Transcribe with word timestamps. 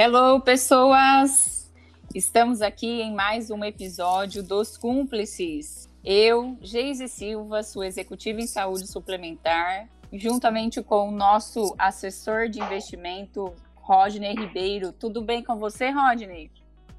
Hello, 0.00 0.40
pessoas! 0.40 1.74
Estamos 2.14 2.62
aqui 2.62 3.02
em 3.02 3.12
mais 3.12 3.50
um 3.50 3.64
episódio 3.64 4.44
dos 4.44 4.76
Cúmplices. 4.76 5.90
Eu, 6.04 6.56
Geise 6.60 7.08
Silva, 7.08 7.64
sua 7.64 7.88
executiva 7.88 8.40
em 8.40 8.46
saúde 8.46 8.86
suplementar, 8.86 9.88
juntamente 10.12 10.80
com 10.84 11.08
o 11.08 11.10
nosso 11.10 11.74
assessor 11.76 12.48
de 12.48 12.60
investimento, 12.60 13.52
Rodney 13.74 14.36
Ribeiro. 14.36 14.92
Tudo 14.92 15.20
bem 15.20 15.42
com 15.42 15.56
você, 15.56 15.90
Rodney? 15.90 16.48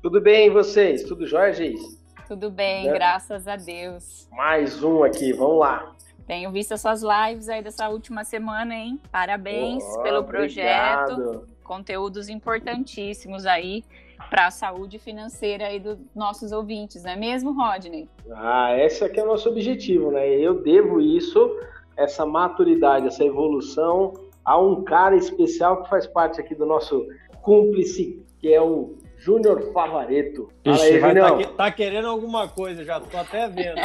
Tudo 0.01 0.19
bem, 0.19 0.47
e 0.47 0.49
vocês? 0.49 1.03
Tudo 1.03 1.25
jóia, 1.25 1.53
Geise? 1.53 1.97
Tudo 2.27 2.51
bem, 2.51 2.89
é. 2.89 2.91
graças 2.91 3.47
a 3.47 3.55
Deus. 3.55 4.27
Mais 4.29 4.83
um 4.83 5.05
aqui, 5.05 5.31
vamos 5.31 5.59
lá. 5.59 5.95
Tenho 6.27 6.51
visto 6.51 6.73
as 6.73 6.81
suas 6.81 7.01
lives 7.01 7.47
aí 7.47 7.63
dessa 7.63 7.87
última 7.87 8.25
semana, 8.25 8.75
hein? 8.75 8.99
Parabéns 9.09 9.85
oh, 9.85 10.03
pelo 10.03 10.25
projeto. 10.25 11.47
Conteúdos 11.69 12.29
importantíssimos 12.29 13.45
aí 13.45 13.83
para 14.27 14.47
a 14.47 14.51
saúde 14.51 14.97
financeira 14.97 15.67
aí 15.67 15.79
dos 15.79 15.99
nossos 16.15 16.51
ouvintes, 16.51 17.03
não 17.03 17.11
é 17.11 17.15
mesmo, 17.15 17.53
Rodney? 17.53 18.09
Ah, 18.33 18.75
esse 18.75 19.03
aqui 19.03 19.19
é 19.19 19.23
o 19.23 19.27
nosso 19.27 19.47
objetivo, 19.49 20.09
né? 20.09 20.27
Eu 20.27 20.63
devo 20.63 20.99
isso, 20.99 21.55
essa 21.95 22.25
maturidade, 22.25 23.05
essa 23.05 23.23
evolução 23.23 24.13
a 24.43 24.59
um 24.59 24.83
cara 24.83 25.15
especial 25.15 25.83
que 25.83 25.89
faz 25.91 26.07
parte 26.07 26.41
aqui 26.41 26.55
do 26.55 26.65
nosso 26.65 27.05
cúmplice, 27.43 28.19
que 28.39 28.51
é 28.51 28.59
o 28.59 28.97
Júnior 29.15 29.71
Favareto. 29.71 30.49
Fala 30.65 30.81
aí, 30.81 30.97
vai 30.97 31.13
tá, 31.13 31.53
tá, 31.55 31.71
querendo 31.71 32.07
alguma 32.07 32.47
coisa, 32.47 32.83
já 32.83 32.99
tô 32.99 33.15
até 33.15 33.47
vendo. 33.47 33.75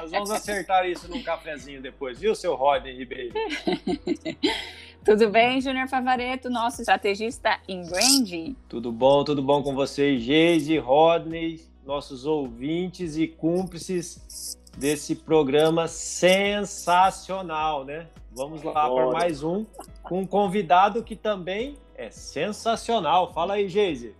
Nós 0.00 0.10
vamos 0.10 0.30
acertar 0.32 0.88
isso 0.88 1.08
num 1.08 1.22
cafezinho 1.22 1.80
depois, 1.80 2.18
viu, 2.18 2.34
seu 2.34 2.56
Rodney 2.56 2.96
Ribeiro? 2.96 3.32
Tudo 5.08 5.30
bem, 5.30 5.58
Júnior 5.58 5.88
Favareto, 5.88 6.50
nosso 6.50 6.82
estrategista 6.82 7.58
em 7.66 7.82
branding? 7.82 8.54
Tudo 8.68 8.92
bom, 8.92 9.24
tudo 9.24 9.42
bom 9.42 9.62
com 9.62 9.74
vocês, 9.74 10.20
Geise, 10.20 10.76
Rodney, 10.76 11.62
nossos 11.82 12.26
ouvintes 12.26 13.16
e 13.16 13.26
cúmplices 13.26 14.58
desse 14.76 15.14
programa 15.14 15.88
sensacional, 15.88 17.86
né? 17.86 18.06
Vamos 18.32 18.62
lá 18.62 18.86
para 18.86 19.10
mais 19.10 19.42
um 19.42 19.64
com 20.02 20.20
um 20.20 20.26
convidado 20.26 21.02
que 21.02 21.16
também 21.16 21.78
é 21.94 22.10
sensacional. 22.10 23.32
Fala 23.32 23.54
aí, 23.54 23.66
Geise. 23.66 24.14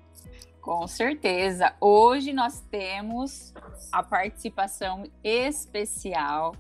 Com 0.63 0.87
certeza. 0.87 1.75
Hoje 1.83 2.33
nós 2.33 2.65
temos 2.71 3.53
a 3.93 4.03
participação 4.03 5.05
especial 5.23 6.55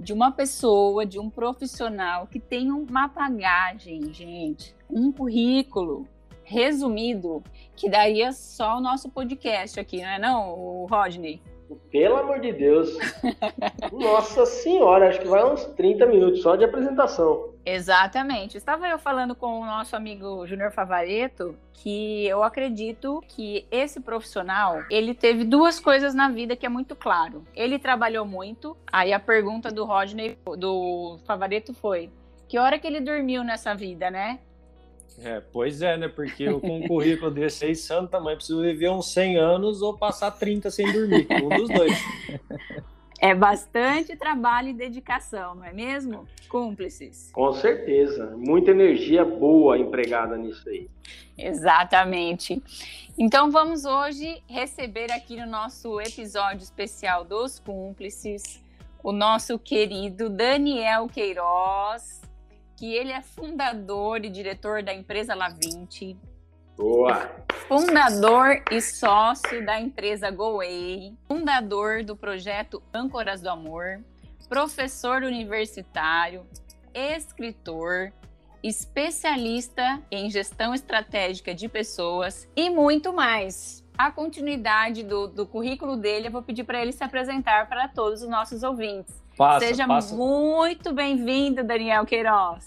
de 0.00 0.14
uma 0.14 0.32
pessoa, 0.32 1.04
de 1.04 1.18
um 1.18 1.28
profissional 1.28 2.26
que 2.26 2.40
tem 2.40 2.72
uma 2.72 3.06
bagagem, 3.06 4.10
gente, 4.12 4.74
um 4.88 5.12
currículo 5.12 6.08
resumido 6.42 7.44
que 7.76 7.88
daria 7.88 8.32
só 8.32 8.78
o 8.78 8.80
nosso 8.80 9.10
podcast 9.10 9.78
aqui, 9.78 10.00
não 10.00 10.08
é 10.08 10.18
não, 10.18 10.86
Rodney? 10.86 11.40
Pelo 11.90 12.16
amor 12.16 12.40
de 12.40 12.52
Deus. 12.52 12.96
Nossa 13.92 14.46
senhora, 14.46 15.08
acho 15.08 15.20
que 15.20 15.28
vai 15.28 15.44
uns 15.44 15.64
30 15.64 16.06
minutos 16.06 16.42
só 16.42 16.56
de 16.56 16.64
apresentação. 16.64 17.50
Exatamente. 17.64 18.56
Estava 18.56 18.88
eu 18.88 18.98
falando 18.98 19.34
com 19.34 19.60
o 19.60 19.66
nosso 19.66 19.94
amigo 19.94 20.46
Júnior 20.46 20.72
Favareto 20.72 21.56
que 21.72 22.26
eu 22.26 22.42
acredito 22.42 23.22
que 23.28 23.66
esse 23.70 24.00
profissional, 24.00 24.82
ele 24.90 25.14
teve 25.14 25.44
duas 25.44 25.78
coisas 25.78 26.14
na 26.14 26.28
vida 26.28 26.56
que 26.56 26.66
é 26.66 26.68
muito 26.68 26.96
claro. 26.96 27.44
Ele 27.54 27.78
trabalhou 27.78 28.24
muito. 28.24 28.76
Aí 28.90 29.12
a 29.12 29.20
pergunta 29.20 29.70
do 29.70 29.84
Rodney, 29.84 30.38
do 30.58 31.18
Favareto 31.26 31.72
foi: 31.74 32.10
que 32.48 32.58
hora 32.58 32.78
que 32.78 32.86
ele 32.86 33.00
dormiu 33.00 33.44
nessa 33.44 33.74
vida, 33.74 34.10
né? 34.10 34.40
É, 35.18 35.40
pois 35.40 35.82
é, 35.82 35.96
né? 35.96 36.08
Porque 36.08 36.44
eu, 36.44 36.60
com 36.60 36.78
um 36.78 36.88
currículo 36.88 37.30
desse 37.30 37.64
aí, 37.64 37.74
santo 37.74 38.10
tamanho, 38.10 38.36
preciso 38.36 38.62
viver 38.62 38.90
uns 38.90 39.12
100 39.12 39.36
anos 39.36 39.82
ou 39.82 39.96
passar 39.96 40.30
30 40.30 40.70
sem 40.70 40.90
dormir. 40.92 41.26
Um 41.42 41.48
dos 41.48 41.68
dois. 41.68 41.92
É 43.22 43.34
bastante 43.34 44.16
trabalho 44.16 44.68
e 44.68 44.72
dedicação, 44.72 45.54
não 45.54 45.62
é 45.62 45.74
mesmo? 45.74 46.26
Cúmplices. 46.48 47.30
Com 47.32 47.52
certeza. 47.52 48.34
Muita 48.34 48.70
energia 48.70 49.26
boa 49.26 49.76
empregada 49.76 50.38
nisso 50.38 50.66
aí. 50.66 50.88
Exatamente. 51.36 52.62
Então 53.18 53.50
vamos 53.50 53.84
hoje 53.84 54.42
receber 54.48 55.12
aqui 55.12 55.36
no 55.36 55.44
nosso 55.44 56.00
episódio 56.00 56.62
especial 56.62 57.22
dos 57.22 57.58
cúmplices 57.58 58.58
o 59.02 59.12
nosso 59.12 59.58
querido 59.58 60.28
Daniel 60.28 61.06
Queiroz, 61.08 62.19
que 62.80 62.94
ele 62.94 63.12
é 63.12 63.20
fundador 63.20 64.24
e 64.24 64.30
diretor 64.30 64.82
da 64.82 64.94
empresa 64.94 65.36
La20. 65.36 66.16
Boa! 66.78 67.30
Fundador 67.68 68.64
e 68.70 68.80
sócio 68.80 69.62
da 69.66 69.78
empresa 69.78 70.30
GoWay, 70.30 71.14
fundador 71.28 72.02
do 72.02 72.16
projeto 72.16 72.82
Âncoras 72.92 73.42
do 73.42 73.50
Amor, 73.50 74.02
professor 74.48 75.22
universitário, 75.22 76.46
escritor, 76.94 78.14
especialista 78.62 80.02
em 80.10 80.30
gestão 80.30 80.72
estratégica 80.74 81.54
de 81.54 81.68
pessoas 81.68 82.48
e 82.56 82.70
muito 82.70 83.12
mais. 83.12 83.84
A 83.98 84.10
continuidade 84.10 85.02
do, 85.02 85.26
do 85.26 85.46
currículo 85.46 85.98
dele, 85.98 86.28
eu 86.28 86.32
vou 86.32 86.42
pedir 86.42 86.64
para 86.64 86.80
ele 86.80 86.92
se 86.92 87.04
apresentar 87.04 87.68
para 87.68 87.88
todos 87.88 88.22
os 88.22 88.28
nossos 88.30 88.62
ouvintes. 88.62 89.19
Passa, 89.40 89.68
Seja 89.68 89.86
passa. 89.86 90.14
muito 90.14 90.92
bem-vindo, 90.92 91.64
Daniel 91.64 92.04
Queiroz. 92.04 92.62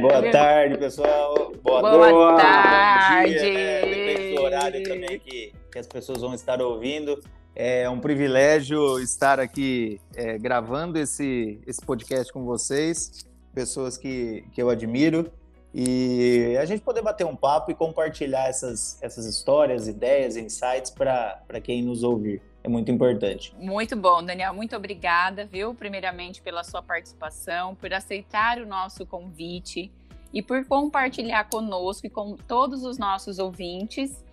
Boa 0.00 0.32
tarde, 0.32 0.78
pessoal. 0.78 1.52
Boa, 1.62 1.80
Boa 1.80 2.36
tarde. 2.36 3.38
Dia, 3.38 3.86
né? 3.86 4.34
do 4.34 4.42
horário 4.42 4.82
também 4.82 5.20
que, 5.20 5.52
que 5.70 5.78
as 5.78 5.86
pessoas 5.86 6.22
vão 6.22 6.34
estar 6.34 6.60
ouvindo. 6.60 7.20
É 7.54 7.88
um 7.88 8.00
privilégio 8.00 8.98
estar 8.98 9.38
aqui 9.38 10.00
é, 10.16 10.36
gravando 10.38 10.98
esse, 10.98 11.60
esse 11.64 11.80
podcast 11.80 12.32
com 12.32 12.44
vocês, 12.44 13.24
pessoas 13.54 13.96
que, 13.96 14.44
que 14.52 14.60
eu 14.60 14.68
admiro, 14.68 15.30
e 15.72 16.56
a 16.60 16.64
gente 16.64 16.82
poder 16.82 17.02
bater 17.02 17.24
um 17.24 17.36
papo 17.36 17.70
e 17.70 17.76
compartilhar 17.76 18.48
essas, 18.48 19.00
essas 19.00 19.24
histórias, 19.24 19.86
ideias, 19.86 20.36
insights 20.36 20.90
para 20.90 21.60
quem 21.62 21.80
nos 21.80 22.02
ouvir 22.02 22.42
é 22.64 22.68
muito 22.68 22.90
importante. 22.90 23.54
Muito 23.58 23.96
bom, 23.96 24.22
Daniel. 24.22 24.54
Muito 24.54 24.76
obrigada, 24.76 25.44
viu? 25.44 25.74
Primeiramente 25.74 26.40
pela 26.40 26.62
sua 26.62 26.82
participação, 26.82 27.74
por 27.74 27.92
aceitar 27.92 28.58
o 28.58 28.66
nosso 28.66 29.04
convite 29.04 29.90
e 30.32 30.40
por 30.42 30.64
compartilhar 30.66 31.48
conosco 31.50 32.06
e 32.06 32.10
com 32.10 32.36
todos 32.36 32.84
os 32.84 32.98
nossos 32.98 33.38
ouvintes 33.38 34.24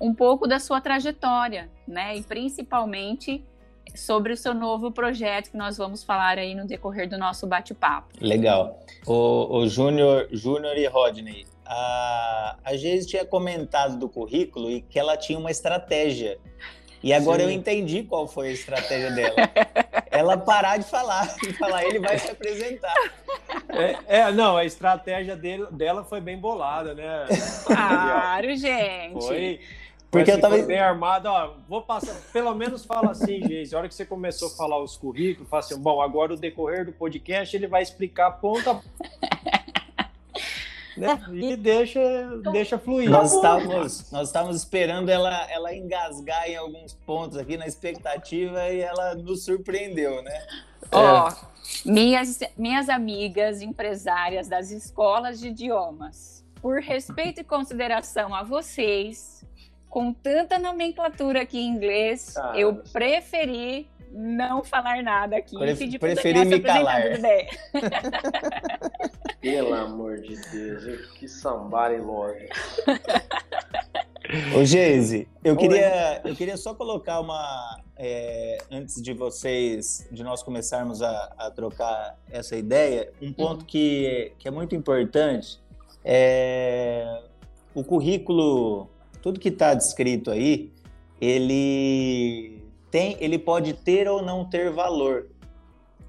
um 0.00 0.14
pouco 0.14 0.46
da 0.46 0.58
sua 0.58 0.80
trajetória, 0.80 1.68
né? 1.86 2.16
E 2.16 2.22
principalmente 2.22 3.44
sobre 3.94 4.32
o 4.32 4.36
seu 4.36 4.54
novo 4.54 4.90
projeto 4.90 5.50
que 5.50 5.56
nós 5.56 5.76
vamos 5.76 6.02
falar 6.04 6.38
aí 6.38 6.54
no 6.54 6.66
decorrer 6.66 7.08
do 7.08 7.18
nosso 7.18 7.46
bate-papo. 7.46 8.14
Legal. 8.20 8.78
O, 9.06 9.58
o 9.58 9.68
Júnior, 9.68 10.28
Júnior 10.30 10.76
e 10.78 10.86
Rodney, 10.86 11.44
a, 11.66 12.56
a 12.64 12.76
Geise 12.76 13.06
tinha 13.06 13.24
comentado 13.24 13.98
do 13.98 14.08
currículo 14.08 14.70
e 14.70 14.80
que 14.82 14.98
ela 14.98 15.16
tinha 15.16 15.38
uma 15.38 15.50
estratégia 15.50 16.38
e 17.02 17.12
agora 17.12 17.40
Sim. 17.40 17.44
eu 17.46 17.50
entendi 17.50 18.02
qual 18.02 18.28
foi 18.28 18.48
a 18.48 18.52
estratégia 18.52 19.10
dela. 19.10 19.34
Ela 20.10 20.36
parar 20.36 20.76
de 20.76 20.84
falar 20.84 21.34
e 21.42 21.52
falar, 21.54 21.84
ele 21.84 21.98
vai 21.98 22.18
se 22.18 22.30
apresentar. 22.30 22.94
É, 23.70 24.18
é, 24.20 24.32
não, 24.32 24.56
a 24.56 24.64
estratégia 24.64 25.34
dele, 25.34 25.66
dela 25.70 26.04
foi 26.04 26.20
bem 26.20 26.38
bolada, 26.38 26.94
né? 26.94 27.26
Claro, 27.64 28.54
gente. 28.56 29.26
Foi. 29.26 29.60
Porque 30.10 30.30
assim, 30.30 30.38
eu 30.38 30.42
tava 30.42 30.62
bem 30.62 30.78
armado, 30.78 31.26
ó, 31.30 31.54
vou 31.66 31.80
passar, 31.80 32.14
pelo 32.34 32.54
menos 32.54 32.84
fala 32.84 33.12
assim, 33.12 33.42
gente, 33.48 33.74
a 33.74 33.78
hora 33.78 33.88
que 33.88 33.94
você 33.94 34.04
começou 34.04 34.48
a 34.48 34.50
falar 34.50 34.78
os 34.78 34.94
currículos, 34.94 35.48
fala 35.48 35.60
assim, 35.60 35.78
bom, 35.78 36.02
agora 36.02 36.34
o 36.34 36.36
decorrer 36.36 36.84
do 36.84 36.92
podcast 36.92 37.56
ele 37.56 37.66
vai 37.66 37.82
explicar 37.82 38.32
ponta 38.32 38.78
né? 40.96 41.20
E 41.32 41.56
deixa, 41.56 42.00
deixa 42.52 42.78
fluir. 42.78 43.10
Nós 43.10 43.32
estávamos, 43.32 44.10
nós 44.10 44.28
estávamos 44.28 44.56
esperando 44.56 45.08
ela, 45.08 45.50
ela 45.50 45.74
engasgar 45.74 46.48
em 46.48 46.56
alguns 46.56 46.92
pontos 46.92 47.36
aqui 47.36 47.56
na 47.56 47.66
expectativa 47.66 48.68
e 48.68 48.80
ela 48.80 49.14
nos 49.14 49.44
surpreendeu, 49.44 50.22
né? 50.22 50.46
Ó, 50.90 51.28
oh, 51.28 51.88
minhas, 51.88 52.40
minhas 52.56 52.88
amigas 52.88 53.62
empresárias 53.62 54.48
das 54.48 54.70
escolas 54.70 55.40
de 55.40 55.48
idiomas, 55.48 56.44
por 56.60 56.80
respeito 56.80 57.40
e 57.40 57.44
consideração 57.44 58.34
a 58.34 58.42
vocês, 58.42 59.44
com 59.88 60.12
tanta 60.12 60.58
nomenclatura 60.58 61.42
aqui 61.42 61.58
em 61.58 61.68
inglês, 61.68 62.36
ah, 62.36 62.52
eu 62.56 62.76
preferi 62.92 63.88
não 64.10 64.62
falar 64.62 65.02
nada 65.02 65.36
aqui. 65.36 65.58
Pref 65.58 65.98
preferi 65.98 66.44
me 66.44 66.60
calar. 66.60 67.02
Pelo 69.42 69.74
amor 69.74 70.20
de 70.20 70.36
Deus, 70.52 71.10
que 71.18 71.26
sambar 71.26 71.90
logo. 72.00 72.32
Ô, 74.56 74.64
Geise, 74.64 75.28
eu 75.42 75.56
queria, 75.56 76.22
eu 76.24 76.36
queria 76.36 76.56
só 76.56 76.72
colocar 76.74 77.18
uma. 77.18 77.82
É, 77.96 78.58
antes 78.70 79.02
de 79.02 79.12
vocês, 79.12 80.08
de 80.12 80.22
nós 80.22 80.44
começarmos 80.44 81.02
a, 81.02 81.34
a 81.36 81.50
trocar 81.50 82.16
essa 82.30 82.56
ideia, 82.56 83.12
um 83.20 83.32
ponto 83.32 83.60
uhum. 83.62 83.66
que, 83.66 84.32
que 84.38 84.46
é 84.46 84.50
muito 84.50 84.76
importante 84.76 85.60
é 86.04 87.22
o 87.74 87.82
currículo, 87.82 88.88
tudo 89.20 89.40
que 89.40 89.48
está 89.48 89.74
descrito 89.74 90.30
aí, 90.30 90.72
ele 91.20 92.62
tem, 92.92 93.16
ele 93.20 93.38
pode 93.38 93.72
ter 93.72 94.08
ou 94.08 94.22
não 94.22 94.44
ter 94.44 94.70
valor. 94.70 95.28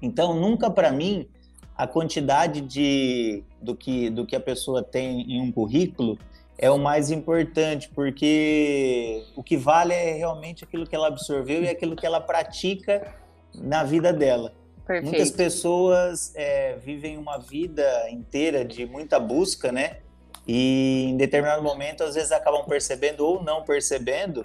Então, 0.00 0.34
nunca 0.34 0.70
para 0.70 0.92
mim 0.92 1.28
a 1.76 1.86
quantidade 1.86 2.60
de 2.60 3.42
do 3.60 3.74
que 3.74 4.10
do 4.10 4.24
que 4.24 4.36
a 4.36 4.40
pessoa 4.40 4.82
tem 4.82 5.22
em 5.22 5.40
um 5.40 5.50
currículo 5.50 6.18
é 6.56 6.70
o 6.70 6.78
mais 6.78 7.10
importante, 7.10 7.90
porque 7.92 9.24
o 9.34 9.42
que 9.42 9.56
vale 9.56 9.92
é 9.92 10.12
realmente 10.12 10.62
aquilo 10.62 10.86
que 10.86 10.94
ela 10.94 11.08
absorveu 11.08 11.64
e 11.64 11.68
aquilo 11.68 11.96
que 11.96 12.06
ela 12.06 12.20
pratica 12.20 13.12
na 13.54 13.82
vida 13.82 14.12
dela. 14.12 14.52
Perfeito. 14.86 15.10
Muitas 15.10 15.30
pessoas 15.30 16.32
é, 16.36 16.76
vivem 16.76 17.16
uma 17.16 17.38
vida 17.38 18.08
inteira 18.10 18.64
de 18.64 18.86
muita 18.86 19.18
busca, 19.18 19.72
né? 19.72 19.98
E 20.46 21.06
em 21.08 21.16
determinado 21.16 21.62
momento, 21.62 22.04
às 22.04 22.14
vezes, 22.14 22.30
acabam 22.30 22.64
percebendo 22.66 23.26
ou 23.26 23.42
não 23.42 23.64
percebendo 23.64 24.44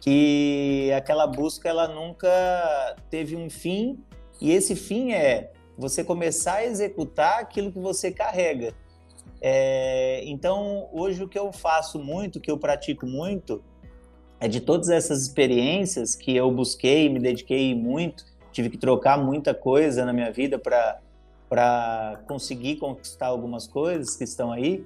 que 0.00 0.90
aquela 0.96 1.26
busca 1.26 1.68
ela 1.68 1.88
nunca 1.88 2.96
teve 3.10 3.36
um 3.36 3.50
fim 3.50 4.02
e 4.40 4.52
esse 4.52 4.74
fim 4.74 5.12
é 5.12 5.52
você 5.80 6.04
começar 6.04 6.56
a 6.56 6.66
executar 6.66 7.40
aquilo 7.40 7.72
que 7.72 7.78
você 7.78 8.10
carrega. 8.10 8.74
É, 9.40 10.22
então, 10.24 10.88
hoje 10.92 11.24
o 11.24 11.28
que 11.28 11.38
eu 11.38 11.50
faço 11.52 11.98
muito, 11.98 12.36
o 12.36 12.40
que 12.40 12.50
eu 12.50 12.58
pratico 12.58 13.06
muito, 13.06 13.62
é 14.38 14.46
de 14.46 14.60
todas 14.60 14.90
essas 14.90 15.22
experiências 15.22 16.14
que 16.14 16.36
eu 16.36 16.50
busquei, 16.50 17.08
me 17.08 17.18
dediquei 17.18 17.74
muito, 17.74 18.24
tive 18.52 18.68
que 18.68 18.76
trocar 18.76 19.18
muita 19.18 19.54
coisa 19.54 20.04
na 20.04 20.12
minha 20.12 20.30
vida 20.30 20.58
para 20.58 22.20
conseguir 22.26 22.76
conquistar 22.76 23.26
algumas 23.26 23.66
coisas 23.66 24.16
que 24.16 24.24
estão 24.24 24.52
aí, 24.52 24.84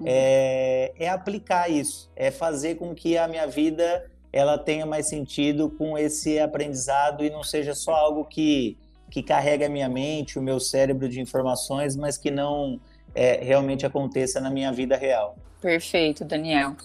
uhum. 0.00 0.06
é, 0.06 0.92
é 0.98 1.08
aplicar 1.08 1.68
isso, 1.68 2.10
é 2.14 2.30
fazer 2.30 2.76
com 2.76 2.94
que 2.94 3.18
a 3.18 3.26
minha 3.26 3.46
vida 3.46 4.08
ela 4.32 4.58
tenha 4.58 4.84
mais 4.84 5.08
sentido 5.08 5.70
com 5.70 5.96
esse 5.96 6.38
aprendizado 6.38 7.24
e 7.24 7.30
não 7.30 7.42
seja 7.42 7.74
só 7.74 7.94
algo 7.94 8.24
que, 8.24 8.76
que 9.10 9.22
carrega 9.22 9.66
a 9.66 9.68
minha 9.68 9.88
mente, 9.88 10.38
o 10.38 10.42
meu 10.42 10.58
cérebro 10.60 11.08
de 11.08 11.20
informações, 11.20 11.96
mas 11.96 12.18
que 12.18 12.30
não 12.30 12.80
é, 13.14 13.42
realmente 13.42 13.86
aconteça 13.86 14.40
na 14.40 14.50
minha 14.50 14.72
vida 14.72 14.96
real. 14.96 15.36
Perfeito, 15.60 16.24
Daniel. 16.24 16.76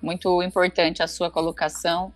Muito 0.00 0.42
importante 0.42 1.02
a 1.02 1.06
sua 1.06 1.30
colocação. 1.30 2.12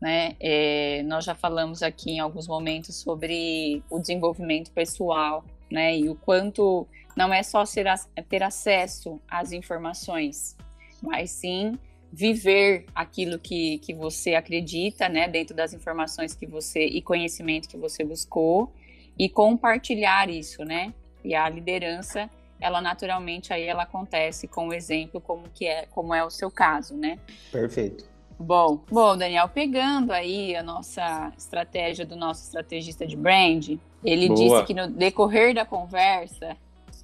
Né? 0.00 0.36
É, 0.40 1.02
nós 1.04 1.24
já 1.24 1.34
falamos 1.34 1.82
aqui 1.82 2.12
em 2.12 2.20
alguns 2.20 2.46
momentos 2.46 2.96
sobre 2.96 3.82
o 3.90 3.98
desenvolvimento 3.98 4.70
pessoal, 4.70 5.42
né? 5.70 5.96
E 5.96 6.08
o 6.08 6.14
quanto 6.14 6.86
não 7.16 7.32
é 7.32 7.42
só 7.42 7.64
ser, 7.64 7.86
ter 8.28 8.42
acesso 8.42 9.18
às 9.26 9.52
informações, 9.52 10.54
mas 11.02 11.30
sim 11.30 11.78
viver 12.12 12.86
aquilo 12.94 13.38
que, 13.38 13.78
que 13.78 13.92
você 13.92 14.34
acredita, 14.34 15.08
né, 15.08 15.28
dentro 15.28 15.54
das 15.54 15.74
informações 15.74 16.34
que 16.34 16.46
você 16.46 16.84
e 16.86 17.02
conhecimento 17.02 17.68
que 17.68 17.76
você 17.76 18.04
buscou 18.04 18.72
e 19.18 19.28
compartilhar 19.28 20.28
isso, 20.28 20.64
né? 20.64 20.92
E 21.24 21.34
a 21.34 21.48
liderança, 21.48 22.30
ela 22.60 22.80
naturalmente 22.80 23.52
aí 23.52 23.64
ela 23.64 23.82
acontece 23.82 24.46
com 24.46 24.68
o 24.68 24.74
exemplo 24.74 25.20
como 25.20 25.48
que 25.48 25.66
é, 25.66 25.86
como 25.86 26.14
é 26.14 26.24
o 26.24 26.30
seu 26.30 26.50
caso, 26.50 26.94
né? 26.96 27.18
Perfeito. 27.50 28.04
Bom, 28.38 28.80
bom, 28.90 29.16
Daniel, 29.16 29.48
pegando 29.48 30.12
aí 30.12 30.54
a 30.54 30.62
nossa 30.62 31.32
estratégia 31.38 32.04
do 32.04 32.14
nosso 32.14 32.44
estrategista 32.44 33.06
de 33.06 33.16
brand, 33.16 33.78
ele 34.04 34.28
Boa. 34.28 34.38
disse 34.38 34.64
que 34.66 34.74
no 34.74 34.88
decorrer 34.88 35.54
da 35.54 35.64
conversa 35.64 36.56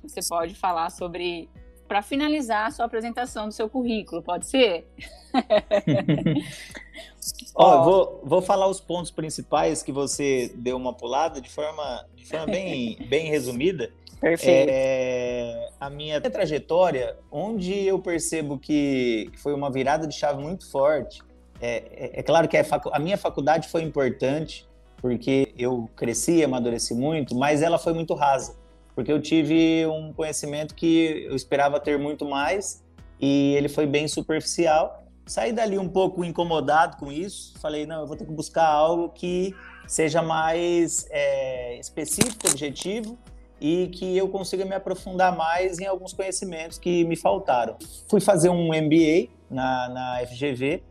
você 0.03 0.21
pode 0.29 0.55
falar 0.55 0.91
sobre 0.91 1.49
para 1.93 2.01
finalizar 2.01 2.69
a 2.69 2.71
sua 2.71 2.87
apresentação 2.87 3.47
do 3.47 3.53
seu 3.53 3.69
currículo, 3.69 4.23
pode 4.23 4.47
ser? 4.47 4.87
Ó, 7.55 7.81
oh, 7.81 7.85
vou, 7.85 8.21
vou 8.25 8.41
falar 8.41 8.67
os 8.67 8.81
pontos 8.81 9.11
principais 9.11 9.83
que 9.83 9.93
você 9.93 10.51
deu 10.55 10.79
uma 10.79 10.95
pulada 10.95 11.39
de 11.39 11.51
forma, 11.51 12.07
de 12.17 12.25
forma 12.25 12.47
bem, 12.47 12.97
bem 13.11 13.27
resumida. 13.27 13.91
Perfeito. 14.19 14.71
É, 14.73 15.69
a 15.79 15.91
minha 15.91 16.19
trajetória, 16.19 17.15
onde 17.31 17.85
eu 17.85 17.99
percebo 17.99 18.59
que 18.59 19.31
foi 19.43 19.53
uma 19.53 19.71
virada 19.71 20.07
de 20.07 20.15
chave 20.15 20.43
muito 20.43 20.71
forte, 20.71 21.21
é, 21.61 21.83
é, 21.93 22.21
é 22.21 22.23
claro 22.23 22.49
que 22.49 22.57
a, 22.57 22.65
facu 22.65 22.89
a 22.91 22.99
minha 22.99 23.19
faculdade 23.19 23.69
foi 23.69 23.83
importante, 23.83 24.67
porque 24.97 25.53
eu 25.59 25.91
cresci, 25.95 26.43
amadureci 26.43 26.95
muito, 26.95 27.35
mas 27.35 27.61
ela 27.61 27.77
foi 27.77 27.93
muito 27.93 28.15
rasa 28.15 28.62
porque 28.95 29.13
eu 29.13 29.21
tive 29.21 29.87
um 29.87 30.13
conhecimento 30.13 30.75
que 30.75 31.27
eu 31.29 31.35
esperava 31.35 31.81
ter 31.81 31.99
muito 31.99 32.25
mais 32.25 32.83
e 33.21 33.55
ele 33.55 33.69
foi 33.69 33.87
bem 33.87 34.09
superficial. 34.09 35.05
Saí 35.27 35.53
dali 35.53 35.79
um 35.79 35.89
pouco 35.89 36.25
incomodado 36.25 36.97
com 36.97 37.11
isso, 37.11 37.59
falei, 37.61 37.87
não, 37.87 38.01
eu 38.01 38.07
vou 38.07 38.17
ter 38.17 38.25
que 38.25 38.33
buscar 38.33 38.67
algo 38.67 39.09
que 39.11 39.55
seja 39.87 40.21
mais 40.21 41.07
é, 41.11 41.79
específico, 41.79 42.49
objetivo 42.49 43.17
e 43.61 43.89
que 43.89 44.17
eu 44.17 44.29
consiga 44.29 44.65
me 44.65 44.75
aprofundar 44.75 45.37
mais 45.37 45.79
em 45.79 45.87
alguns 45.87 46.13
conhecimentos 46.13 46.79
que 46.79 47.05
me 47.05 47.15
faltaram. 47.15 47.77
Fui 48.09 48.21
fazer 48.21 48.49
um 48.49 48.69
MBA 48.69 49.29
na, 49.49 49.89
na 49.89 50.27
FGV, 50.27 50.83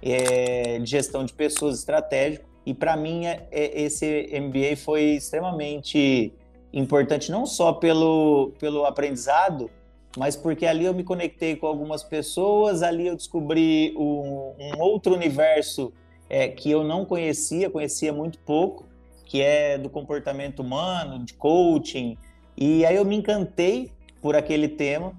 é, 0.00 0.78
de 0.78 0.88
gestão 0.88 1.24
de 1.24 1.32
pessoas 1.32 1.78
estratégico, 1.78 2.48
e 2.64 2.72
para 2.72 2.96
mim 2.96 3.26
é, 3.26 3.48
é, 3.50 3.82
esse 3.82 4.28
MBA 4.40 4.76
foi 4.76 5.16
extremamente 5.16 6.32
importante 6.72 7.30
não 7.30 7.46
só 7.46 7.72
pelo, 7.72 8.52
pelo 8.58 8.84
aprendizado, 8.84 9.70
mas 10.16 10.36
porque 10.36 10.66
ali 10.66 10.84
eu 10.84 10.94
me 10.94 11.04
conectei 11.04 11.56
com 11.56 11.66
algumas 11.66 12.02
pessoas, 12.02 12.82
ali 12.82 13.06
eu 13.06 13.16
descobri 13.16 13.94
um, 13.96 14.54
um 14.58 14.80
outro 14.80 15.14
universo 15.14 15.92
é, 16.28 16.48
que 16.48 16.70
eu 16.70 16.82
não 16.84 17.04
conhecia, 17.04 17.70
conhecia 17.70 18.12
muito 18.12 18.38
pouco, 18.40 18.88
que 19.24 19.40
é 19.40 19.78
do 19.78 19.88
comportamento 19.88 20.60
humano, 20.60 21.24
de 21.24 21.34
coaching, 21.34 22.16
e 22.56 22.84
aí 22.84 22.96
eu 22.96 23.04
me 23.04 23.16
encantei 23.16 23.92
por 24.20 24.34
aquele 24.34 24.68
tema, 24.68 25.12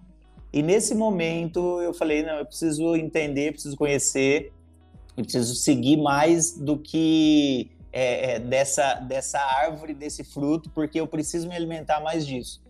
e 0.54 0.62
nesse 0.62 0.94
momento 0.94 1.82
eu 1.82 1.94
falei, 1.94 2.24
não, 2.24 2.36
eu 2.36 2.46
preciso 2.46 2.96
entender, 2.96 3.54
preciso 3.54 3.78
conhecer, 3.78 4.52
eu 5.16 5.24
preciso 5.24 5.56
seguir 5.56 5.98
mais 5.98 6.58
do 6.58 6.78
que 6.78 7.72
é, 7.92 8.34
é, 8.34 8.40
dessa, 8.40 8.96
dessa 8.96 9.40
árvore, 9.40 9.94
desse 9.94 10.24
fruto, 10.24 10.70
porque 10.70 11.00
eu 11.00 11.08
preciso 11.08 11.48
me 11.48 11.56
alimentar 11.56 12.00
mais 12.00 12.26
disso. 12.26 12.62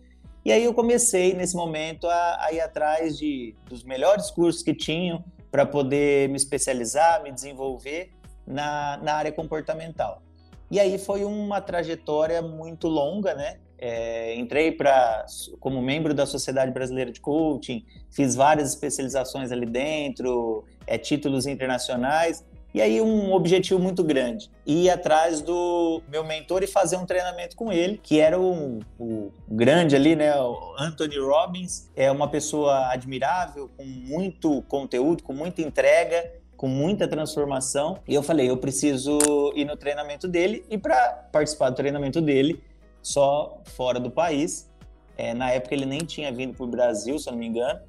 E 0.43 0.51
aí 0.51 0.63
eu 0.63 0.73
comecei, 0.73 1.33
nesse 1.33 1.55
momento, 1.55 2.07
a, 2.07 2.45
a 2.45 2.51
ir 2.51 2.59
atrás 2.59 3.17
de, 3.17 3.55
dos 3.69 3.83
melhores 3.83 4.31
cursos 4.31 4.63
que 4.63 4.73
tinham 4.73 5.23
para 5.51 5.65
poder 5.65 6.29
me 6.29 6.37
especializar, 6.37 7.21
me 7.21 7.31
desenvolver 7.31 8.11
na, 8.47 8.97
na 9.03 9.13
área 9.13 9.31
comportamental. 9.31 10.23
E 10.71 10.79
aí 10.79 10.97
foi 10.97 11.25
uma 11.25 11.59
trajetória 11.61 12.41
muito 12.41 12.87
longa, 12.87 13.35
né? 13.35 13.59
É, 13.77 14.35
entrei 14.35 14.71
para 14.71 15.25
como 15.59 15.81
membro 15.81 16.13
da 16.13 16.25
Sociedade 16.25 16.71
Brasileira 16.71 17.11
de 17.11 17.19
Coaching, 17.19 17.83
fiz 18.09 18.35
várias 18.35 18.69
especializações 18.69 19.51
ali 19.51 19.65
dentro, 19.65 20.63
é, 20.85 20.97
títulos 20.97 21.45
internacionais, 21.45 22.45
e 22.73 22.81
aí 22.81 23.01
um 23.01 23.33
objetivo 23.33 23.79
muito 23.79 24.03
grande, 24.03 24.49
ir 24.65 24.89
atrás 24.89 25.41
do 25.41 26.01
meu 26.09 26.23
mentor 26.23 26.63
e 26.63 26.67
fazer 26.67 26.97
um 26.97 27.05
treinamento 27.05 27.55
com 27.55 27.71
ele, 27.71 27.99
que 28.01 28.19
era 28.19 28.39
o, 28.39 28.79
o 28.97 29.31
grande 29.47 29.95
ali, 29.95 30.15
né, 30.15 30.33
o 30.39 30.75
Anthony 30.77 31.19
Robbins, 31.19 31.89
é 31.95 32.09
uma 32.09 32.29
pessoa 32.29 32.87
admirável, 32.91 33.69
com 33.75 33.83
muito 33.83 34.61
conteúdo, 34.63 35.23
com 35.23 35.33
muita 35.33 35.61
entrega, 35.61 36.31
com 36.55 36.67
muita 36.67 37.07
transformação. 37.07 37.97
E 38.07 38.13
eu 38.13 38.21
falei, 38.21 38.49
eu 38.49 38.55
preciso 38.55 39.17
ir 39.55 39.65
no 39.65 39.75
treinamento 39.75 40.27
dele 40.27 40.63
e 40.69 40.77
para 40.77 41.27
participar 41.31 41.71
do 41.71 41.75
treinamento 41.75 42.21
dele, 42.21 42.61
só 43.01 43.59
fora 43.65 43.99
do 43.99 44.11
país. 44.11 44.69
É, 45.17 45.33
na 45.33 45.49
época 45.51 45.73
ele 45.73 45.85
nem 45.85 45.99
tinha 45.99 46.31
vindo 46.31 46.53
para 46.53 46.63
o 46.63 46.67
Brasil, 46.67 47.17
se 47.17 47.27
eu 47.27 47.31
não 47.33 47.39
me 47.39 47.47
engano. 47.47 47.79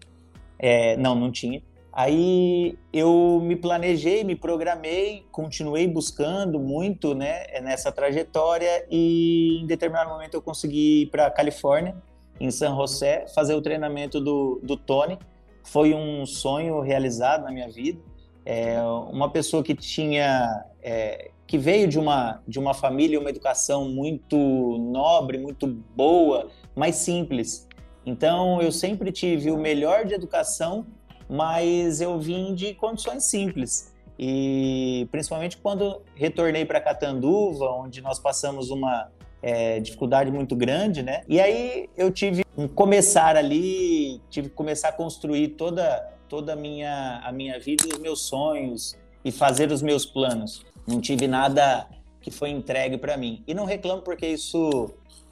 É, 0.58 0.96
não, 0.96 1.14
não 1.14 1.30
tinha. 1.30 1.62
Aí 1.92 2.78
eu 2.90 3.38
me 3.42 3.54
planejei, 3.54 4.24
me 4.24 4.34
programei, 4.34 5.26
continuei 5.30 5.86
buscando 5.86 6.58
muito 6.58 7.14
né, 7.14 7.44
nessa 7.60 7.92
trajetória 7.92 8.86
e 8.90 9.60
em 9.62 9.66
determinado 9.66 10.08
momento 10.08 10.34
eu 10.34 10.40
consegui 10.40 11.02
ir 11.02 11.06
para 11.08 11.26
a 11.26 11.30
Califórnia, 11.30 11.94
em 12.40 12.50
San 12.50 12.74
José, 12.74 13.26
fazer 13.34 13.54
o 13.54 13.60
treinamento 13.60 14.20
do, 14.20 14.58
do 14.62 14.74
Tony. 14.74 15.18
Foi 15.64 15.92
um 15.92 16.24
sonho 16.24 16.80
realizado 16.80 17.44
na 17.44 17.52
minha 17.52 17.68
vida. 17.68 18.00
É, 18.44 18.82
uma 18.82 19.30
pessoa 19.30 19.62
que 19.62 19.74
tinha, 19.74 20.64
é, 20.82 21.30
que 21.46 21.58
veio 21.58 21.86
de 21.86 21.98
uma, 21.98 22.42
de 22.48 22.58
uma 22.58 22.72
família, 22.72 23.20
uma 23.20 23.28
educação 23.28 23.88
muito 23.88 24.36
nobre, 24.36 25.36
muito 25.36 25.66
boa, 25.66 26.48
mas 26.74 26.96
simples. 26.96 27.68
Então 28.04 28.60
eu 28.60 28.72
sempre 28.72 29.12
tive 29.12 29.50
o 29.50 29.58
melhor 29.58 30.06
de 30.06 30.14
educação 30.14 30.86
mas 31.32 32.02
eu 32.02 32.18
vim 32.20 32.54
de 32.54 32.74
condições 32.74 33.24
simples. 33.24 33.90
E 34.18 35.08
principalmente 35.10 35.56
quando 35.56 36.02
retornei 36.14 36.66
para 36.66 36.78
Catanduva, 36.78 37.70
onde 37.70 38.02
nós 38.02 38.18
passamos 38.18 38.70
uma 38.70 39.10
é, 39.42 39.80
dificuldade 39.80 40.30
muito 40.30 40.54
grande, 40.54 41.02
né? 41.02 41.22
E 41.26 41.40
aí 41.40 41.88
eu 41.96 42.10
tive 42.10 42.44
um 42.56 42.68
começar 42.68 43.34
ali, 43.34 44.20
tive 44.28 44.50
que 44.50 44.54
começar 44.54 44.90
a 44.90 44.92
construir 44.92 45.48
toda 45.48 46.10
toda 46.28 46.52
a 46.52 46.56
minha, 46.56 47.20
a 47.24 47.32
minha 47.32 47.58
vida 47.58 47.84
e 47.86 47.92
os 47.92 47.98
meus 47.98 48.22
sonhos 48.22 48.96
e 49.24 49.32
fazer 49.32 49.72
os 49.72 49.82
meus 49.82 50.04
planos. 50.04 50.64
Não 50.86 51.00
tive 51.00 51.26
nada 51.26 51.86
que 52.20 52.30
foi 52.30 52.50
entregue 52.50 52.96
para 52.96 53.16
mim. 53.16 53.42
E 53.46 53.54
não 53.54 53.64
reclamo 53.64 54.02
porque 54.02 54.26
isso, 54.26 54.90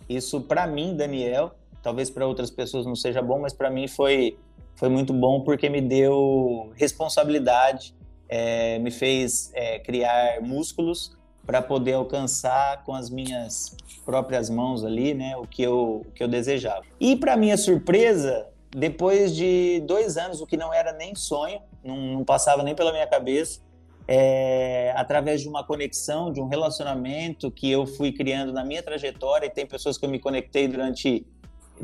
isso 0.08 0.42
para 0.42 0.66
mim, 0.66 0.94
Daniel, 0.94 1.52
talvez 1.82 2.10
para 2.10 2.26
outras 2.26 2.50
pessoas 2.50 2.84
não 2.84 2.94
seja 2.94 3.22
bom, 3.22 3.40
mas 3.40 3.52
para 3.52 3.70
mim 3.70 3.88
foi, 3.88 4.36
foi 4.80 4.88
muito 4.88 5.12
bom 5.12 5.42
porque 5.42 5.68
me 5.68 5.82
deu 5.82 6.72
responsabilidade, 6.74 7.94
é, 8.26 8.78
me 8.78 8.90
fez 8.90 9.52
é, 9.52 9.78
criar 9.78 10.40
músculos 10.40 11.14
para 11.44 11.60
poder 11.60 11.92
alcançar 11.92 12.82
com 12.82 12.94
as 12.94 13.10
minhas 13.10 13.76
próprias 14.06 14.48
mãos 14.48 14.82
ali, 14.82 15.12
né, 15.12 15.36
o 15.36 15.46
que 15.46 15.62
eu, 15.62 16.06
o 16.06 16.12
que 16.12 16.22
eu 16.22 16.28
desejava. 16.28 16.82
E 16.98 17.14
para 17.14 17.36
minha 17.36 17.58
surpresa, 17.58 18.46
depois 18.70 19.36
de 19.36 19.82
dois 19.86 20.16
anos, 20.16 20.40
o 20.40 20.46
que 20.46 20.56
não 20.56 20.72
era 20.72 20.94
nem 20.94 21.14
sonho, 21.14 21.60
não, 21.84 21.96
não 21.96 22.24
passava 22.24 22.62
nem 22.62 22.74
pela 22.74 22.90
minha 22.90 23.06
cabeça, 23.06 23.60
é, 24.08 24.94
através 24.96 25.42
de 25.42 25.48
uma 25.48 25.62
conexão, 25.62 26.32
de 26.32 26.40
um 26.40 26.48
relacionamento 26.48 27.50
que 27.50 27.70
eu 27.70 27.84
fui 27.84 28.12
criando 28.12 28.50
na 28.50 28.64
minha 28.64 28.82
trajetória, 28.82 29.44
e 29.46 29.50
tem 29.50 29.66
pessoas 29.66 29.98
que 29.98 30.06
eu 30.06 30.08
me 30.08 30.18
conectei 30.18 30.66
durante 30.66 31.26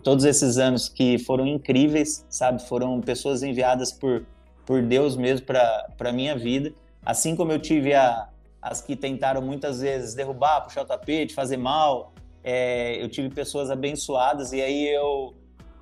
todos 0.03 0.25
esses 0.25 0.59
anos 0.59 0.89
que 0.89 1.19
foram 1.19 1.47
incríveis, 1.47 2.25
sabe? 2.29 2.63
Foram 2.63 3.01
pessoas 3.01 3.43
enviadas 3.43 3.93
por, 3.93 4.27
por 4.65 4.83
Deus 4.83 5.17
mesmo 5.17 5.47
para 5.47 5.87
a 5.99 6.13
minha 6.13 6.37
vida. 6.37 6.73
Assim 7.05 7.37
como 7.37 7.53
eu 7.53 7.59
tive 7.59 7.95
a, 7.95 8.29
as 8.61 8.81
que 8.81 8.97
tentaram 8.97 9.41
muitas 9.41 9.81
vezes 9.81 10.15
derrubar, 10.15 10.63
puxar 10.63 10.83
o 10.83 10.85
tapete, 10.85 11.35
fazer 11.35 11.57
mal, 11.57 12.13
é, 12.43 13.03
eu 13.03 13.09
tive 13.09 13.29
pessoas 13.29 13.71
abençoadas 13.71 14.53
e 14.53 14.61
aí 14.61 14.89
eu, 14.89 15.35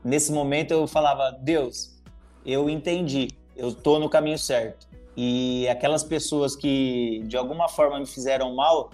nesse 0.02 0.32
momento, 0.32 0.70
eu 0.72 0.86
falava: 0.86 1.30
Deus, 1.42 2.02
eu 2.44 2.68
entendi, 2.70 3.28
eu 3.56 3.72
tô 3.74 3.98
no 3.98 4.08
caminho 4.08 4.38
certo. 4.38 4.86
E 5.16 5.68
aquelas 5.68 6.02
pessoas 6.02 6.56
que 6.56 7.22
de 7.26 7.36
alguma 7.36 7.68
forma 7.68 7.98
me 7.98 8.06
fizeram 8.06 8.54
mal, 8.54 8.90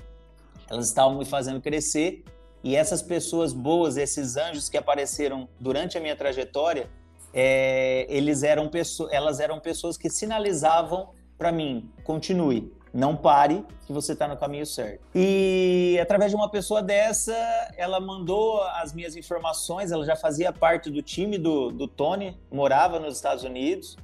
elas 0.69 0.87
estavam 0.87 1.19
me 1.19 1.25
fazendo 1.25 1.61
crescer. 1.61 2.25
E 2.62 2.76
essas 2.76 3.00
pessoas 3.02 3.52
boas, 3.52 3.97
esses 3.97 4.37
anjos 4.37 4.69
que 4.69 4.76
apareceram 4.76 5.49
durante 5.59 5.97
a 5.97 6.00
minha 6.00 6.14
trajetória, 6.14 6.90
é, 7.33 8.07
eles 8.09 8.43
eram 8.43 8.69
pessoas, 8.69 9.12
elas 9.12 9.40
eram 9.40 9.61
pessoas 9.61 9.97
que 9.97 10.11
sinalizavam 10.11 11.11
para 11.38 11.50
mim: 11.50 11.90
continue, 12.05 12.73
não 12.93 13.17
pare, 13.17 13.64
que 13.87 13.93
você 13.93 14.12
está 14.12 14.29
no 14.29 14.37
caminho 14.37 14.67
certo. 14.67 15.00
E 15.14 15.99
através 16.02 16.31
de 16.31 16.37
uma 16.37 16.50
pessoa 16.50 16.83
dessa, 16.83 17.35
ela 17.76 17.99
mandou 17.99 18.62
as 18.62 18.93
minhas 18.93 19.17
informações. 19.17 19.90
Ela 19.90 20.05
já 20.05 20.17
fazia 20.17 20.52
parte 20.52 20.90
do 20.90 21.00
time 21.00 21.38
do, 21.38 21.71
do 21.71 21.88
Tony, 21.88 22.38
morava 22.50 22.99
nos 22.99 23.17
Estados 23.17 23.45
Unidos. 23.45 23.97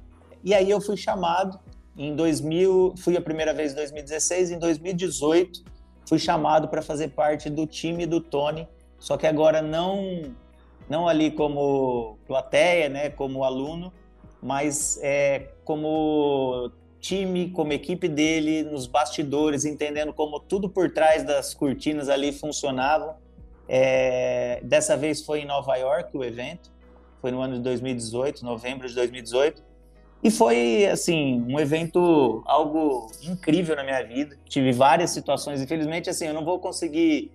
E 0.43 0.53
aí 0.53 0.69
eu 0.69 0.81
fui 0.81 0.97
chamado 0.97 1.59
em 1.95 2.15
2000, 2.15 2.95
fui 2.97 3.17
a 3.17 3.21
primeira 3.21 3.53
vez 3.53 3.73
em 3.73 3.75
2016, 3.75 4.51
em 4.51 4.59
2018 4.59 5.76
fui 6.07 6.17
chamado 6.17 6.67
para 6.69 6.81
fazer 6.81 7.09
parte 7.09 7.49
do 7.49 7.67
time 7.67 8.05
do 8.05 8.21
Tony, 8.21 8.67
só 8.97 9.17
que 9.17 9.27
agora 9.27 9.61
não 9.61 10.33
não 10.89 11.05
ali 11.05 11.31
como 11.31 12.17
plateia, 12.25 12.87
né, 12.87 13.09
como 13.09 13.43
aluno, 13.43 13.91
mas 14.41 14.97
é, 15.03 15.49
como 15.65 16.71
time, 16.99 17.49
como 17.49 17.73
equipe 17.73 18.07
dele, 18.07 18.63
nos 18.63 18.87
bastidores, 18.87 19.65
entendendo 19.65 20.13
como 20.13 20.39
tudo 20.39 20.69
por 20.69 20.89
trás 20.91 21.23
das 21.23 21.53
cortinas 21.53 22.07
ali 22.07 22.31
funcionava. 22.31 23.17
É, 23.67 24.61
dessa 24.63 24.95
vez 24.95 25.21
foi 25.21 25.41
em 25.41 25.45
Nova 25.45 25.75
York 25.75 26.15
o 26.15 26.23
evento, 26.23 26.71
foi 27.21 27.31
no 27.31 27.41
ano 27.41 27.55
de 27.55 27.61
2018, 27.61 28.45
novembro 28.45 28.87
de 28.87 28.95
2018. 28.95 29.61
E 30.23 30.31
foi, 30.31 30.85
assim, 30.87 31.45
um 31.47 31.59
evento, 31.59 32.41
algo 32.45 33.11
incrível 33.21 33.75
na 33.75 33.83
minha 33.83 34.03
vida. 34.03 34.37
Tive 34.49 34.71
várias 34.71 35.11
situações, 35.11 35.61
infelizmente, 35.61 36.09
assim, 36.09 36.25
eu 36.25 36.33
não 36.33 36.43
vou 36.43 36.59
conseguir 36.59 37.31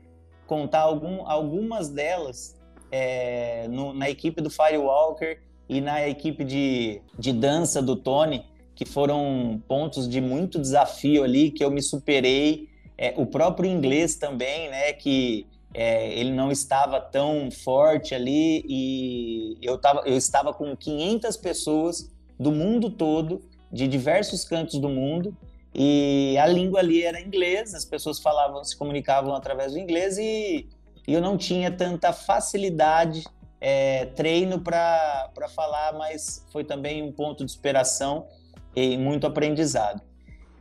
contar 0.46 0.80
algum, 0.80 1.26
algumas 1.26 1.88
delas 1.88 2.56
é, 2.90 3.66
no, 3.68 3.94
na 3.94 4.10
equipe 4.10 4.42
do 4.42 4.50
Firewalker 4.50 5.40
e 5.68 5.80
na 5.80 6.06
equipe 6.06 6.44
de, 6.44 7.00
de 7.18 7.32
dança 7.32 7.80
do 7.80 7.96
Tony, 7.96 8.44
que 8.74 8.84
foram 8.84 9.62
pontos 9.68 10.08
de 10.08 10.20
muito 10.20 10.58
desafio 10.58 11.22
ali, 11.22 11.50
que 11.50 11.64
eu 11.64 11.70
me 11.70 11.80
superei. 11.80 12.68
É, 12.98 13.14
o 13.16 13.24
próprio 13.24 13.70
inglês 13.70 14.16
também, 14.16 14.68
né, 14.68 14.92
que 14.92 15.46
é, 15.72 16.12
ele 16.18 16.32
não 16.32 16.50
estava 16.50 17.00
tão 17.00 17.50
forte 17.50 18.14
ali 18.14 18.62
e 18.68 19.56
eu, 19.62 19.78
tava, 19.78 20.02
eu 20.04 20.16
estava 20.16 20.52
com 20.52 20.76
500 20.76 21.36
pessoas 21.38 22.10
do 22.38 22.50
mundo 22.50 22.90
todo, 22.90 23.42
de 23.70 23.88
diversos 23.88 24.44
cantos 24.44 24.78
do 24.78 24.88
mundo, 24.88 25.36
e 25.74 26.36
a 26.38 26.46
língua 26.46 26.80
ali 26.80 27.02
era 27.02 27.20
inglês, 27.20 27.74
as 27.74 27.84
pessoas 27.84 28.20
falavam, 28.20 28.62
se 28.62 28.76
comunicavam 28.76 29.34
através 29.34 29.72
do 29.72 29.78
inglês 29.78 30.18
e, 30.18 30.68
e 31.06 31.12
eu 31.12 31.20
não 31.20 31.38
tinha 31.38 31.70
tanta 31.70 32.12
facilidade, 32.12 33.24
é, 33.58 34.06
treino 34.06 34.60
para 34.60 35.30
falar, 35.54 35.94
mas 35.94 36.44
foi 36.52 36.64
também 36.64 37.02
um 37.02 37.12
ponto 37.12 37.38
de 37.38 37.44
inspiração 37.44 38.26
e 38.74 38.98
muito 38.98 39.26
aprendizado. 39.26 40.02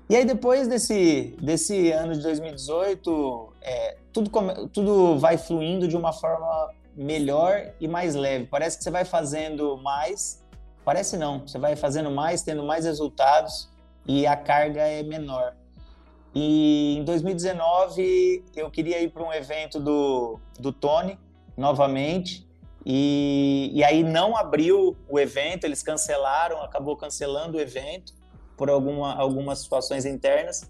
E 0.10 0.16
aí 0.16 0.25
depois 0.25 0.68
desse, 0.68 1.36
desse 1.42 1.92
ano 1.92 2.13
de 2.13 2.22
2018, 2.22 3.54
é, 3.62 3.98
tudo, 4.13 4.30
come, 4.30 4.68
tudo 4.70 5.18
vai 5.18 5.38
fluindo 5.38 5.88
de 5.88 5.98
uma 5.98 6.13
forma 6.13 6.70
melhor 6.96 7.72
e 7.80 7.88
mais 7.88 8.13
leve. 8.16 8.46
Parece 8.46 8.78
que 8.78 8.84
você 8.84 8.92
vai 8.92 9.06
fazendo 9.06 9.78
mais 9.78 10.41
Parece 10.84 11.18
não. 11.18 11.48
Você 11.48 11.60
vai 11.60 11.76
fazendo 11.76 12.10
mais, 12.10 12.42
tendo 12.42 12.64
mais 12.64 12.86
resultados 12.86 13.70
e 14.06 14.26
a 14.26 14.36
carga 14.36 14.82
é 14.82 15.04
menor. 15.04 15.56
E 16.34 16.98
em 16.98 17.04
2019 17.04 18.46
eu 18.56 18.72
queria 18.72 19.02
ir 19.02 19.10
para 19.10 19.24
um 19.24 19.34
evento 19.34 19.80
do, 19.80 20.40
do 20.60 20.72
Tony 20.72 21.20
novamente. 21.58 22.48
E, 22.86 23.70
e 23.74 23.84
aí 23.84 24.04
não 24.04 24.36
abriu 24.36 24.98
o 25.08 25.20
evento, 25.20 25.66
eles 25.66 25.84
cancelaram, 25.84 26.64
acabou 26.64 26.98
cancelando 26.98 27.58
o 27.58 27.62
evento 27.62 28.14
por 28.58 28.70
alguma, 28.70 29.14
algumas 29.16 29.60
situações 29.60 30.06
internas. 30.06 30.70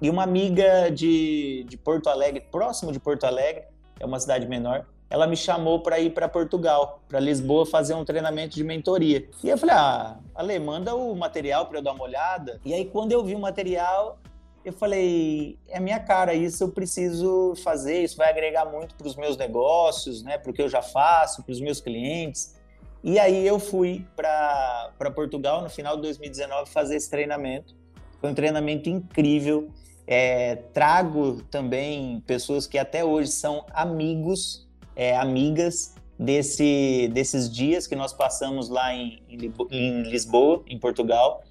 E 0.00 0.08
uma 0.08 0.22
amiga 0.22 0.88
de, 0.90 1.64
de 1.68 1.76
Porto 1.76 2.08
Alegre, 2.08 2.40
próximo 2.40 2.92
de 2.92 3.00
Porto 3.00 3.24
Alegre, 3.24 3.64
é 3.98 4.06
uma 4.06 4.20
cidade 4.20 4.46
menor, 4.46 4.86
ela 5.10 5.26
me 5.26 5.36
chamou 5.36 5.80
para 5.80 5.98
ir 5.98 6.10
para 6.10 6.28
Portugal, 6.28 7.00
para 7.08 7.18
Lisboa, 7.18 7.64
fazer 7.64 7.94
um 7.94 8.04
treinamento 8.04 8.54
de 8.54 8.64
mentoria. 8.64 9.28
E 9.42 9.48
eu 9.48 9.56
falei: 9.56 9.74
ah, 9.74 10.18
Ale, 10.34 10.58
manda 10.58 10.94
o 10.94 11.14
material 11.14 11.66
para 11.66 11.78
eu 11.78 11.82
dar 11.82 11.92
uma 11.92 12.04
olhada. 12.04 12.60
E 12.64 12.74
aí, 12.74 12.84
quando 12.84 13.12
eu 13.12 13.24
vi 13.24 13.34
o 13.34 13.38
material, 13.38 14.18
eu 14.64 14.72
falei: 14.72 15.58
é 15.68 15.80
minha 15.80 15.98
cara, 15.98 16.34
isso 16.34 16.62
eu 16.64 16.68
preciso 16.68 17.54
fazer, 17.62 18.02
isso 18.02 18.16
vai 18.16 18.28
agregar 18.28 18.66
muito 18.66 18.94
para 18.94 19.06
os 19.06 19.16
meus 19.16 19.36
negócios, 19.36 20.22
né, 20.22 20.36
para 20.36 20.50
o 20.50 20.54
que 20.54 20.60
eu 20.60 20.68
já 20.68 20.82
faço, 20.82 21.42
para 21.42 21.52
os 21.52 21.60
meus 21.60 21.80
clientes. 21.80 22.56
E 23.02 23.18
aí 23.18 23.46
eu 23.46 23.58
fui 23.58 24.04
para 24.14 25.10
Portugal 25.14 25.62
no 25.62 25.70
final 25.70 25.96
de 25.96 26.02
2019 26.02 26.68
fazer 26.68 26.96
esse 26.96 27.08
treinamento. 27.08 27.74
Foi 28.20 28.30
um 28.30 28.34
treinamento 28.34 28.90
incrível. 28.90 29.70
É, 30.06 30.56
trago 30.72 31.42
também 31.50 32.20
pessoas 32.26 32.66
que 32.66 32.76
até 32.76 33.04
hoje 33.04 33.30
são 33.30 33.64
amigos 33.72 34.67
é, 34.98 35.16
amigas 35.16 35.94
desse, 36.18 37.08
desses 37.14 37.48
dias 37.48 37.86
que 37.86 37.94
nós 37.94 38.12
passamos 38.12 38.68
lá 38.68 38.92
em, 38.92 39.22
em 39.70 40.02
Lisboa, 40.02 40.64
em 40.66 40.76
Portugal. 40.76 41.44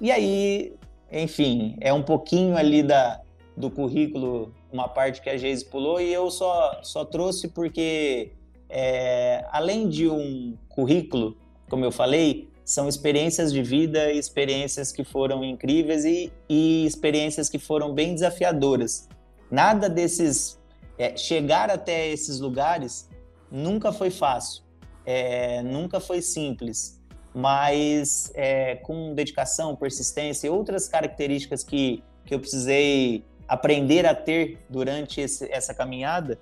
E 0.00 0.10
aí, 0.10 0.74
enfim, 1.10 1.76
é 1.80 1.92
um 1.92 2.02
pouquinho 2.02 2.56
ali 2.56 2.82
da, 2.82 3.20
do 3.56 3.70
currículo, 3.70 4.52
uma 4.72 4.88
parte 4.88 5.22
que 5.22 5.30
a 5.30 5.36
Geise 5.36 5.64
pulou, 5.64 6.00
e 6.00 6.12
eu 6.12 6.28
só, 6.28 6.80
só 6.82 7.04
trouxe 7.04 7.48
porque, 7.48 8.32
é, 8.68 9.46
além 9.52 9.88
de 9.88 10.08
um 10.08 10.58
currículo, 10.68 11.36
como 11.70 11.84
eu 11.84 11.92
falei, 11.92 12.48
são 12.64 12.88
experiências 12.88 13.52
de 13.52 13.62
vida, 13.62 14.12
experiências 14.12 14.90
que 14.92 15.04
foram 15.04 15.44
incríveis 15.44 16.04
e, 16.04 16.32
e 16.48 16.84
experiências 16.84 17.48
que 17.48 17.58
foram 17.58 17.94
bem 17.94 18.12
desafiadoras. 18.12 19.08
Nada 19.50 19.88
desses 19.88 20.57
é, 20.98 21.16
chegar 21.16 21.70
até 21.70 22.08
esses 22.08 22.40
lugares 22.40 23.08
nunca 23.50 23.92
foi 23.92 24.10
fácil, 24.10 24.62
é, 25.06 25.62
nunca 25.62 26.00
foi 26.00 26.20
simples, 26.20 27.00
mas 27.34 28.32
é, 28.34 28.76
com 28.76 29.14
dedicação, 29.14 29.76
persistência 29.76 30.48
e 30.48 30.50
outras 30.50 30.88
características 30.88 31.62
que, 31.62 32.02
que 32.24 32.34
eu 32.34 32.40
precisei 32.40 33.24
aprender 33.46 34.04
a 34.04 34.14
ter 34.14 34.58
durante 34.68 35.20
esse, 35.20 35.50
essa 35.50 35.72
caminhada, 35.72 36.38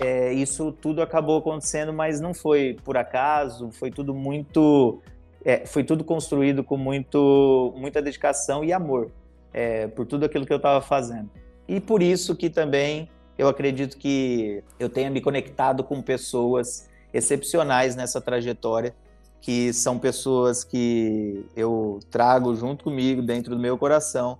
é, 0.00 0.32
isso 0.32 0.72
tudo 0.72 1.02
acabou 1.02 1.38
acontecendo, 1.38 1.92
mas 1.92 2.20
não 2.20 2.32
foi 2.32 2.76
por 2.84 2.96
acaso, 2.96 3.70
foi 3.72 3.90
tudo 3.90 4.14
muito, 4.14 5.00
é, 5.44 5.66
foi 5.66 5.84
tudo 5.84 6.02
construído 6.02 6.64
com 6.64 6.76
muito, 6.76 7.74
muita 7.76 8.00
dedicação 8.00 8.64
e 8.64 8.72
amor 8.72 9.10
é, 9.52 9.86
por 9.88 10.06
tudo 10.06 10.24
aquilo 10.24 10.46
que 10.46 10.52
eu 10.52 10.58
estava 10.58 10.80
fazendo. 10.80 11.30
E 11.66 11.80
por 11.80 12.02
isso 12.02 12.34
que 12.34 12.48
também 12.48 13.10
eu 13.38 13.48
acredito 13.48 13.96
que 13.96 14.62
eu 14.78 14.90
tenha 14.90 15.08
me 15.08 15.20
conectado 15.20 15.84
com 15.84 16.02
pessoas 16.02 16.90
excepcionais 17.14 17.96
nessa 17.96 18.20
trajetória 18.20 18.94
que 19.40 19.72
são 19.72 19.98
pessoas 19.98 20.64
que 20.64 21.46
eu 21.56 22.00
trago 22.10 22.54
junto 22.56 22.84
comigo, 22.84 23.22
dentro 23.22 23.54
do 23.54 23.60
meu 23.60 23.78
coração, 23.78 24.38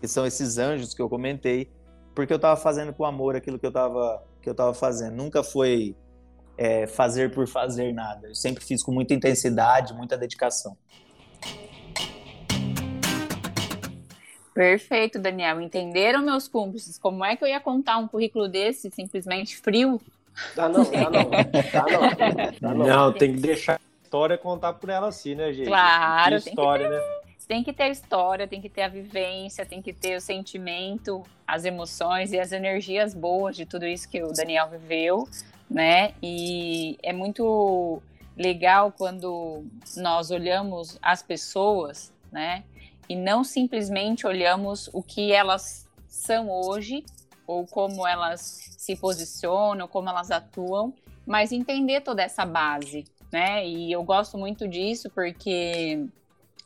que 0.00 0.06
são 0.06 0.24
esses 0.24 0.56
anjos 0.56 0.94
que 0.94 1.02
eu 1.02 1.08
comentei, 1.08 1.68
porque 2.14 2.32
eu 2.32 2.36
estava 2.36 2.58
fazendo 2.58 2.92
com 2.92 3.04
amor 3.04 3.34
aquilo 3.34 3.58
que 3.58 3.66
eu 3.66 3.70
estava 3.70 4.22
que 4.40 4.48
eu 4.48 4.52
estava 4.52 4.72
fazendo. 4.72 5.16
Nunca 5.16 5.42
foi 5.42 5.96
é, 6.56 6.86
fazer 6.86 7.32
por 7.32 7.48
fazer 7.48 7.92
nada. 7.92 8.28
Eu 8.28 8.34
sempre 8.34 8.64
fiz 8.64 8.82
com 8.82 8.92
muita 8.92 9.12
intensidade, 9.12 9.92
muita 9.92 10.16
dedicação. 10.16 10.76
Perfeito, 14.56 15.18
Daniel. 15.18 15.60
Entenderam 15.60 16.22
meus 16.22 16.48
cúmplices? 16.48 16.96
Como 16.96 17.22
é 17.22 17.36
que 17.36 17.44
eu 17.44 17.48
ia 17.48 17.60
contar 17.60 17.98
um 17.98 18.08
currículo 18.08 18.48
desse 18.48 18.90
simplesmente 18.90 19.54
frio? 19.54 20.00
Dá 20.54 20.66
não, 20.66 20.82
dá 20.82 21.10
não. 21.10 21.30
Dá 21.30 21.84
não. 21.92 22.58
Dá 22.58 22.74
não. 22.74 22.86
não, 22.86 23.12
tem 23.12 23.34
que 23.34 23.40
deixar 23.40 23.74
a 23.74 23.80
história 24.02 24.38
contar 24.38 24.72
por 24.72 24.88
ela 24.88 25.08
assim, 25.08 25.34
né, 25.34 25.52
gente? 25.52 25.66
Claro, 25.66 26.40
que 26.40 26.48
história, 26.48 26.88
né? 26.88 26.98
tem 27.46 27.62
que 27.62 27.70
ter 27.70 27.90
história, 27.90 28.48
tem 28.48 28.62
que 28.62 28.70
ter 28.70 28.82
a 28.82 28.88
vivência, 28.88 29.66
tem 29.66 29.82
que 29.82 29.92
ter 29.92 30.16
o 30.16 30.20
sentimento, 30.22 31.22
as 31.46 31.66
emoções 31.66 32.32
e 32.32 32.40
as 32.40 32.50
energias 32.50 33.12
boas 33.12 33.54
de 33.54 33.66
tudo 33.66 33.86
isso 33.86 34.08
que 34.08 34.22
o 34.22 34.32
Daniel 34.32 34.70
viveu, 34.70 35.28
né? 35.70 36.14
E 36.22 36.98
é 37.02 37.12
muito 37.12 38.02
legal 38.34 38.90
quando 38.90 39.64
nós 39.98 40.30
olhamos 40.30 40.98
as 41.02 41.22
pessoas, 41.22 42.10
né? 42.32 42.64
E 43.08 43.14
não 43.14 43.44
simplesmente 43.44 44.26
olhamos 44.26 44.90
o 44.92 45.02
que 45.02 45.32
elas 45.32 45.86
são 46.08 46.50
hoje 46.50 47.04
ou 47.46 47.66
como 47.66 48.06
elas 48.06 48.74
se 48.76 48.96
posicionam, 48.96 49.86
como 49.86 50.08
elas 50.08 50.30
atuam, 50.30 50.92
mas 51.24 51.52
entender 51.52 52.00
toda 52.00 52.22
essa 52.22 52.44
base, 52.44 53.04
né? 53.32 53.66
E 53.66 53.92
eu 53.92 54.02
gosto 54.02 54.36
muito 54.36 54.66
disso 54.66 55.10
porque 55.10 56.06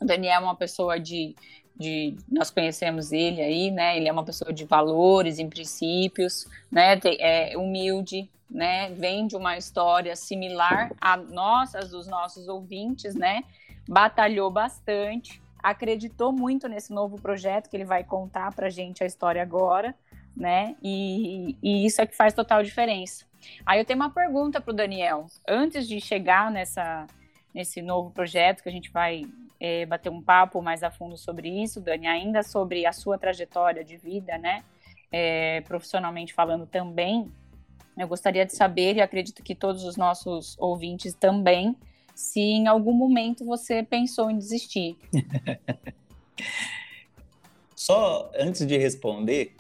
o 0.01 0.05
Daniel 0.05 0.41
é 0.41 0.45
uma 0.45 0.55
pessoa 0.55 0.99
de, 0.99 1.35
de, 1.77 2.17
nós 2.31 2.51
conhecemos 2.51 3.13
ele 3.13 3.43
aí, 3.43 3.71
né? 3.71 3.97
Ele 3.97 4.09
é 4.09 4.13
uma 4.13 4.25
pessoa 4.25 4.53
de 4.53 4.65
valores, 4.65 5.39
em 5.39 5.49
princípios, 5.49 6.47
né? 6.71 6.99
É 7.19 7.57
humilde, 7.57 8.31
né? 8.51 8.91
Vem 8.95 9.27
de 9.27 9.37
uma 9.37 9.57
história 9.57 10.17
similar 10.17 10.93
a 11.01 11.17
nossas, 11.17 11.91
dos 11.91 12.07
nossos 12.07 12.49
ouvintes, 12.49 13.15
né? 13.15 13.45
Batalhou 13.89 14.51
bastante, 14.51 15.41
acreditou 15.63 16.33
muito 16.33 16.69
nesse 16.69 16.93
novo 16.93 17.21
projeto 17.21 17.69
que 17.69 17.77
ele 17.77 17.85
vai 17.85 18.05
contar 18.05 18.55
para 18.55 18.69
gente 18.69 19.03
a 19.03 19.07
história 19.07 19.43
agora, 19.43 19.95
né? 20.37 20.77
E, 20.83 21.57
e 21.63 21.87
isso 21.87 22.01
é 22.01 22.07
que 22.07 22.17
faz 22.17 22.33
total 22.35 22.63
diferença. 22.63 23.25
Aí 23.65 23.79
eu 23.79 23.85
tenho 23.85 23.99
uma 23.99 24.11
pergunta 24.11 24.61
para 24.61 24.73
o 24.73 24.75
Daniel. 24.75 25.27
Antes 25.49 25.89
de 25.89 26.01
chegar 26.01 26.51
nessa, 26.51 27.07
nesse 27.55 27.81
novo 27.83 28.11
projeto 28.11 28.63
que 28.63 28.69
a 28.69 28.73
gente 28.73 28.91
vai 28.91 29.25
é, 29.59 29.85
bater 29.87 30.11
um 30.11 30.23
papo 30.23 30.63
mais 30.63 30.83
a 30.83 30.91
fundo 30.91 31.17
sobre 31.17 31.49
isso, 31.49 31.81
Dani, 31.81 32.07
ainda 32.07 32.43
sobre 32.43 32.87
a 32.87 32.93
sua 32.93 33.19
trajetória 33.19 33.85
de 33.85 33.97
vida, 33.97 34.39
né? 34.39 34.65
É, 35.13 35.61
profissionalmente 35.63 36.33
falando 36.33 36.67
também, 36.67 37.31
eu 37.99 38.09
gostaria 38.09 38.47
de 38.47 38.55
saber, 38.55 38.97
e 38.97 39.01
acredito 39.01 39.43
que 39.43 39.55
todos 39.55 39.85
os 39.85 39.97
nossos 39.97 40.57
ouvintes 40.59 41.13
também, 41.15 41.77
se 42.21 42.41
em 42.41 42.67
algum 42.67 42.93
momento 42.93 43.45
você 43.45 43.83
pensou 43.83 44.31
em 44.31 44.37
desistir. 44.37 44.97
Só 47.75 48.31
antes 48.39 48.67
de 48.67 48.77
responder, 48.77 49.55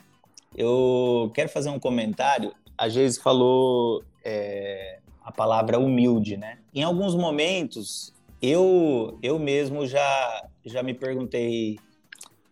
eu 0.54 1.32
quero 1.34 1.48
fazer 1.48 1.70
um 1.70 1.78
comentário. 1.80 2.52
A 2.76 2.88
Geise 2.88 3.18
falou 3.18 4.04
é, 4.22 4.98
a 5.24 5.32
palavra 5.32 5.78
humilde, 5.78 6.36
né? 6.36 6.58
Em 6.74 6.82
alguns 6.82 7.14
momentos 7.14 8.12
eu, 8.42 9.18
eu 9.22 9.38
mesmo 9.38 9.86
já, 9.86 10.48
já 10.64 10.82
me 10.82 10.92
perguntei: 10.92 11.78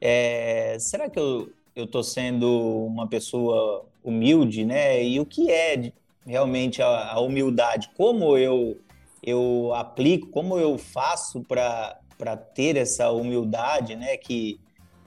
é, 0.01 0.79
será 0.81 1.11
que 1.11 1.19
eu 1.19 1.53
estou 1.77 2.03
sendo 2.03 2.87
uma 2.87 3.07
pessoa 3.07 3.85
humilde, 4.03 4.65
né? 4.65 5.05
E 5.05 5.21
o 5.21 5.27
que 5.27 5.51
é 5.51 5.93
realmente 6.27 6.81
a, 6.83 7.13
a 7.13 7.21
humildade? 7.21 7.91
Como 7.97 8.39
eu, 8.39 8.79
eu 9.29 9.73
aplico, 9.75 10.29
como 10.29 10.59
eu 10.59 10.79
faço 10.79 11.43
para 11.43 12.37
ter 12.55 12.77
essa 12.77 13.11
humildade, 13.11 13.97
né? 13.97 14.17
Que, 14.17 14.59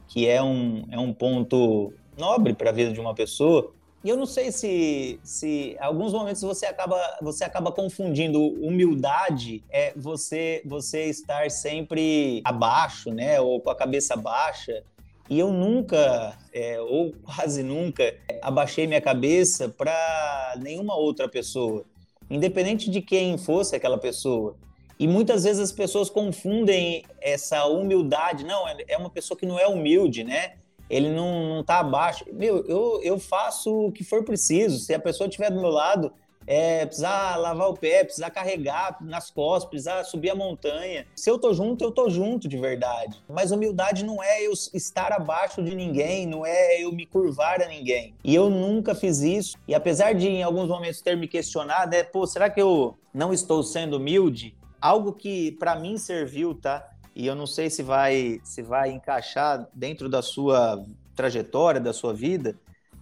que 0.08 0.28
é, 0.28 0.42
um, 0.42 0.84
é 0.90 1.00
um 1.00 1.14
ponto 1.14 1.94
nobre 2.18 2.54
para 2.54 2.70
a 2.70 2.74
vida 2.74 2.92
de 2.92 3.00
uma 3.00 3.14
pessoa. 3.14 3.74
E 4.04 4.10
eu 4.10 4.18
não 4.18 4.26
sei 4.26 4.52
se, 4.52 5.20
se 5.24 5.78
alguns 5.80 6.12
momentos 6.12 6.42
você 6.42 6.66
acaba, 6.66 6.98
você 7.22 7.44
acaba 7.44 7.72
confundindo 7.72 8.40
humildade 8.40 9.64
é 9.70 9.94
você 9.96 10.62
você 10.66 11.06
estar 11.06 11.52
sempre 11.52 12.42
abaixo, 12.44 13.12
né, 13.12 13.40
ou 13.40 13.62
com 13.62 13.70
a 13.70 13.76
cabeça 13.76 14.16
baixa. 14.16 14.84
E 15.30 15.40
eu 15.40 15.54
nunca, 15.54 16.36
é, 16.52 16.82
ou 16.82 17.14
quase 17.24 17.64
nunca, 17.64 18.04
abaixei 18.42 18.88
minha 18.88 19.00
cabeça 19.00 19.70
para 19.70 20.56
nenhuma 20.60 20.96
outra 20.96 21.30
pessoa, 21.30 21.86
independente 22.34 22.90
de 22.90 23.02
quem 23.02 23.38
fosse 23.38 23.76
aquela 23.76 23.98
pessoa. 23.98 24.56
E 24.98 25.08
muitas 25.08 25.44
vezes 25.44 25.62
as 25.62 25.72
pessoas 25.72 26.10
confundem 26.10 27.04
essa 27.20 27.66
humildade. 27.66 28.46
Não, 28.46 28.68
é 28.68 28.98
uma 28.98 29.10
pessoa 29.10 29.38
que 29.38 29.46
não 29.46 29.60
é 29.60 29.68
humilde, 29.68 30.24
né? 30.24 30.54
ele 30.92 31.10
não, 31.10 31.56
não 31.56 31.64
tá 31.64 31.80
abaixo. 31.80 32.26
Meu, 32.34 32.66
eu, 32.68 33.00
eu 33.02 33.18
faço 33.18 33.88
o 33.88 33.92
que 33.92 34.04
for 34.04 34.26
preciso. 34.26 34.78
Se 34.80 34.94
a 34.94 35.00
pessoa 35.00 35.28
estiver 35.28 35.50
do 35.50 35.62
meu 35.62 35.70
lado, 35.70 36.12
é, 36.52 36.86
precisar 36.86 37.38
lavar 37.38 37.70
o 37.70 37.74
pé, 37.74 38.04
precisar 38.04 38.30
carregar 38.30 38.98
nas 39.00 39.32
costas, 39.32 39.70
precisar 39.70 40.04
subir 40.04 40.32
a 40.32 40.36
montanha. 40.36 41.08
Se 41.16 41.32
eu 41.32 41.40
tô 41.40 41.54
junto, 41.54 41.82
eu 41.82 41.92
tô 41.94 42.10
junto 42.10 42.46
de 42.50 42.58
verdade. 42.58 43.24
Mas 43.30 43.52
humildade 43.52 44.04
não 44.04 44.22
é 44.22 44.46
eu 44.46 44.52
estar 44.52 45.14
abaixo 45.14 45.64
de 45.64 45.74
ninguém, 45.74 46.28
não 46.28 46.46
é 46.46 46.84
eu 46.84 46.92
me 46.92 47.06
curvar 47.06 47.62
a 47.62 47.70
ninguém. 47.70 48.14
E 48.22 48.36
eu 48.36 48.50
nunca 48.50 48.94
fiz 48.94 49.22
isso. 49.22 49.58
E 49.66 49.74
apesar 49.74 50.14
de 50.14 50.28
em 50.28 50.44
alguns 50.44 50.68
momentos 50.68 51.02
ter 51.02 51.16
me 51.16 51.26
questionado, 51.26 51.96
é, 51.96 52.04
pô, 52.04 52.28
será 52.28 52.50
que 52.50 52.62
eu 52.62 52.98
não 53.14 53.32
estou 53.32 53.64
sendo 53.64 53.96
humilde? 53.96 54.54
Algo 54.82 55.14
que 55.14 55.54
para 55.54 55.78
mim 55.78 55.98
serviu, 55.98 56.54
tá? 56.54 56.86
e 57.16 57.28
eu 57.28 57.36
não 57.36 57.46
sei 57.46 57.70
se 57.70 57.84
vai 57.84 58.40
se 58.44 58.62
vai 58.62 58.90
encaixar 58.90 59.68
dentro 59.74 60.08
da 60.08 60.22
sua 60.22 60.84
trajetória, 61.14 61.80
da 61.80 61.92
sua 61.92 62.14
vida, 62.14 62.58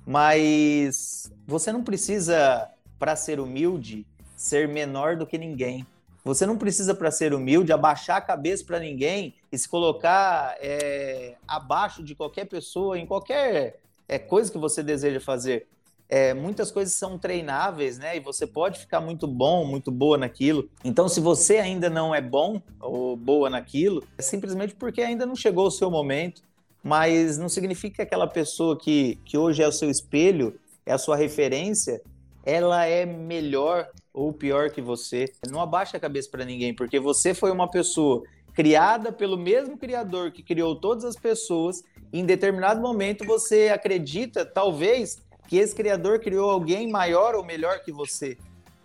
mas 0.05 1.31
você 1.47 1.71
não 1.71 1.83
precisa 1.83 2.67
para 2.99 3.15
ser 3.15 3.39
humilde 3.39 4.05
ser 4.35 4.67
menor 4.67 5.15
do 5.15 5.25
que 5.25 5.37
ninguém. 5.37 5.85
Você 6.23 6.45
não 6.45 6.57
precisa 6.57 6.93
para 6.93 7.09
ser 7.09 7.33
humilde 7.33 7.71
abaixar 7.71 8.17
a 8.17 8.21
cabeça 8.21 8.63
para 8.63 8.79
ninguém 8.79 9.33
e 9.51 9.57
se 9.57 9.67
colocar 9.67 10.55
é, 10.59 11.35
abaixo 11.47 12.03
de 12.03 12.13
qualquer 12.13 12.45
pessoa 12.45 12.99
em 12.99 13.05
qualquer 13.05 13.79
é, 14.07 14.19
coisa 14.19 14.51
que 14.51 14.57
você 14.57 14.83
deseja 14.83 15.19
fazer 15.19 15.67
é, 16.09 16.33
muitas 16.33 16.71
coisas 16.71 16.95
são 16.95 17.19
treináveis, 17.19 17.99
né? 17.99 18.17
E 18.17 18.19
você 18.19 18.47
pode 18.47 18.79
ficar 18.79 18.99
muito 18.99 19.27
bom, 19.27 19.63
muito 19.63 19.91
boa 19.91 20.17
naquilo. 20.17 20.67
Então, 20.83 21.07
se 21.07 21.21
você 21.21 21.57
ainda 21.57 21.87
não 21.87 22.15
é 22.15 22.19
bom 22.19 22.59
ou 22.81 23.15
boa 23.15 23.47
naquilo, 23.47 24.03
é 24.17 24.21
simplesmente 24.23 24.73
porque 24.73 25.03
ainda 25.03 25.23
não 25.23 25.35
chegou 25.35 25.67
o 25.67 25.71
seu 25.71 25.91
momento. 25.91 26.41
Mas 26.81 27.37
não 27.37 27.47
significa 27.47 27.97
que 27.97 28.01
aquela 28.01 28.25
pessoa 28.25 28.75
que, 28.75 29.19
que 29.23 29.37
hoje 29.37 29.61
é 29.61 29.67
o 29.67 29.71
seu 29.71 29.89
espelho, 29.89 30.59
é 30.83 30.93
a 30.93 30.97
sua 30.97 31.15
referência, 31.15 32.01
ela 32.45 32.85
é 32.85 33.05
melhor 33.05 33.89
ou 34.13 34.33
pior 34.33 34.69
que 34.69 34.81
você. 34.81 35.31
Não 35.49 35.61
abaixa 35.61 35.97
a 35.97 35.99
cabeça 35.99 36.29
para 36.29 36.45
ninguém, 36.45 36.73
porque 36.73 36.99
você 36.99 37.33
foi 37.33 37.51
uma 37.51 37.69
pessoa 37.69 38.23
criada 38.53 39.11
pelo 39.11 39.37
mesmo 39.37 39.77
criador 39.77 40.31
que 40.31 40.43
criou 40.43 40.75
todas 40.75 41.05
as 41.05 41.15
pessoas. 41.15 41.83
Em 42.11 42.25
determinado 42.25 42.81
momento 42.81 43.25
você 43.25 43.69
acredita, 43.69 44.45
talvez, 44.45 45.21
que 45.47 45.57
esse 45.57 45.75
criador 45.75 46.19
criou 46.19 46.49
alguém 46.49 46.89
maior 46.89 47.35
ou 47.35 47.43
melhor 47.43 47.79
que 47.81 47.91
você. 47.91 48.37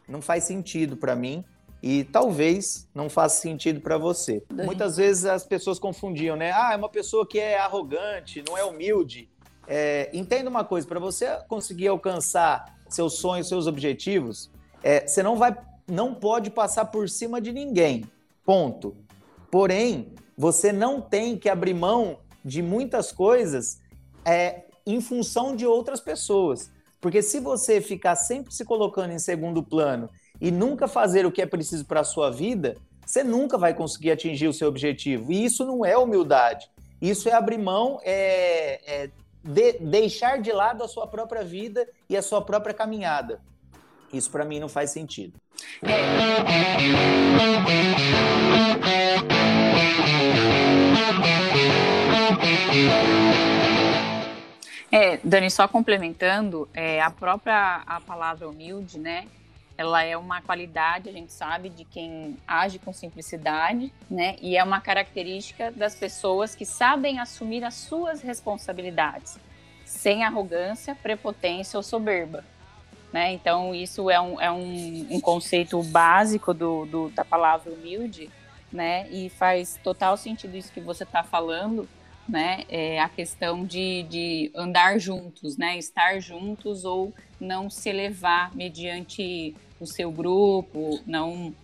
Não 0.09 0.21
faz 0.23 0.45
sentido 0.45 0.97
para 0.97 1.17
mim 1.17 1.45
e 1.83 2.05
talvez 2.05 2.89
não 2.95 3.11
faça 3.11 3.43
sentido 3.43 3.81
para 3.81 3.99
você. 3.99 4.43
Muitas 4.51 4.97
vezes 4.97 5.25
as 5.25 5.45
pessoas 5.45 5.79
confundiam, 5.79 6.37
né? 6.37 6.51
Ah, 6.53 6.71
é 6.73 6.77
uma 6.77 6.89
pessoa 6.89 7.27
que 7.27 7.39
é 7.39 7.59
arrogante, 7.59 8.43
não 8.47 8.57
é 8.57 8.65
humilde. 8.65 9.29
É, 9.67 10.11
entenda 10.13 10.49
uma 10.49 10.65
coisa: 10.65 10.87
para 10.87 11.01
você 11.01 11.27
conseguir 11.49 11.89
alcançar 11.89 12.74
seus 12.89 13.15
sonhos, 13.15 13.49
seus 13.49 13.67
objetivos, 13.67 14.51
é, 14.83 15.07
você 15.07 15.23
não 15.23 15.37
vai, 15.37 15.57
não 15.89 16.15
pode 16.15 16.51
passar 16.51 16.87
por 16.87 17.09
cima 17.09 17.41
de 17.41 17.53
ninguém. 17.53 18.05
Ponto. 18.45 18.97
Porém, 19.51 20.13
você 20.37 20.73
não 20.73 21.01
tem 21.01 21.39
que 21.39 21.49
abrir 21.49 21.75
mão 21.75 22.19
de 22.45 22.63
muitas 22.63 23.11
coisas 23.11 23.79
é, 24.25 24.65
em 24.87 25.01
função 25.01 25.57
de 25.57 25.67
outras 25.67 26.01
pessoas. 26.01 26.71
Porque 27.01 27.23
se 27.23 27.41
você 27.41 27.81
ficar 27.81 28.17
sempre 28.17 28.53
se 28.53 28.65
colocando 28.65 29.13
em 29.13 29.19
segundo 29.19 29.63
plano 29.63 30.09
e 30.41 30.51
nunca 30.51 30.89
fazer 30.89 31.27
o 31.27 31.33
que 31.33 31.43
é 31.43 31.47
preciso 31.47 31.85
para 31.85 32.01
a 32.01 32.05
sua 32.05 32.31
vida, 32.31 32.77
você 33.05 33.23
nunca 33.23 33.59
vai 33.59 33.75
conseguir 33.75 34.11
atingir 34.11 34.49
o 34.49 34.53
seu 34.53 34.69
objetivo. 34.69 35.31
E 35.31 35.45
isso 35.45 35.65
não 35.65 35.85
é 35.85 35.97
humildade. 35.97 36.71
Isso 37.01 37.29
é 37.29 37.33
abrir 37.33 37.59
mão, 37.59 38.01
é, 38.03 38.81
é 38.87 39.11
de, 39.45 39.75
deixar 39.75 40.41
de 40.41 40.51
lado 40.51 40.83
a 40.83 40.89
sua 40.89 41.07
própria 41.07 41.45
vida 41.45 41.87
e 42.09 42.17
a 42.17 42.23
sua 42.23 42.41
própria 42.41 42.75
caminhada. 42.75 43.41
Isso 44.13 44.31
para 44.31 44.45
mim 44.45 44.59
não 44.59 44.69
faz 44.69 44.91
sentido. 44.91 45.35
É, 54.91 55.19
Dani, 55.25 55.51
só 55.51 55.67
complementando, 55.67 56.69
é, 56.73 57.03
a 57.03 57.11
própria 57.11 57.83
a 57.85 58.01
palavra 58.01 58.49
humilde, 58.49 58.99
né? 58.99 59.27
Ela 59.77 60.05
é 60.05 60.17
uma 60.17 60.41
qualidade, 60.41 61.09
a 61.09 61.13
gente 61.13 61.33
sabe, 61.33 61.69
de 61.69 61.85
quem 61.85 62.37
age 62.47 62.79
com 62.79 62.93
simplicidade, 62.93 63.93
né? 64.09 64.37
E 64.41 64.57
é 64.57 64.63
uma 64.63 64.81
característica 64.81 65.73
das 65.73 65.95
pessoas 65.97 66.55
que 66.55 66.65
sabem 66.65 67.19
assumir 67.19 67.65
as 67.65 67.75
suas 67.75 68.23
responsabilidades, 68.23 69.37
sem 69.85 70.23
arrogância, 70.23 70.95
prepotência 70.95 71.77
ou 71.77 71.83
soberba. 71.83 72.45
Né? 73.13 73.33
Então, 73.33 73.73
isso 73.73 74.11
é 74.11 74.21
um, 74.21 74.41
é 74.41 74.51
um, 74.51 75.07
um 75.11 75.21
conceito 75.21 75.81
básico 75.85 76.53
do, 76.53 76.85
do, 76.85 77.09
da 77.11 77.25
palavra 77.25 77.73
humilde, 77.73 78.29
né? 78.73 79.09
E 79.09 79.29
faz 79.29 79.79
total 79.85 80.17
sentido 80.17 80.57
isso 80.57 80.73
que 80.73 80.81
você 80.81 81.05
está 81.05 81.23
falando, 81.23 81.89
né? 82.29 82.65
É 82.69 83.01
a 83.01 83.09
questão 83.09 83.65
de, 83.65 84.03
de 84.05 84.51
andar 84.55 84.99
juntos, 84.99 85.57
né? 85.57 85.79
Estar 85.79 86.19
juntos 86.19 86.85
ou 86.85 87.13
não 87.41 87.71
se 87.71 87.89
elevar 87.89 88.55
mediante 88.55 89.55
o 89.81 89.87
seu 89.87 90.11
grupo, 90.11 91.01
não 91.07 91.55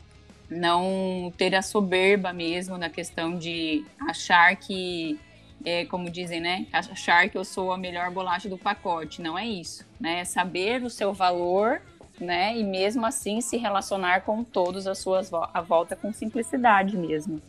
não 0.51 1.33
ter 1.39 1.55
a 1.55 1.63
soberba 1.63 2.33
mesmo 2.33 2.77
na 2.77 2.91
questão 2.91 3.39
de 3.39 3.85
achar 4.09 4.57
que 4.57 5.17
é, 5.65 5.85
como 5.85 6.11
dizem, 6.11 6.41
né? 6.41 6.67
Achar 6.73 7.29
que 7.29 7.39
eu 7.39 7.45
sou 7.45 7.73
a 7.73 7.79
melhor 7.79 8.11
bolacha 8.11 8.49
do 8.49 8.59
pacote. 8.59 9.23
Não 9.23 9.39
é 9.39 9.47
isso, 9.47 9.85
né? 10.01 10.21
É 10.21 10.25
saber 10.25 10.83
o 10.83 10.91
seu 10.91 11.13
valor, 11.13 11.81
né? 12.19 12.57
E 12.57 12.65
mesmo 12.65 13.07
assim 13.07 13.41
se 13.41 13.57
relacionar 13.57 14.23
com 14.23 14.43
todos 14.43 14.87
as 14.87 14.99
suas 14.99 15.31
à 15.33 15.61
volta 15.61 15.95
com 15.95 16.13
simplicidade 16.13 16.97
mesmo. 16.97 17.41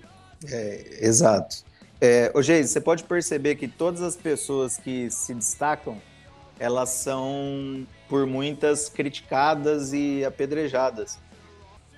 É, 0.49 0.99
exato. 1.01 1.63
É, 1.99 2.31
ô, 2.33 2.41
Geise, 2.41 2.69
você 2.69 2.81
pode 2.81 3.03
perceber 3.03 3.55
que 3.55 3.67
todas 3.67 4.01
as 4.01 4.15
pessoas 4.15 4.77
que 4.77 5.09
se 5.09 5.33
destacam, 5.33 6.01
elas 6.61 6.89
são 6.89 7.87
por 8.07 8.27
muitas 8.27 8.87
criticadas 8.87 9.93
e 9.93 10.23
apedrejadas. 10.23 11.17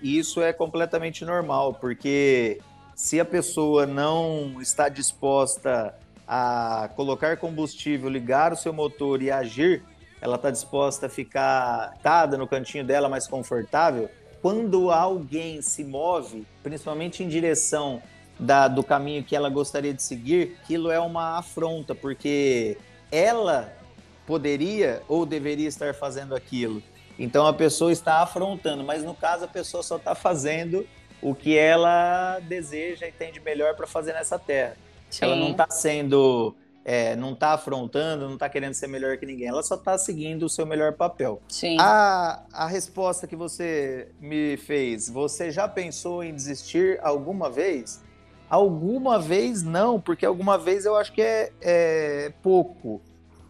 E 0.01 0.17
isso 0.17 0.41
é 0.41 0.53
completamente 0.53 1.25
normal, 1.25 1.73
porque 1.73 2.61
se 2.95 3.19
a 3.19 3.25
pessoa 3.25 3.85
não 3.85 4.61
está 4.61 4.87
disposta 4.87 5.93
a 6.25 6.89
colocar 6.95 7.35
combustível, 7.35 8.09
ligar 8.09 8.53
o 8.53 8.55
seu 8.55 8.71
motor 8.71 9.21
e 9.21 9.29
agir, 9.29 9.83
ela 10.21 10.37
está 10.37 10.49
disposta 10.49 11.07
a 11.07 11.09
ficar 11.09 11.97
tada 12.01 12.37
no 12.37 12.47
cantinho 12.47 12.85
dela 12.85 13.09
mais 13.09 13.27
confortável. 13.27 14.09
Quando 14.41 14.91
alguém 14.91 15.61
se 15.61 15.83
move, 15.83 16.47
principalmente 16.63 17.21
em 17.21 17.27
direção 17.27 18.01
da, 18.39 18.69
do 18.69 18.81
caminho 18.81 19.25
que 19.25 19.35
ela 19.35 19.49
gostaria 19.49 19.93
de 19.93 20.01
seguir, 20.01 20.57
aquilo 20.63 20.89
é 20.89 21.01
uma 21.01 21.37
afronta, 21.37 21.93
porque 21.93 22.77
ela 23.11 23.82
poderia 24.25 25.01
ou 25.07 25.25
deveria 25.25 25.67
estar 25.67 25.93
fazendo 25.93 26.35
aquilo. 26.35 26.81
Então 27.17 27.45
a 27.45 27.53
pessoa 27.53 27.91
está 27.91 28.21
afrontando, 28.21 28.83
mas 28.83 29.03
no 29.03 29.13
caso 29.13 29.45
a 29.45 29.47
pessoa 29.47 29.83
só 29.83 29.97
está 29.97 30.15
fazendo 30.15 30.87
o 31.21 31.33
que 31.33 31.57
ela 31.57 32.39
deseja 32.39 33.07
e 33.07 33.11
tem 33.11 33.31
de 33.31 33.39
melhor 33.39 33.75
para 33.75 33.87
fazer 33.87 34.13
nessa 34.13 34.37
terra. 34.37 34.75
Sim. 35.09 35.25
Ela 35.25 35.35
não 35.35 35.51
está 35.51 35.69
sendo, 35.69 36.55
é, 36.83 37.15
não 37.15 37.33
está 37.33 37.53
afrontando, 37.53 38.25
não 38.25 38.33
está 38.33 38.49
querendo 38.49 38.73
ser 38.73 38.87
melhor 38.87 39.17
que 39.17 39.25
ninguém. 39.25 39.47
Ela 39.47 39.63
só 39.63 39.75
está 39.75 39.97
seguindo 39.97 40.43
o 40.43 40.49
seu 40.49 40.65
melhor 40.65 40.93
papel. 40.93 41.41
Sim. 41.47 41.77
A, 41.79 42.43
a 42.51 42.67
resposta 42.67 43.27
que 43.27 43.35
você 43.35 44.09
me 44.19 44.57
fez, 44.57 45.07
você 45.07 45.51
já 45.51 45.67
pensou 45.67 46.23
em 46.23 46.33
desistir 46.33 46.99
alguma 47.01 47.49
vez? 47.49 48.03
Alguma 48.49 49.19
vez 49.19 49.63
não, 49.63 49.99
porque 49.99 50.25
alguma 50.25 50.57
vez 50.57 50.85
eu 50.85 50.95
acho 50.95 51.13
que 51.13 51.21
é, 51.21 51.51
é 51.61 52.33
pouco. 52.41 53.01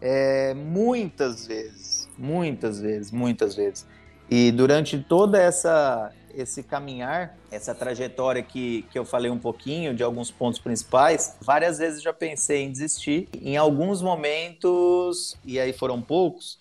É, 0.06 0.52
muitas 0.52 1.46
vezes, 1.46 2.10
muitas 2.18 2.78
vezes, 2.78 3.10
muitas 3.10 3.54
vezes. 3.54 3.86
E 4.30 4.52
durante 4.52 4.98
toda 4.98 5.40
essa 5.40 6.12
esse 6.36 6.62
caminhar, 6.62 7.38
essa 7.50 7.74
trajetória 7.74 8.42
que, 8.42 8.82
que 8.90 8.98
eu 8.98 9.04
falei 9.04 9.30
um 9.30 9.38
pouquinho, 9.38 9.94
de 9.94 10.02
alguns 10.02 10.30
pontos 10.30 10.58
principais, 10.58 11.36
várias 11.40 11.78
vezes 11.78 12.02
já 12.02 12.12
pensei 12.12 12.64
em 12.64 12.72
desistir. 12.72 13.28
Em 13.40 13.56
alguns 13.56 14.02
momentos, 14.02 15.38
e 15.44 15.58
aí 15.58 15.72
foram 15.72 16.02
poucos, 16.02 16.58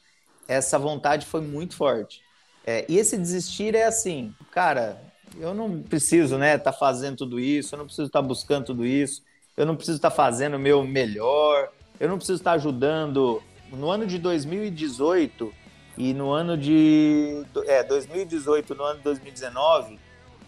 essa 0.47 0.77
vontade 0.77 1.25
foi 1.25 1.41
muito 1.41 1.75
forte. 1.75 2.21
É, 2.65 2.85
e 2.87 2.97
esse 2.97 3.17
desistir 3.17 3.75
é 3.75 3.85
assim, 3.85 4.33
cara, 4.51 5.01
eu 5.37 5.53
não 5.53 5.81
preciso, 5.81 6.37
né, 6.37 6.55
estar 6.55 6.71
tá 6.71 6.77
fazendo 6.77 7.17
tudo 7.17 7.39
isso, 7.39 7.73
eu 7.73 7.79
não 7.79 7.85
preciso 7.85 8.07
estar 8.07 8.21
tá 8.21 8.27
buscando 8.27 8.65
tudo 8.67 8.85
isso, 8.85 9.23
eu 9.57 9.65
não 9.65 9.75
preciso 9.75 9.97
estar 9.97 10.11
tá 10.11 10.15
fazendo 10.15 10.55
o 10.55 10.59
meu 10.59 10.83
melhor, 10.83 11.71
eu 11.99 12.09
não 12.09 12.17
preciso 12.17 12.39
estar 12.39 12.53
ajudando. 12.53 13.41
No 13.71 13.89
ano 13.89 14.05
de 14.05 14.19
2018, 14.19 15.53
e 15.97 16.13
no 16.13 16.31
ano 16.31 16.57
de 16.57 17.43
é, 17.67 17.83
2018, 17.83 18.73
no 18.73 18.83
ano 18.83 18.97
de 18.97 19.03
2019, 19.03 19.99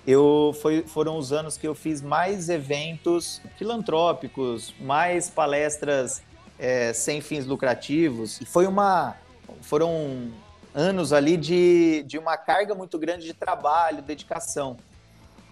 eu 0.05 0.55
foi, 0.62 0.84
foram 0.84 1.17
os 1.17 1.31
anos 1.31 1.58
que 1.58 1.67
eu 1.67 1.75
fiz 1.75 2.01
mais 2.01 2.49
eventos 2.49 3.41
filantrópicos, 3.58 4.73
mais 4.79 5.29
palestras 5.29 6.21
é, 6.58 6.93
sem 6.93 7.21
fins 7.21 7.45
lucrativos. 7.45 8.41
E 8.41 8.45
foi 8.45 8.65
uma 8.65 9.15
foram 9.62 10.31
anos 10.73 11.13
ali 11.13 11.38
de, 11.38 12.03
de 12.03 12.17
uma 12.17 12.38
carga 12.38 12.75
muito 12.75 12.97
grande 12.99 13.25
de 13.25 13.34
trabalho, 13.34 14.01
dedicação. 14.01 14.77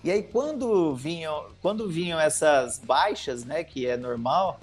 E 0.03 0.12
aí 0.12 0.23
quando 0.23 0.93
vinham, 0.95 1.47
quando 1.62 1.88
vinham 1.88 2.19
essas 2.19 2.79
baixas, 2.79 3.45
né, 3.45 3.63
que 3.63 3.88
é 3.88 3.95
normal, 3.95 4.60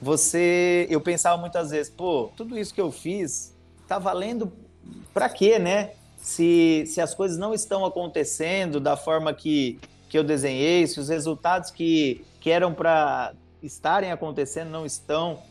você 0.00 0.86
eu 0.88 1.00
pensava 1.00 1.36
muitas 1.36 1.70
vezes, 1.70 1.92
pô, 1.92 2.30
tudo 2.36 2.58
isso 2.58 2.72
que 2.72 2.80
eu 2.80 2.90
fiz 2.90 3.54
tá 3.86 3.98
valendo 3.98 4.52
para 5.12 5.28
quê, 5.28 5.58
né? 5.58 5.92
Se, 6.16 6.84
se 6.86 7.00
as 7.00 7.14
coisas 7.14 7.36
não 7.36 7.52
estão 7.52 7.84
acontecendo 7.84 8.78
da 8.80 8.96
forma 8.96 9.32
que, 9.32 9.78
que 10.08 10.18
eu 10.18 10.24
desenhei, 10.24 10.86
se 10.86 11.00
os 11.00 11.08
resultados 11.08 11.70
que, 11.70 12.24
que 12.40 12.50
eram 12.50 12.72
para 12.72 13.34
estarem 13.62 14.10
acontecendo 14.12 14.70
não 14.70 14.86
estão. 14.86 15.42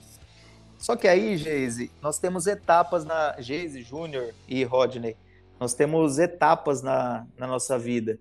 Só 0.77 0.95
que 0.95 1.07
aí, 1.07 1.37
Geise, 1.37 1.91
nós 2.01 2.17
temos 2.19 2.47
etapas 2.47 3.03
na. 3.03 3.35
Geise, 3.39 3.81
Júnior 3.81 4.33
e 4.47 4.63
Rodney, 4.63 5.15
nós 5.59 5.73
temos 5.73 6.17
etapas 6.17 6.81
na, 6.81 7.27
na 7.37 7.45
nossa 7.45 7.77
vida. 7.77 8.17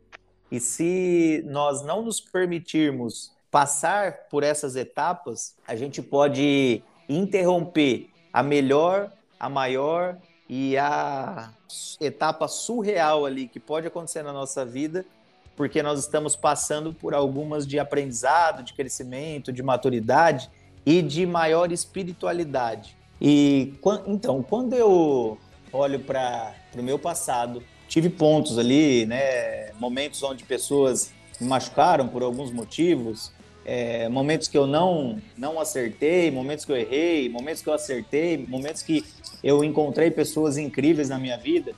E 0.51 0.59
se 0.59 1.43
nós 1.47 1.83
não 1.83 2.03
nos 2.03 2.21
permitirmos 2.21 3.33
passar 3.51 4.29
por 4.31 4.43
essas 4.43 4.77
etapas, 4.77 5.55
a 5.67 5.75
gente 5.75 6.03
pode 6.03 6.83
interromper 7.09 8.11
a 8.33 8.43
melhor, 8.43 9.11
a 9.39 9.49
maior 9.49 10.19
e 10.49 10.77
a 10.77 11.51
etapa 12.01 12.49
surreal 12.49 13.25
ali 13.25 13.49
que 13.49 13.61
pode 13.61 13.87
acontecer 13.87 14.23
na 14.23 14.33
nossa 14.33 14.65
vida, 14.65 15.05
porque 15.57 15.83
nós 15.83 15.99
estamos 15.99 16.37
passando 16.37 16.93
por 16.93 17.15
algumas 17.15 17.67
de 17.67 17.79
aprendizado, 17.79 18.63
de 18.63 18.73
crescimento, 18.75 19.53
de 19.53 19.63
maturidade 19.63 20.51
e 20.87 21.03
de 21.03 21.27
maior 21.27 21.73
espiritualidade. 21.73 22.97
E 23.21 23.75
então, 24.07 24.43
quando 24.43 24.75
eu 24.75 25.37
olho 25.73 26.01
para 26.01 26.55
o 26.77 26.83
meu 26.83 26.99
passado, 26.99 27.63
tive 27.89 28.09
pontos 28.09 28.59
ali, 28.59 29.05
né, 29.07 29.73
momentos 29.73 30.23
onde 30.23 30.45
pessoas 30.45 31.13
me 31.41 31.47
machucaram 31.49 32.09
por 32.09 32.23
alguns 32.23 32.53
motivos, 32.53 33.33
é, 33.69 34.09
momentos 34.09 34.49
que 34.49 34.57
eu 34.57 34.67
não 34.67 35.21
não 35.37 35.61
acertei, 35.61 36.31
momentos 36.31 36.65
que 36.65 36.73
eu 36.73 36.77
errei, 36.77 37.29
momentos 37.29 37.61
que 37.61 37.69
eu 37.69 37.75
acertei, 37.75 38.39
momentos 38.49 38.81
que 38.81 39.05
eu 39.45 39.63
encontrei 39.63 40.11
pessoas 40.11 40.57
incríveis 40.57 41.11
na 41.11 41.19
minha 41.19 41.37
vida. 41.37 41.73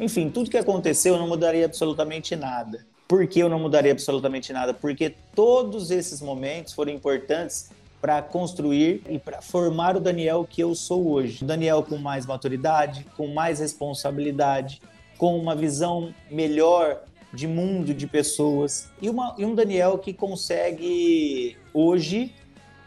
Enfim, 0.00 0.30
tudo 0.30 0.48
que 0.48 0.56
aconteceu 0.56 1.12
eu 1.12 1.20
não 1.20 1.28
mudaria 1.28 1.66
absolutamente 1.66 2.34
nada. 2.34 2.86
Por 3.06 3.26
que 3.26 3.38
eu 3.38 3.50
não 3.50 3.58
mudaria 3.58 3.92
absolutamente 3.92 4.50
nada? 4.50 4.72
Porque 4.72 5.14
todos 5.34 5.90
esses 5.90 6.22
momentos 6.22 6.72
foram 6.72 6.90
importantes 6.90 7.68
para 8.00 8.22
construir 8.22 9.02
e 9.06 9.18
para 9.18 9.42
formar 9.42 9.94
o 9.94 10.00
Daniel 10.00 10.46
que 10.48 10.62
eu 10.62 10.74
sou 10.74 11.06
hoje. 11.06 11.44
O 11.44 11.46
Daniel 11.46 11.82
com 11.82 11.98
mais 11.98 12.24
maturidade, 12.24 13.06
com 13.14 13.26
mais 13.26 13.60
responsabilidade, 13.60 14.80
com 15.18 15.38
uma 15.38 15.54
visão 15.54 16.14
melhor 16.30 17.02
de 17.36 17.46
mundo, 17.46 17.94
de 17.94 18.06
pessoas. 18.06 18.90
E, 19.00 19.10
uma, 19.10 19.34
e 19.38 19.44
um 19.44 19.54
Daniel 19.54 19.98
que 19.98 20.12
consegue 20.12 21.56
hoje 21.72 22.34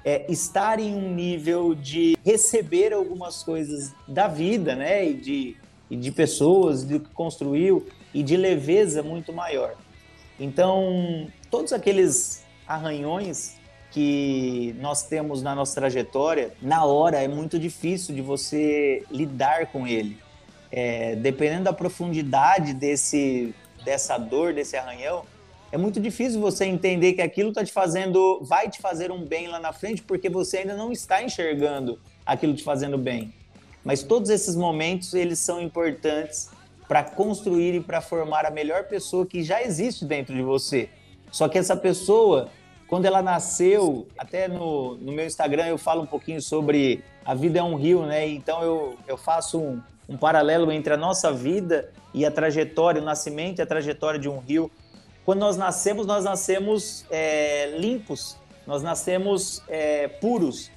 é, 0.03 0.25
estar 0.31 0.79
em 0.79 0.95
um 0.95 1.13
nível 1.13 1.75
de 1.75 2.17
receber 2.25 2.91
algumas 2.93 3.43
coisas 3.43 3.93
da 4.07 4.27
vida, 4.27 4.75
né? 4.75 5.07
E 5.07 5.13
de, 5.13 5.57
e 5.89 5.95
de 5.95 6.11
pessoas, 6.11 6.83
do 6.83 6.99
que 6.99 7.09
construiu, 7.13 7.87
e 8.13 8.23
de 8.23 8.35
leveza 8.35 9.03
muito 9.03 9.31
maior. 9.31 9.75
Então, 10.39 11.27
todos 11.51 11.71
aqueles 11.71 12.43
arranhões 12.67 13.57
que 13.91 14.75
nós 14.79 15.03
temos 15.03 15.41
na 15.41 15.53
nossa 15.53 15.75
trajetória, 15.79 16.53
na 16.61 16.85
hora 16.85 17.21
é 17.21 17.27
muito 17.27 17.59
difícil 17.59 18.15
de 18.15 18.21
você 18.21 19.03
lidar 19.11 19.67
com 19.71 19.85
ele. 19.87 20.17
é, 20.71 21.15
dependendo 21.15 21.63
da 21.65 21.73
profundidade 21.73 22.73
desse, 22.73 23.53
dessa 23.83 24.17
dor, 24.17 24.53
desse 24.53 24.75
arranhão, 24.75 25.23
é 25.71 25.77
muito 25.77 25.99
difícil 25.99 26.41
você 26.41 26.65
entender 26.65 27.13
que 27.13 27.21
aquilo 27.21 27.53
tá 27.53 27.63
te 27.63 27.71
fazendo, 27.71 28.39
vai 28.41 28.69
te 28.69 28.81
fazer 28.81 29.11
um 29.11 29.23
bem 29.23 29.47
lá 29.47 29.59
na 29.59 29.71
frente, 29.71 30.01
porque 30.01 30.29
você 30.29 30.59
ainda 30.59 30.75
não 30.75 30.91
está 30.91 31.21
enxergando 31.21 31.99
aquilo 32.25 32.55
te 32.55 32.63
fazendo 32.63 32.97
bem. 32.97 33.33
Mas 33.83 34.01
todos 34.01 34.29
esses 34.29 34.55
momentos, 34.55 35.13
eles 35.13 35.39
são 35.39 35.61
importantes 35.61 36.49
para 36.87 37.03
construir 37.03 37.75
e 37.75 37.79
para 37.79 38.01
formar 38.01 38.45
a 38.45 38.51
melhor 38.51 38.85
pessoa 38.85 39.25
que 39.25 39.43
já 39.43 39.61
existe 39.61 40.05
dentro 40.05 40.33
de 40.33 40.41
você. 40.41 40.89
Só 41.31 41.47
que 41.47 41.57
essa 41.57 41.75
pessoa, 41.75 42.49
quando 42.87 43.05
ela 43.05 43.21
nasceu, 43.21 44.07
até 44.17 44.47
no, 44.47 44.95
no 44.95 45.11
meu 45.11 45.25
Instagram 45.25 45.67
eu 45.67 45.77
falo 45.77 46.01
um 46.01 46.07
pouquinho 46.07 46.41
sobre 46.41 47.03
a 47.23 47.35
vida 47.35 47.59
é 47.59 47.63
um 47.63 47.75
rio, 47.75 48.07
né? 48.07 48.27
Então 48.27 48.63
eu, 48.63 48.97
eu 49.07 49.15
faço 49.17 49.59
um, 49.59 49.79
um 50.09 50.17
paralelo 50.17 50.71
entre 50.71 50.91
a 50.91 50.97
nossa 50.97 51.31
vida 51.31 51.91
e 52.13 52.25
a 52.25 52.31
trajetória, 52.31 53.01
o 53.01 53.05
nascimento 53.05 53.59
e 53.59 53.61
a 53.61 53.65
trajetória 53.65 54.19
de 54.19 54.29
um 54.29 54.39
rio. 54.39 54.71
Quando 55.25 55.39
nós 55.39 55.57
nascemos, 55.57 56.05
nós 56.05 56.23
nascemos 56.23 57.05
é, 57.09 57.75
limpos, 57.77 58.37
nós 58.65 58.81
nascemos 58.81 59.61
é, 59.67 60.07
puros. 60.07 60.71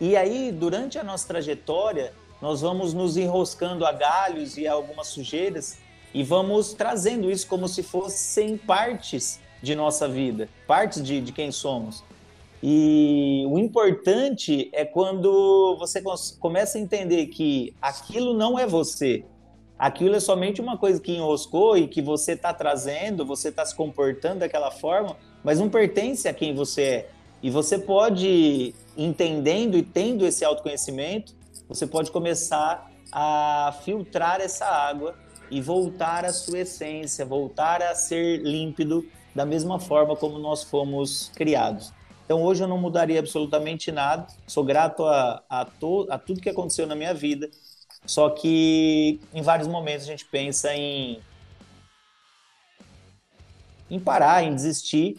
E 0.00 0.16
aí, 0.16 0.52
durante 0.52 0.98
a 0.98 1.04
nossa 1.04 1.26
trajetória, 1.26 2.12
nós 2.40 2.60
vamos 2.60 2.92
nos 2.92 3.16
enroscando 3.16 3.86
a 3.86 3.92
galhos 3.92 4.58
e 4.58 4.66
a 4.66 4.72
algumas 4.72 5.06
sujeiras 5.08 5.78
e 6.12 6.22
vamos 6.22 6.74
trazendo 6.74 7.30
isso 7.30 7.46
como 7.46 7.66
se 7.66 7.82
fossem 7.82 8.56
partes 8.56 9.40
de 9.62 9.74
nossa 9.74 10.06
vida, 10.06 10.48
partes 10.66 11.02
de, 11.02 11.20
de 11.20 11.32
quem 11.32 11.50
somos. 11.50 12.04
E 12.62 13.44
o 13.48 13.58
importante 13.58 14.70
é 14.72 14.84
quando 14.84 15.76
você 15.78 16.02
começa 16.38 16.78
a 16.78 16.80
entender 16.80 17.26
que 17.26 17.74
aquilo 17.80 18.32
não 18.32 18.58
é 18.58 18.66
você, 18.66 19.24
aquilo 19.84 20.14
é 20.14 20.20
somente 20.20 20.62
uma 20.62 20.78
coisa 20.78 20.98
que 20.98 21.12
enroscou 21.12 21.76
e 21.76 21.86
que 21.86 22.00
você 22.00 22.32
está 22.32 22.54
trazendo, 22.54 23.26
você 23.26 23.50
está 23.50 23.66
se 23.66 23.74
comportando 23.74 24.38
daquela 24.38 24.70
forma, 24.70 25.14
mas 25.44 25.58
não 25.58 25.68
pertence 25.68 26.26
a 26.26 26.32
quem 26.32 26.54
você 26.54 26.82
é. 26.82 27.10
E 27.42 27.50
você 27.50 27.78
pode, 27.78 28.74
entendendo 28.96 29.76
e 29.76 29.82
tendo 29.82 30.24
esse 30.24 30.42
autoconhecimento, 30.42 31.34
você 31.68 31.86
pode 31.86 32.10
começar 32.10 32.90
a 33.12 33.78
filtrar 33.84 34.40
essa 34.40 34.64
água 34.64 35.14
e 35.50 35.60
voltar 35.60 36.24
à 36.24 36.32
sua 36.32 36.60
essência, 36.60 37.26
voltar 37.26 37.82
a 37.82 37.94
ser 37.94 38.38
límpido 38.38 39.04
da 39.34 39.44
mesma 39.44 39.78
forma 39.78 40.16
como 40.16 40.38
nós 40.38 40.62
fomos 40.62 41.30
criados. 41.34 41.92
Então 42.24 42.42
hoje 42.42 42.64
eu 42.64 42.68
não 42.68 42.78
mudaria 42.78 43.20
absolutamente 43.20 43.92
nada, 43.92 44.26
sou 44.46 44.64
grato 44.64 45.04
a, 45.04 45.42
a, 45.46 45.66
to, 45.66 46.06
a 46.08 46.18
tudo 46.18 46.40
que 46.40 46.48
aconteceu 46.48 46.86
na 46.86 46.96
minha 46.96 47.12
vida, 47.12 47.50
só 48.06 48.28
que 48.30 49.20
em 49.32 49.42
vários 49.42 49.68
momentos 49.68 50.04
a 50.04 50.10
gente 50.10 50.24
pensa 50.24 50.74
em, 50.74 51.20
em 53.90 53.98
parar, 53.98 54.44
em 54.44 54.54
desistir, 54.54 55.16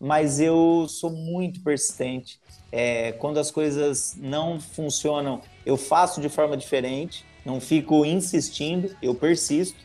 mas 0.00 0.38
eu 0.38 0.86
sou 0.88 1.10
muito 1.10 1.60
persistente. 1.60 2.38
É, 2.70 3.12
quando 3.12 3.38
as 3.38 3.50
coisas 3.50 4.14
não 4.16 4.60
funcionam, 4.60 5.40
eu 5.64 5.76
faço 5.76 6.20
de 6.20 6.28
forma 6.28 6.56
diferente, 6.56 7.24
não 7.44 7.60
fico 7.60 8.04
insistindo, 8.04 8.94
eu 9.02 9.14
persisto 9.14 9.78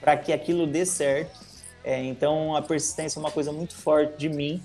para 0.00 0.16
que 0.16 0.32
aquilo 0.32 0.66
dê 0.66 0.84
certo. 0.84 1.38
É, 1.84 2.02
então 2.02 2.56
a 2.56 2.62
persistência 2.62 3.18
é 3.18 3.20
uma 3.20 3.30
coisa 3.30 3.52
muito 3.52 3.74
forte 3.74 4.18
de 4.18 4.28
mim 4.28 4.62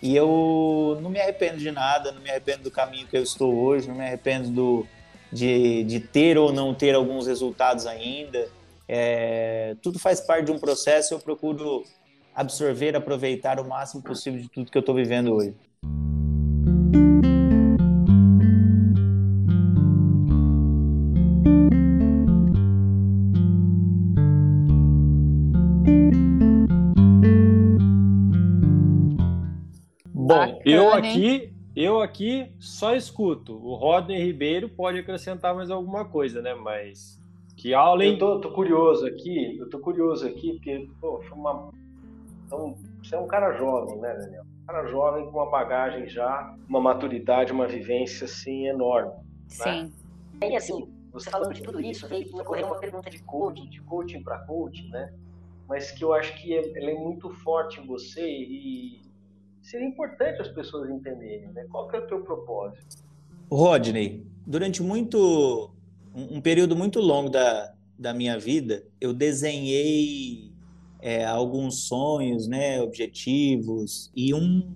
e 0.00 0.14
eu 0.14 0.98
não 1.00 1.10
me 1.10 1.20
arrependo 1.20 1.58
de 1.58 1.70
nada, 1.70 2.12
não 2.12 2.20
me 2.20 2.28
arrependo 2.28 2.64
do 2.64 2.70
caminho 2.70 3.06
que 3.06 3.16
eu 3.16 3.22
estou 3.22 3.54
hoje, 3.54 3.88
não 3.88 3.94
me 3.94 4.04
arrependo 4.04 4.50
do, 4.50 4.86
de, 5.32 5.82
de 5.84 6.00
ter 6.00 6.36
ou 6.36 6.52
não 6.52 6.74
ter 6.74 6.94
alguns 6.94 7.26
resultados 7.26 7.86
ainda. 7.86 8.48
É, 8.86 9.74
tudo 9.80 9.98
faz 9.98 10.20
parte 10.20 10.46
de 10.46 10.52
um 10.52 10.58
processo. 10.58 11.14
Eu 11.14 11.18
procuro 11.18 11.82
absorver, 12.34 12.94
aproveitar 12.94 13.58
o 13.58 13.68
máximo 13.68 14.02
possível 14.02 14.40
de 14.40 14.48
tudo 14.48 14.70
que 14.70 14.76
eu 14.76 14.80
estou 14.80 14.94
vivendo 14.94 15.34
hoje. 15.34 15.54
Bom, 30.14 30.60
eu 30.64 30.92
aqui, 30.92 31.51
eu 31.74 32.00
aqui 32.00 32.52
só 32.58 32.94
escuto. 32.94 33.54
O 33.54 33.74
Rodney 33.74 34.22
Ribeiro 34.22 34.68
pode 34.68 34.98
acrescentar 34.98 35.54
mais 35.54 35.70
alguma 35.70 36.04
coisa, 36.04 36.42
né? 36.42 36.54
Mas 36.54 37.20
que 37.56 37.74
aula, 37.74 38.04
hein? 38.04 38.12
Eu 38.12 38.18
tô, 38.18 38.40
tô 38.40 38.50
curioso 38.52 39.06
aqui, 39.06 39.58
eu 39.58 39.68
tô 39.68 39.78
curioso 39.78 40.26
aqui, 40.26 40.54
porque, 40.54 40.88
pô, 41.00 41.20
uma... 41.32 41.70
então, 42.46 42.76
você 43.02 43.14
é 43.14 43.18
um 43.18 43.26
cara 43.26 43.52
jovem, 43.52 43.98
né, 43.98 44.14
Daniel? 44.14 44.42
Um 44.62 44.66
cara 44.66 44.86
jovem 44.86 45.24
com 45.24 45.30
uma 45.30 45.50
bagagem 45.50 46.08
já, 46.08 46.56
uma 46.68 46.80
maturidade, 46.80 47.52
uma 47.52 47.66
vivência, 47.66 48.24
assim, 48.24 48.66
enorme. 48.66 49.12
Né? 49.12 49.22
Sim. 49.48 49.92
Né? 50.40 50.50
E 50.50 50.56
assim, 50.56 50.88
você 51.12 51.30
falando 51.30 51.52
de 51.52 51.62
tudo 51.62 51.80
isso, 51.80 52.08
veio 52.08 52.32
me 52.32 52.40
ocorrer 52.40 52.64
uma 52.64 52.78
pergunta 52.78 53.10
de 53.10 53.22
coaching, 53.22 53.68
de 53.68 53.80
coaching 53.82 54.22
para 54.22 54.38
coaching, 54.40 54.88
né? 54.88 55.12
Mas 55.68 55.90
que 55.90 56.02
eu 56.02 56.12
acho 56.12 56.34
que 56.40 56.54
é, 56.54 56.78
ela 56.78 56.90
é 56.90 56.94
muito 56.94 57.30
forte 57.30 57.80
em 57.80 57.86
você 57.86 58.26
e 58.26 59.01
seria 59.62 59.86
importante 59.86 60.42
as 60.42 60.48
pessoas 60.48 60.90
entenderem, 60.90 61.48
né? 61.52 61.64
Qual 61.70 61.88
que 61.88 61.96
é 61.96 62.00
o 62.00 62.06
teu 62.06 62.22
propósito? 62.22 63.04
Rodney, 63.50 64.26
durante 64.46 64.82
muito 64.82 65.70
um, 66.14 66.40
período 66.40 66.76
muito 66.76 67.00
longo 67.00 67.30
da, 67.30 67.72
da 67.98 68.12
minha 68.12 68.38
vida, 68.38 68.84
eu 69.00 69.12
desenhei 69.12 70.52
é, 71.00 71.24
alguns 71.24 71.86
sonhos, 71.86 72.46
né, 72.46 72.80
objetivos 72.80 74.10
e 74.14 74.34
um, 74.34 74.74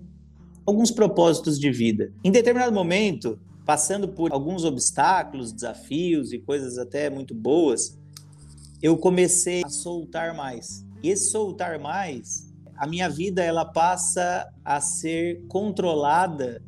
alguns 0.65 0.91
propósitos 0.91 1.59
de 1.59 1.71
vida. 1.71 2.13
Em 2.23 2.31
determinado 2.31 2.73
momento, 2.73 3.39
passando 3.65 4.07
por 4.07 4.31
alguns 4.31 4.63
obstáculos, 4.63 5.51
desafios 5.51 6.31
e 6.31 6.39
coisas 6.39 6.77
até 6.77 7.09
muito 7.09 7.33
boas, 7.33 7.97
eu 8.81 8.97
comecei 8.97 9.63
a 9.65 9.69
soltar 9.69 10.35
mais. 10.35 10.85
E 11.03 11.09
esse 11.09 11.31
soltar 11.31 11.79
mais 11.79 12.46
a 12.77 12.85
minha 12.85 13.09
vida 13.09 13.43
ela 13.43 13.65
passa 13.65 14.47
a 14.63 14.79
ser 14.79 15.41
controlada 15.47 16.61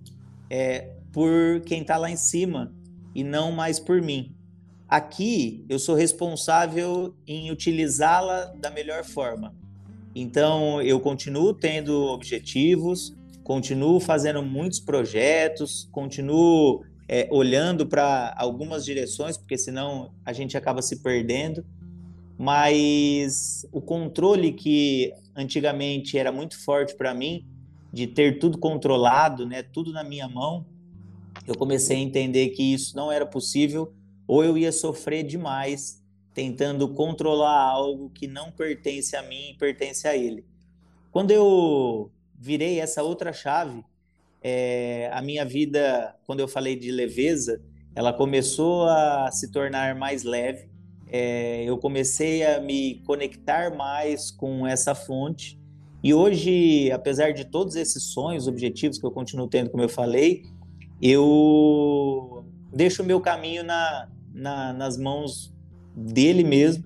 é, 0.49 0.91
por 1.13 1.61
quem 1.65 1.81
está 1.81 1.97
lá 1.97 2.09
em 2.09 2.15
cima 2.15 2.73
e 3.13 3.23
não 3.23 3.51
mais 3.51 3.79
por 3.79 4.01
mim. 4.01 4.35
Aqui 4.87 5.63
eu 5.69 5.77
sou 5.77 5.95
responsável 5.95 7.15
em 7.27 7.51
utilizá-la 7.51 8.45
da 8.59 8.71
melhor 8.71 9.03
forma. 9.03 9.53
Então 10.15 10.81
eu 10.81 10.99
continuo 10.99 11.53
tendo 11.53 12.05
objetivos, 12.05 13.15
continuo 13.43 13.99
fazendo 13.99 14.41
muitos 14.41 14.79
projetos, 14.79 15.87
continuo 15.91 16.83
é, 17.07 17.27
olhando 17.31 17.85
para 17.85 18.33
algumas 18.37 18.83
direções, 18.83 19.37
porque 19.37 19.57
senão 19.57 20.11
a 20.25 20.33
gente 20.33 20.57
acaba 20.57 20.81
se 20.81 21.03
perdendo 21.03 21.63
mas 22.39 23.67
o 23.69 23.81
controle 23.81 24.53
que 24.53 25.13
antigamente 25.35 26.17
era 26.17 26.31
muito 26.31 26.57
forte 26.57 26.95
para 26.95 27.13
mim, 27.13 27.45
de 27.91 28.07
ter 28.07 28.39
tudo 28.39 28.57
controlado, 28.57 29.45
né, 29.45 29.61
tudo 29.61 29.91
na 29.91 30.05
minha 30.05 30.25
mão, 30.29 30.65
eu 31.45 31.53
comecei 31.53 31.97
a 31.97 31.99
entender 31.99 32.49
que 32.51 32.63
isso 32.63 32.95
não 32.95 33.11
era 33.11 33.25
possível, 33.25 33.93
ou 34.25 34.41
eu 34.41 34.57
ia 34.57 34.71
sofrer 34.71 35.23
demais 35.23 36.01
tentando 36.33 36.87
controlar 36.93 37.71
algo 37.71 38.09
que 38.09 38.25
não 38.25 38.51
pertence 38.51 39.17
a 39.17 39.21
mim 39.21 39.49
e 39.49 39.57
pertence 39.57 40.07
a 40.07 40.15
ele. 40.15 40.45
Quando 41.11 41.31
eu 41.31 42.09
virei 42.39 42.79
essa 42.79 43.03
outra 43.03 43.33
chave, 43.33 43.83
é, 44.41 45.09
a 45.11 45.21
minha 45.21 45.43
vida, 45.43 46.15
quando 46.25 46.39
eu 46.39 46.47
falei 46.47 46.77
de 46.77 46.89
leveza, 46.89 47.61
ela 47.93 48.13
começou 48.13 48.85
a 48.85 49.29
se 49.29 49.51
tornar 49.51 49.93
mais 49.93 50.23
leve 50.23 50.69
é, 51.11 51.63
eu 51.63 51.77
comecei 51.77 52.45
a 52.45 52.61
me 52.61 53.01
conectar 53.05 53.75
mais 53.75 54.29
com 54.29 54.65
essa 54.65 54.93
fonte. 54.93 55.59
E 56.03 56.13
hoje, 56.13 56.91
apesar 56.91 57.33
de 57.33 57.45
todos 57.45 57.75
esses 57.75 58.03
sonhos, 58.03 58.47
objetivos 58.47 58.97
que 58.97 59.05
eu 59.05 59.11
continuo 59.11 59.47
tendo, 59.47 59.69
como 59.69 59.83
eu 59.83 59.89
falei, 59.89 60.43
eu 61.01 62.45
deixo 62.71 63.01
o 63.01 63.05
meu 63.05 63.19
caminho 63.19 63.63
na, 63.63 64.07
na, 64.33 64.73
nas 64.73 64.97
mãos 64.97 65.53
dele 65.95 66.43
mesmo. 66.43 66.83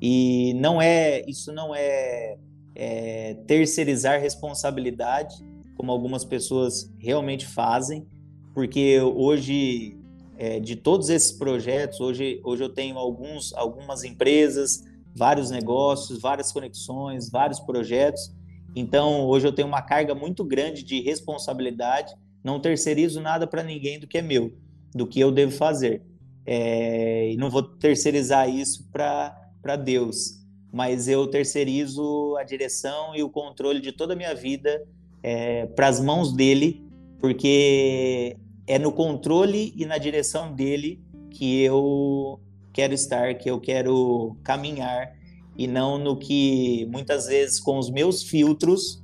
E 0.00 0.54
não 0.54 0.80
é 0.80 1.22
isso 1.28 1.52
não 1.52 1.74
é, 1.74 2.36
é 2.74 3.34
terceirizar 3.46 4.20
responsabilidade, 4.20 5.36
como 5.76 5.92
algumas 5.92 6.24
pessoas 6.24 6.92
realmente 6.98 7.46
fazem, 7.46 8.06
porque 8.54 9.00
hoje 9.00 9.95
é, 10.38 10.60
de 10.60 10.76
todos 10.76 11.08
esses 11.08 11.32
projetos, 11.32 12.00
hoje, 12.00 12.40
hoje 12.44 12.62
eu 12.62 12.68
tenho 12.68 12.98
alguns, 12.98 13.52
algumas 13.54 14.04
empresas, 14.04 14.84
vários 15.14 15.50
negócios, 15.50 16.20
várias 16.20 16.52
conexões, 16.52 17.30
vários 17.30 17.58
projetos. 17.58 18.34
Então, 18.74 19.26
hoje 19.26 19.46
eu 19.46 19.52
tenho 19.52 19.66
uma 19.66 19.80
carga 19.80 20.14
muito 20.14 20.44
grande 20.44 20.82
de 20.82 21.00
responsabilidade. 21.00 22.14
Não 22.44 22.60
terceirizo 22.60 23.20
nada 23.20 23.46
para 23.46 23.62
ninguém 23.62 23.98
do 23.98 24.06
que 24.06 24.18
é 24.18 24.22
meu, 24.22 24.52
do 24.94 25.06
que 25.06 25.18
eu 25.18 25.32
devo 25.32 25.52
fazer. 25.52 26.02
É, 26.44 27.30
e 27.32 27.36
não 27.36 27.48
vou 27.48 27.62
terceirizar 27.62 28.48
isso 28.48 28.88
para 28.92 29.76
Deus, 29.82 30.44
mas 30.72 31.08
eu 31.08 31.26
terceirizo 31.26 32.36
a 32.36 32.44
direção 32.44 33.16
e 33.16 33.22
o 33.22 33.30
controle 33.30 33.80
de 33.80 33.90
toda 33.90 34.12
a 34.12 34.16
minha 34.16 34.34
vida 34.34 34.86
é, 35.22 35.66
para 35.66 35.88
as 35.88 35.98
mãos 35.98 36.32
dele, 36.32 36.84
porque 37.18 38.36
é 38.66 38.78
no 38.78 38.92
controle 38.92 39.72
e 39.76 39.84
na 39.86 39.98
direção 39.98 40.54
dele 40.54 41.00
que 41.30 41.62
eu 41.62 42.40
quero 42.72 42.92
estar, 42.92 43.34
que 43.34 43.50
eu 43.50 43.60
quero 43.60 44.36
caminhar 44.42 45.14
e 45.56 45.66
não 45.66 45.98
no 45.98 46.16
que 46.16 46.86
muitas 46.90 47.26
vezes 47.26 47.60
com 47.60 47.78
os 47.78 47.90
meus 47.90 48.22
filtros 48.22 49.02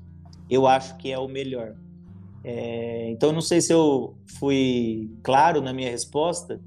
eu 0.50 0.66
acho 0.66 0.96
que 0.98 1.10
é 1.10 1.18
o 1.18 1.28
melhor. 1.28 1.74
É, 2.44 3.08
então 3.10 3.32
não 3.32 3.40
sei 3.40 3.60
se 3.60 3.72
eu 3.72 4.16
fui 4.38 5.10
claro 5.22 5.60
na 5.62 5.72
minha 5.72 5.90
resposta, 5.90 6.60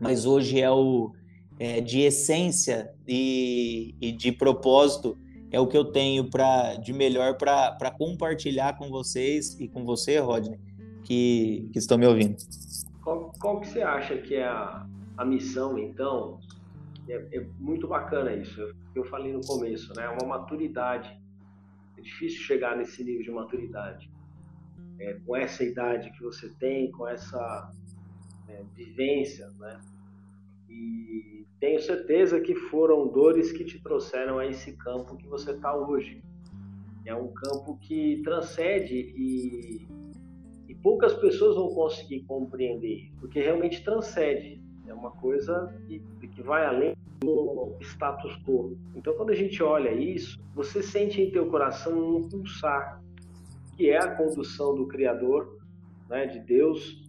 mas 0.00 0.24
hoje 0.24 0.60
é 0.60 0.70
o 0.70 1.12
é, 1.58 1.80
de 1.80 2.00
essência 2.00 2.90
e, 3.06 3.94
e, 4.00 4.12
de 4.12 4.32
propósito 4.32 5.18
é 5.50 5.60
o 5.60 5.66
que 5.66 5.76
eu 5.76 5.84
tenho 5.84 6.30
para 6.30 6.76
de 6.76 6.92
melhor 6.92 7.36
para 7.36 7.90
compartilhar 7.90 8.78
com 8.78 8.88
vocês 8.88 9.58
e 9.60 9.68
com 9.68 9.84
você, 9.84 10.18
Rodney, 10.18 10.58
que, 11.04 11.68
que 11.72 11.78
estão 11.78 11.98
me 11.98 12.06
ouvindo. 12.06 12.36
Qual, 13.02 13.32
qual 13.40 13.60
que 13.60 13.68
você 13.68 13.82
acha 13.82 14.16
que 14.18 14.34
é 14.34 14.46
a, 14.46 14.86
a 15.16 15.24
missão, 15.24 15.78
então? 15.78 16.38
É, 17.08 17.38
é 17.38 17.46
muito 17.58 17.88
bacana 17.88 18.32
isso. 18.32 18.74
Eu 18.94 19.04
falei 19.04 19.32
no 19.32 19.40
começo, 19.40 19.92
né? 19.94 20.08
Uma 20.08 20.38
maturidade. 20.38 21.18
É 21.96 22.00
difícil 22.00 22.40
chegar 22.40 22.76
nesse 22.76 23.02
nível 23.02 23.22
de 23.22 23.30
maturidade 23.30 24.10
é, 25.00 25.14
com 25.24 25.34
essa 25.34 25.64
idade 25.64 26.10
que 26.12 26.22
você 26.22 26.48
tem, 26.60 26.90
com 26.92 27.08
essa 27.08 27.72
é, 28.48 28.62
vivência, 28.74 29.48
né? 29.58 29.80
E 30.68 31.46
tenho 31.58 31.80
certeza 31.80 32.40
que 32.40 32.54
foram 32.54 33.08
dores 33.08 33.50
que 33.50 33.64
te 33.64 33.82
trouxeram 33.82 34.38
a 34.38 34.46
esse 34.46 34.76
campo 34.76 35.16
que 35.16 35.26
você 35.26 35.52
está 35.52 35.74
hoje. 35.74 36.22
É 37.04 37.14
um 37.14 37.32
campo 37.32 37.78
que 37.78 38.20
transcende 38.22 38.94
e 39.16 39.88
poucas 40.82 41.14
pessoas 41.14 41.56
vão 41.56 41.68
conseguir 41.74 42.20
compreender, 42.24 43.10
porque 43.20 43.40
realmente 43.40 43.84
transcende. 43.84 44.60
É 44.86 44.94
uma 44.94 45.10
coisa 45.12 45.72
que, 45.86 46.00
que 46.28 46.42
vai 46.42 46.64
além 46.64 46.96
do 47.20 47.76
status 47.80 48.36
quo. 48.44 48.76
Então, 48.96 49.14
quando 49.14 49.30
a 49.30 49.34
gente 49.34 49.62
olha 49.62 49.92
isso, 49.92 50.40
você 50.54 50.82
sente 50.82 51.20
em 51.20 51.30
teu 51.30 51.46
coração 51.46 52.16
um 52.16 52.28
pulsar 52.28 53.00
que 53.76 53.88
é 53.88 53.96
a 53.96 54.14
condução 54.14 54.74
do 54.74 54.86
Criador, 54.86 55.58
né, 56.08 56.26
de 56.26 56.40
Deus, 56.40 57.02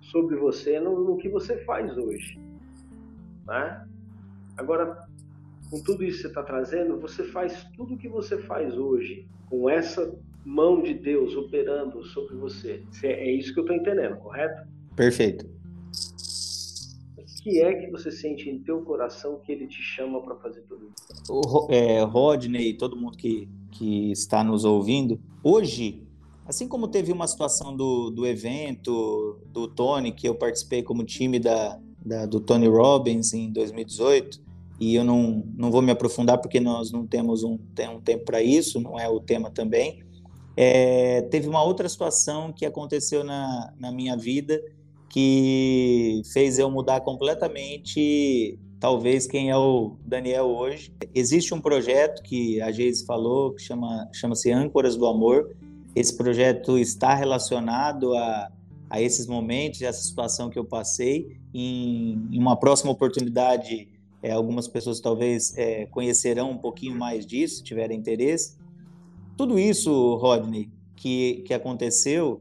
sobre 0.00 0.36
você 0.36 0.80
no, 0.80 1.04
no 1.04 1.16
que 1.18 1.28
você 1.28 1.58
faz 1.64 1.96
hoje. 1.98 2.38
Né? 3.46 3.86
Agora, 4.56 5.06
com 5.70 5.82
tudo 5.82 6.04
isso 6.04 6.18
que 6.18 6.22
você 6.22 6.28
está 6.28 6.42
trazendo, 6.42 7.00
você 7.00 7.24
faz 7.24 7.64
tudo 7.76 7.94
o 7.94 7.98
que 7.98 8.08
você 8.08 8.38
faz 8.38 8.74
hoje, 8.78 9.28
com 9.50 9.68
essa 9.68 10.18
mão 10.44 10.82
de 10.82 10.94
Deus 10.94 11.34
operando 11.34 12.04
sobre 12.04 12.34
você. 12.36 12.82
É 13.02 13.30
isso 13.32 13.52
que 13.52 13.60
eu 13.60 13.64
estou 13.64 13.76
entendendo, 13.76 14.16
correto? 14.16 14.68
Perfeito. 14.94 15.46
O 17.18 17.42
que 17.44 17.60
é 17.60 17.74
que 17.74 17.90
você 17.90 18.10
sente 18.10 18.48
em 18.48 18.58
teu 18.62 18.80
coração 18.82 19.38
que 19.40 19.52
ele 19.52 19.66
te 19.66 19.82
chama 19.82 20.22
para 20.22 20.36
fazer 20.36 20.62
tudo 20.62 20.90
isso? 20.96 21.32
O 21.32 21.70
é, 21.70 22.02
Rodney, 22.02 22.74
todo 22.74 22.96
mundo 22.96 23.18
que, 23.18 23.48
que 23.70 24.10
está 24.12 24.42
nos 24.42 24.64
ouvindo, 24.64 25.20
hoje 25.42 26.04
Assim 26.46 26.68
como 26.68 26.88
teve 26.88 27.10
uma 27.10 27.26
situação 27.26 27.74
do, 27.74 28.10
do 28.10 28.26
evento 28.26 29.40
do 29.46 29.66
Tony, 29.66 30.12
que 30.12 30.28
eu 30.28 30.34
participei 30.34 30.82
como 30.82 31.02
time 31.02 31.38
da, 31.38 31.80
da, 32.04 32.26
do 32.26 32.38
Tony 32.38 32.68
Robbins 32.68 33.32
em 33.32 33.50
2018, 33.50 34.42
e 34.78 34.94
eu 34.94 35.04
não, 35.04 35.42
não 35.56 35.70
vou 35.70 35.80
me 35.80 35.90
aprofundar 35.90 36.38
porque 36.38 36.60
nós 36.60 36.92
não 36.92 37.06
temos 37.06 37.42
um, 37.42 37.56
tem 37.74 37.88
um 37.88 38.00
tempo 38.00 38.26
para 38.26 38.42
isso, 38.42 38.78
não 38.78 38.98
é 38.98 39.08
o 39.08 39.20
tema 39.20 39.50
também. 39.50 40.02
É, 40.56 41.22
teve 41.22 41.48
uma 41.48 41.62
outra 41.62 41.88
situação 41.88 42.52
que 42.52 42.64
aconteceu 42.64 43.24
na, 43.24 43.72
na 43.78 43.90
minha 43.90 44.16
vida 44.16 44.60
que 45.08 46.22
fez 46.32 46.58
eu 46.58 46.68
mudar 46.68 47.00
completamente, 47.02 48.58
talvez, 48.80 49.28
quem 49.28 49.48
é 49.50 49.56
o 49.56 49.96
Daniel 50.04 50.46
hoje. 50.46 50.92
Existe 51.14 51.54
um 51.54 51.60
projeto 51.60 52.20
que 52.22 52.60
a 52.60 52.72
Geise 52.72 53.06
falou, 53.06 53.52
que 53.52 53.62
chama, 53.62 54.08
chama-se 54.12 54.50
Âncoras 54.50 54.96
do 54.96 55.06
Amor, 55.06 55.54
esse 55.94 56.16
projeto 56.16 56.76
está 56.76 57.14
relacionado 57.14 58.16
a, 58.16 58.50
a 58.90 59.00
esses 59.00 59.26
momentos, 59.26 59.80
essa 59.82 60.02
situação 60.02 60.50
que 60.50 60.58
eu 60.58 60.64
passei. 60.64 61.36
Em, 61.54 62.28
em 62.32 62.38
uma 62.38 62.56
próxima 62.56 62.90
oportunidade, 62.90 63.88
é, 64.20 64.32
algumas 64.32 64.66
pessoas 64.66 65.00
talvez 65.00 65.56
é, 65.56 65.86
conhecerão 65.86 66.50
um 66.50 66.58
pouquinho 66.58 66.96
mais 66.96 67.24
disso, 67.24 67.56
se 67.56 67.62
tiverem 67.62 67.96
interesse. 67.96 68.56
Tudo 69.36 69.58
isso, 69.58 70.14
Rodney, 70.16 70.70
que, 70.96 71.42
que 71.46 71.52
aconteceu, 71.52 72.40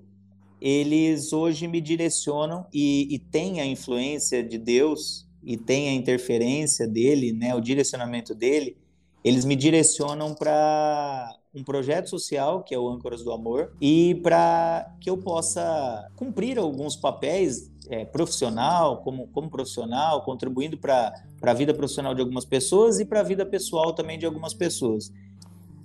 eles 0.61 1.33
hoje 1.33 1.67
me 1.67 1.81
direcionam 1.81 2.65
e, 2.73 3.13
e 3.13 3.19
têm 3.19 3.59
a 3.59 3.65
influência 3.65 4.43
de 4.43 4.57
Deus 4.57 5.27
e 5.43 5.57
tem 5.57 5.89
a 5.89 5.93
interferência 5.93 6.87
dele, 6.87 7.33
né, 7.33 7.53
o 7.53 7.59
direcionamento 7.59 8.33
dele, 8.33 8.77
eles 9.23 9.43
me 9.43 9.55
direcionam 9.55 10.33
para 10.33 11.35
um 11.53 11.63
projeto 11.63 12.09
social, 12.09 12.63
que 12.63 12.73
é 12.73 12.79
o 12.79 12.87
Âncoras 12.87 13.23
do 13.23 13.31
Amor, 13.31 13.73
e 13.79 14.15
para 14.23 14.91
que 14.99 15.09
eu 15.09 15.17
possa 15.17 16.09
cumprir 16.15 16.57
alguns 16.57 16.95
papéis 16.95 17.71
é, 17.89 18.05
profissional, 18.05 19.01
como, 19.01 19.27
como 19.27 19.49
profissional, 19.49 20.23
contribuindo 20.23 20.77
para 20.77 21.13
a 21.41 21.53
vida 21.53 21.73
profissional 21.73 22.15
de 22.15 22.21
algumas 22.21 22.45
pessoas 22.45 22.99
e 22.99 23.05
para 23.05 23.19
a 23.19 23.23
vida 23.23 23.45
pessoal 23.45 23.93
também 23.93 24.17
de 24.17 24.25
algumas 24.25 24.53
pessoas. 24.53 25.11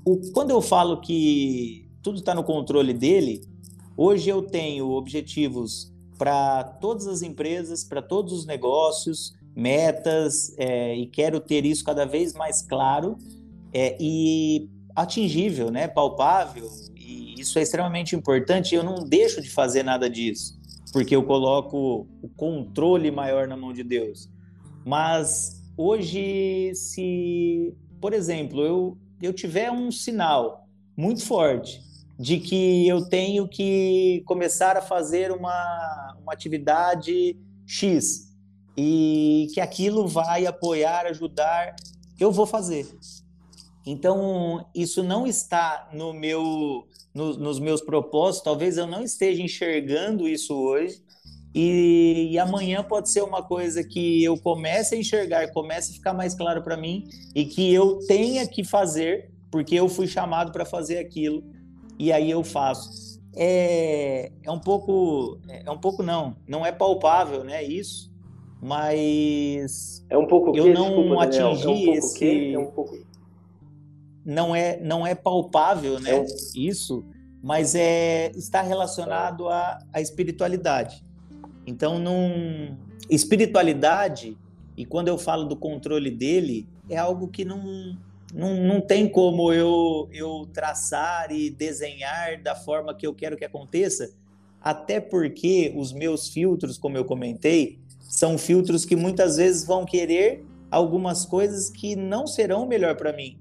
O, 0.08 0.18
quando 0.32 0.48
eu 0.48 0.62
falo 0.62 1.02
que 1.02 1.86
tudo 2.02 2.18
está 2.18 2.34
no 2.34 2.42
controle 2.42 2.94
dele, 2.94 3.42
hoje 3.94 4.30
eu 4.30 4.40
tenho 4.40 4.88
objetivos 4.92 5.92
para 6.16 6.64
todas 6.64 7.06
as 7.06 7.20
empresas, 7.20 7.84
para 7.84 8.00
todos 8.00 8.32
os 8.32 8.46
negócios, 8.46 9.34
metas, 9.54 10.54
é, 10.56 10.96
e 10.96 11.06
quero 11.08 11.40
ter 11.40 11.66
isso 11.66 11.84
cada 11.84 12.06
vez 12.06 12.32
mais 12.32 12.62
claro. 12.62 13.18
É, 13.70 13.98
e 14.00 14.70
atingível, 14.96 15.70
né, 15.70 15.86
palpável, 15.86 16.66
e 16.96 17.38
isso 17.38 17.58
é 17.58 17.62
extremamente 17.62 18.16
importante. 18.16 18.74
Eu 18.74 18.82
não 18.82 19.04
deixo 19.04 19.42
de 19.42 19.50
fazer 19.50 19.82
nada 19.82 20.08
disso, 20.08 20.58
porque 20.90 21.14
eu 21.14 21.22
coloco 21.22 22.08
o 22.22 22.30
controle 22.30 23.10
maior 23.10 23.46
na 23.46 23.58
mão 23.58 23.74
de 23.74 23.84
Deus. 23.84 24.26
Mas 24.86 25.62
hoje, 25.76 26.72
se, 26.74 27.74
por 28.00 28.14
exemplo, 28.14 28.64
eu, 28.64 28.96
eu 29.20 29.32
tiver 29.32 29.70
um 29.70 29.90
sinal 29.90 30.66
muito 30.96 31.24
forte 31.24 31.80
de 32.18 32.40
que 32.40 32.86
eu 32.88 33.08
tenho 33.08 33.46
que 33.46 34.22
começar 34.26 34.76
a 34.76 34.82
fazer 34.82 35.30
uma, 35.30 36.16
uma 36.20 36.32
atividade 36.32 37.36
X 37.64 38.28
e 38.76 39.46
que 39.54 39.60
aquilo 39.60 40.06
vai 40.08 40.46
apoiar, 40.46 41.06
ajudar, 41.06 41.74
eu 42.18 42.32
vou 42.32 42.46
fazer. 42.46 42.86
Então, 43.86 44.66
isso 44.74 45.02
não 45.02 45.26
está 45.26 45.88
no 45.92 46.12
meu, 46.12 46.86
no, 47.14 47.36
nos 47.38 47.58
meus 47.58 47.80
propósitos, 47.80 48.44
talvez 48.44 48.76
eu 48.76 48.86
não 48.86 49.02
esteja 49.02 49.42
enxergando 49.42 50.28
isso 50.28 50.54
hoje, 50.54 51.02
e, 51.54 52.28
e, 52.32 52.38
amanhã 52.38 52.82
pode 52.82 53.10
ser 53.10 53.22
uma 53.22 53.42
coisa 53.42 53.82
que 53.82 54.22
eu 54.22 54.38
comece 54.38 54.94
a 54.94 54.98
enxergar, 54.98 55.50
comece 55.52 55.90
a 55.90 55.94
ficar 55.94 56.12
mais 56.12 56.34
claro 56.34 56.62
para 56.62 56.76
mim, 56.76 57.04
e 57.34 57.44
que 57.44 57.72
eu 57.72 57.98
tenha 58.06 58.46
que 58.46 58.62
fazer, 58.62 59.30
porque 59.50 59.74
eu 59.74 59.88
fui 59.88 60.06
chamado 60.06 60.52
para 60.52 60.64
fazer 60.64 60.98
aquilo, 60.98 61.42
e 61.98 62.12
aí 62.12 62.30
eu 62.30 62.44
faço. 62.44 63.18
É, 63.34 64.30
é 64.42 64.50
um 64.50 64.58
pouco, 64.58 65.38
é 65.48 65.70
um 65.70 65.78
pouco 65.78 66.02
não, 66.02 66.36
não 66.46 66.66
é 66.66 66.72
palpável, 66.72 67.44
né, 67.44 67.62
isso, 67.62 68.12
mas 68.60 70.04
é 70.10 70.18
um 70.18 70.26
pouco 70.26 70.56
eu 70.56 70.64
que, 70.64 70.72
não 70.72 70.88
desculpa, 70.88 71.24
atingi 71.24 71.38
Daniel, 71.38 71.48
é 71.48 71.70
um 71.70 71.84
pouco 71.84 71.98
esse 71.98 72.18
que, 72.18 72.54
é 72.54 72.58
um 72.58 72.70
pouco 72.70 73.08
não 74.28 74.54
é, 74.54 74.78
não 74.80 75.06
é 75.06 75.14
palpável, 75.14 75.98
né? 75.98 76.10
É. 76.10 76.26
Isso, 76.54 77.02
mas 77.42 77.74
é 77.74 78.30
está 78.34 78.60
relacionado 78.60 79.48
à, 79.48 79.78
à 79.90 80.02
espiritualidade. 80.02 81.02
Então, 81.68 81.98
num, 81.98 82.74
espiritualidade 83.10 84.38
e 84.74 84.86
quando 84.86 85.08
eu 85.08 85.18
falo 85.18 85.44
do 85.44 85.54
controle 85.54 86.10
dele 86.10 86.66
é 86.88 86.96
algo 86.96 87.28
que 87.28 87.44
não 87.44 87.94
não, 88.32 88.56
não 88.56 88.80
tem 88.80 89.08
como 89.08 89.52
eu, 89.52 90.08
eu 90.12 90.46
traçar 90.52 91.32
e 91.32 91.48
desenhar 91.48 92.42
da 92.42 92.54
forma 92.54 92.94
que 92.94 93.06
eu 93.06 93.14
quero 93.14 93.38
que 93.38 93.44
aconteça, 93.44 94.14
até 94.60 95.00
porque 95.00 95.72
os 95.74 95.94
meus 95.94 96.28
filtros, 96.28 96.76
como 96.76 96.98
eu 96.98 97.06
comentei, 97.06 97.78
são 98.00 98.36
filtros 98.36 98.84
que 98.84 98.94
muitas 98.94 99.38
vezes 99.38 99.64
vão 99.64 99.86
querer 99.86 100.44
algumas 100.70 101.24
coisas 101.24 101.70
que 101.70 101.96
não 101.96 102.26
serão 102.26 102.66
melhor 102.66 102.96
para 102.96 103.14
mim. 103.14 103.38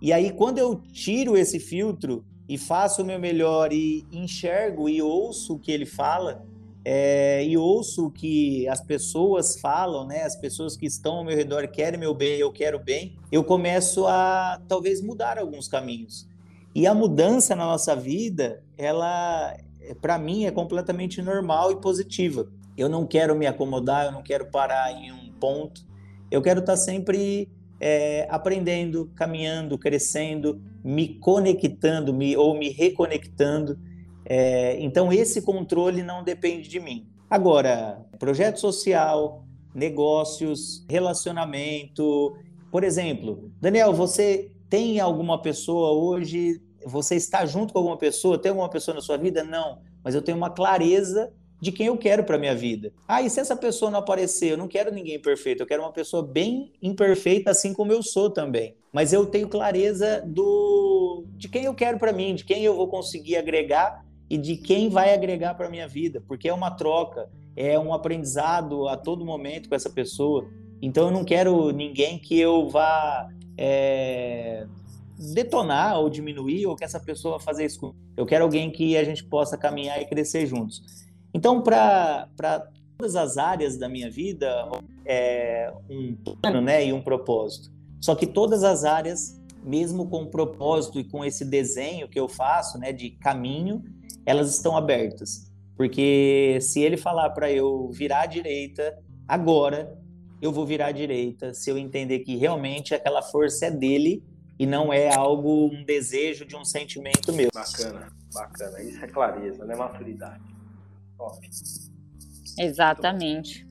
E 0.00 0.12
aí, 0.12 0.30
quando 0.30 0.58
eu 0.58 0.80
tiro 0.92 1.36
esse 1.36 1.58
filtro 1.58 2.24
e 2.48 2.56
faço 2.56 3.02
o 3.02 3.04
meu 3.04 3.18
melhor 3.18 3.72
e 3.72 4.06
enxergo 4.12 4.88
e 4.88 5.02
ouço 5.02 5.54
o 5.54 5.58
que 5.58 5.72
ele 5.72 5.86
fala, 5.86 6.46
é, 6.90 7.44
e 7.44 7.54
ouço 7.54 8.06
o 8.06 8.10
que 8.10 8.66
as 8.66 8.80
pessoas 8.80 9.60
falam, 9.60 10.06
né? 10.06 10.22
As 10.22 10.34
pessoas 10.34 10.74
que 10.74 10.86
estão 10.86 11.16
ao 11.16 11.24
meu 11.24 11.36
redor 11.36 11.68
querem 11.68 12.00
meu 12.00 12.14
bem, 12.14 12.38
eu 12.38 12.50
quero 12.50 12.78
bem. 12.78 13.14
Eu 13.30 13.44
começo 13.44 14.06
a 14.06 14.58
talvez 14.66 15.02
mudar 15.02 15.36
alguns 15.36 15.68
caminhos. 15.68 16.26
E 16.74 16.86
a 16.86 16.94
mudança 16.94 17.54
na 17.54 17.66
nossa 17.66 17.94
vida, 17.94 18.62
ela, 18.78 19.54
para 20.00 20.18
mim, 20.18 20.46
é 20.46 20.50
completamente 20.50 21.20
normal 21.20 21.72
e 21.72 21.76
positiva. 21.76 22.50
Eu 22.74 22.88
não 22.88 23.06
quero 23.06 23.36
me 23.36 23.46
acomodar, 23.46 24.06
eu 24.06 24.12
não 24.12 24.22
quero 24.22 24.46
parar 24.46 24.90
em 24.90 25.12
um 25.12 25.30
ponto. 25.38 25.86
Eu 26.30 26.40
quero 26.40 26.60
estar 26.60 26.78
sempre 26.78 27.50
é, 27.78 28.26
aprendendo, 28.30 29.12
caminhando, 29.14 29.76
crescendo, 29.76 30.58
me 30.82 31.06
conectando, 31.06 32.14
me, 32.14 32.34
ou 32.34 32.58
me 32.58 32.70
reconectando 32.70 33.78
é, 34.30 34.78
então, 34.78 35.10
esse 35.10 35.40
controle 35.40 36.02
não 36.02 36.22
depende 36.22 36.68
de 36.68 36.78
mim. 36.78 37.08
Agora, 37.30 38.04
projeto 38.18 38.60
social, 38.60 39.42
negócios, 39.74 40.84
relacionamento. 40.86 42.36
Por 42.70 42.84
exemplo, 42.84 43.50
Daniel, 43.58 43.94
você 43.94 44.50
tem 44.68 45.00
alguma 45.00 45.40
pessoa 45.40 45.92
hoje? 45.92 46.60
Você 46.84 47.16
está 47.16 47.46
junto 47.46 47.72
com 47.72 47.78
alguma 47.78 47.96
pessoa? 47.96 48.38
Tem 48.38 48.50
alguma 48.50 48.68
pessoa 48.68 48.94
na 48.94 49.00
sua 49.00 49.16
vida? 49.16 49.42
Não. 49.42 49.80
Mas 50.04 50.14
eu 50.14 50.20
tenho 50.20 50.36
uma 50.36 50.50
clareza 50.50 51.32
de 51.58 51.72
quem 51.72 51.86
eu 51.86 51.96
quero 51.96 52.22
para 52.22 52.38
minha 52.38 52.54
vida. 52.54 52.92
Ah, 53.08 53.22
e 53.22 53.30
se 53.30 53.40
essa 53.40 53.56
pessoa 53.56 53.90
não 53.90 53.98
aparecer? 53.98 54.52
Eu 54.52 54.58
não 54.58 54.68
quero 54.68 54.92
ninguém 54.92 55.18
perfeito, 55.18 55.62
eu 55.62 55.66
quero 55.66 55.82
uma 55.82 55.92
pessoa 55.92 56.22
bem 56.22 56.70
imperfeita, 56.82 57.50
assim 57.50 57.72
como 57.72 57.92
eu 57.92 58.02
sou 58.02 58.30
também. 58.30 58.76
Mas 58.92 59.12
eu 59.12 59.26
tenho 59.26 59.48
clareza 59.48 60.22
do 60.24 61.24
de 61.36 61.48
quem 61.48 61.64
eu 61.64 61.74
quero 61.74 61.98
para 61.98 62.12
mim, 62.12 62.34
de 62.34 62.44
quem 62.44 62.62
eu 62.62 62.76
vou 62.76 62.88
conseguir 62.88 63.36
agregar 63.36 64.06
e 64.30 64.36
de 64.36 64.56
quem 64.56 64.88
vai 64.88 65.14
agregar 65.14 65.54
para 65.54 65.66
a 65.66 65.70
minha 65.70 65.88
vida, 65.88 66.22
porque 66.26 66.48
é 66.48 66.52
uma 66.52 66.70
troca, 66.70 67.28
é 67.56 67.78
um 67.78 67.92
aprendizado 67.92 68.86
a 68.88 68.96
todo 68.96 69.24
momento 69.24 69.68
com 69.68 69.74
essa 69.74 69.90
pessoa. 69.90 70.48
Então 70.80 71.06
eu 71.06 71.10
não 71.10 71.24
quero 71.24 71.70
ninguém 71.72 72.18
que 72.18 72.38
eu 72.38 72.68
vá 72.68 73.28
é, 73.56 74.66
detonar 75.18 75.98
ou 75.98 76.08
diminuir 76.08 76.66
ou 76.66 76.76
que 76.76 76.84
essa 76.84 77.00
pessoa 77.00 77.40
fazer 77.40 77.66
isso. 77.66 77.94
Eu 78.16 78.24
quero 78.24 78.44
alguém 78.44 78.70
que 78.70 78.96
a 78.96 79.04
gente 79.04 79.24
possa 79.24 79.56
caminhar 79.56 80.00
e 80.00 80.06
crescer 80.06 80.46
juntos. 80.46 80.82
Então, 81.34 81.62
para 81.62 82.28
todas 82.96 83.16
as 83.16 83.36
áreas 83.36 83.76
da 83.76 83.88
minha 83.88 84.10
vida, 84.10 84.68
é 85.04 85.72
um 85.90 86.14
plano 86.14 86.60
né, 86.60 86.86
e 86.86 86.92
um 86.92 87.02
propósito. 87.02 87.70
Só 88.00 88.14
que 88.14 88.26
todas 88.26 88.62
as 88.62 88.84
áreas, 88.84 89.40
mesmo 89.62 90.08
com 90.08 90.22
o 90.22 90.30
propósito 90.30 91.00
e 91.00 91.04
com 91.04 91.24
esse 91.24 91.44
desenho 91.44 92.08
que 92.08 92.18
eu 92.18 92.28
faço 92.28 92.78
né, 92.78 92.92
de 92.92 93.10
caminho, 93.10 93.82
elas 94.24 94.54
estão 94.54 94.76
abertas. 94.76 95.50
Porque 95.76 96.58
se 96.60 96.82
ele 96.82 96.96
falar 96.96 97.30
para 97.30 97.50
eu 97.52 97.88
virar 97.90 98.22
à 98.22 98.26
direita 98.26 98.98
agora, 99.26 99.96
eu 100.40 100.52
vou 100.52 100.66
virar 100.66 100.86
à 100.86 100.92
direita, 100.92 101.54
se 101.54 101.70
eu 101.70 101.78
entender 101.78 102.20
que 102.20 102.36
realmente 102.36 102.94
aquela 102.94 103.22
força 103.22 103.66
é 103.66 103.70
dele 103.70 104.22
e 104.58 104.66
não 104.66 104.92
é 104.92 105.14
algo, 105.14 105.66
um 105.66 105.84
desejo 105.84 106.44
de 106.44 106.56
um 106.56 106.64
sentimento 106.64 107.32
meu. 107.32 107.48
Bacana, 107.54 108.12
bacana. 108.34 108.82
Isso 108.82 109.04
é 109.04 109.08
clareza, 109.08 109.64
né? 109.64 109.76
Maturidade. 109.76 110.42
Top. 111.16 111.38
Exatamente. 112.58 113.68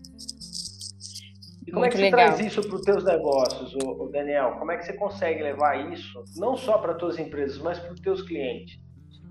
E 1.66 1.72
como 1.72 1.82
Muito 1.82 1.96
é 1.96 1.98
que 1.98 2.02
legal. 2.02 2.20
você 2.20 2.36
traz 2.38 2.48
isso 2.48 2.62
para 2.66 2.76
os 2.78 2.82
teus 2.82 3.04
negócios, 3.04 3.76
o 3.76 4.08
Daniel? 4.08 4.56
Como 4.58 4.72
é 4.72 4.78
que 4.78 4.86
você 4.86 4.94
consegue 4.94 5.44
levar 5.44 5.92
isso 5.92 6.24
não 6.38 6.56
só 6.56 6.78
para 6.78 6.94
as 6.94 6.98
tuas 6.98 7.20
empresas, 7.20 7.58
mas 7.58 7.78
para 7.78 7.94
os 7.94 8.00
teus 8.00 8.22
clientes? 8.22 8.80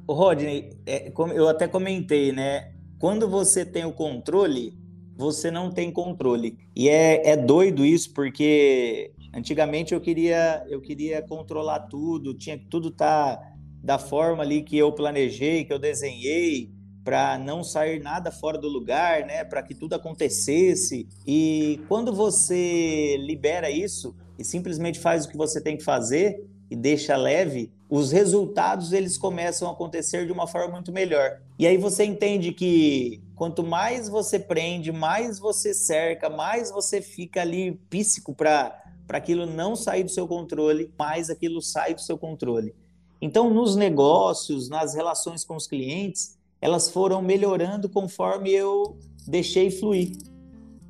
Rodney, 0.08 0.70
é, 0.86 1.12
eu 1.34 1.48
até 1.48 1.66
comentei, 1.66 2.32
né? 2.32 2.72
Quando 2.98 3.28
você 3.28 3.64
tem 3.64 3.84
o 3.84 3.92
controle, 3.92 4.78
você 5.16 5.50
não 5.50 5.70
tem 5.70 5.90
controle. 5.90 6.58
E 6.74 6.88
é, 6.88 7.30
é 7.30 7.36
doido 7.36 7.84
isso, 7.84 8.12
porque 8.12 9.12
antigamente 9.34 9.94
eu 9.94 10.00
queria, 10.00 10.64
eu 10.68 10.80
queria 10.80 11.22
controlar 11.22 11.80
tudo, 11.80 12.34
tinha 12.34 12.58
que 12.58 12.66
tudo 12.66 12.88
estar 12.88 13.36
tá 13.36 13.52
da 13.82 13.98
forma 13.98 14.42
ali 14.42 14.62
que 14.62 14.76
eu 14.76 14.92
planejei, 14.92 15.64
que 15.64 15.72
eu 15.72 15.78
desenhei, 15.78 16.74
para 17.04 17.38
não 17.38 17.62
sair 17.62 18.00
nada 18.00 18.32
fora 18.32 18.58
do 18.58 18.68
lugar, 18.68 19.24
né? 19.24 19.44
Para 19.44 19.62
que 19.62 19.74
tudo 19.74 19.94
acontecesse. 19.94 21.08
E 21.24 21.80
quando 21.86 22.12
você 22.12 23.16
libera 23.18 23.70
isso 23.70 24.14
e 24.36 24.44
simplesmente 24.44 24.98
faz 24.98 25.24
o 25.24 25.28
que 25.28 25.36
você 25.36 25.60
tem 25.60 25.76
que 25.76 25.84
fazer 25.84 26.44
e 26.68 26.74
deixa 26.74 27.16
leve, 27.16 27.72
os 27.88 28.10
resultados 28.10 28.92
eles 28.92 29.16
começam 29.16 29.68
a 29.68 29.72
acontecer 29.72 30.26
de 30.26 30.32
uma 30.32 30.46
forma 30.46 30.72
muito 30.72 30.92
melhor. 30.92 31.40
E 31.58 31.66
aí 31.66 31.76
você 31.76 32.04
entende 32.04 32.52
que 32.52 33.22
quanto 33.34 33.62
mais 33.62 34.08
você 34.08 34.38
prende, 34.38 34.90
mais 34.90 35.38
você 35.38 35.72
cerca, 35.72 36.28
mais 36.28 36.70
você 36.70 37.00
fica 37.00 37.40
ali 37.40 37.72
píssico 37.88 38.34
para 38.34 38.82
para 39.06 39.18
aquilo 39.18 39.46
não 39.46 39.76
sair 39.76 40.02
do 40.02 40.10
seu 40.10 40.26
controle, 40.26 40.92
mais 40.98 41.30
aquilo 41.30 41.62
sai 41.62 41.94
do 41.94 42.00
seu 42.00 42.18
controle. 42.18 42.74
Então, 43.22 43.48
nos 43.48 43.76
negócios, 43.76 44.68
nas 44.68 44.94
relações 44.94 45.44
com 45.44 45.54
os 45.54 45.66
clientes, 45.66 46.36
elas 46.60 46.90
foram 46.90 47.22
melhorando 47.22 47.88
conforme 47.88 48.50
eu 48.50 48.98
deixei 49.26 49.70
fluir. 49.70 50.16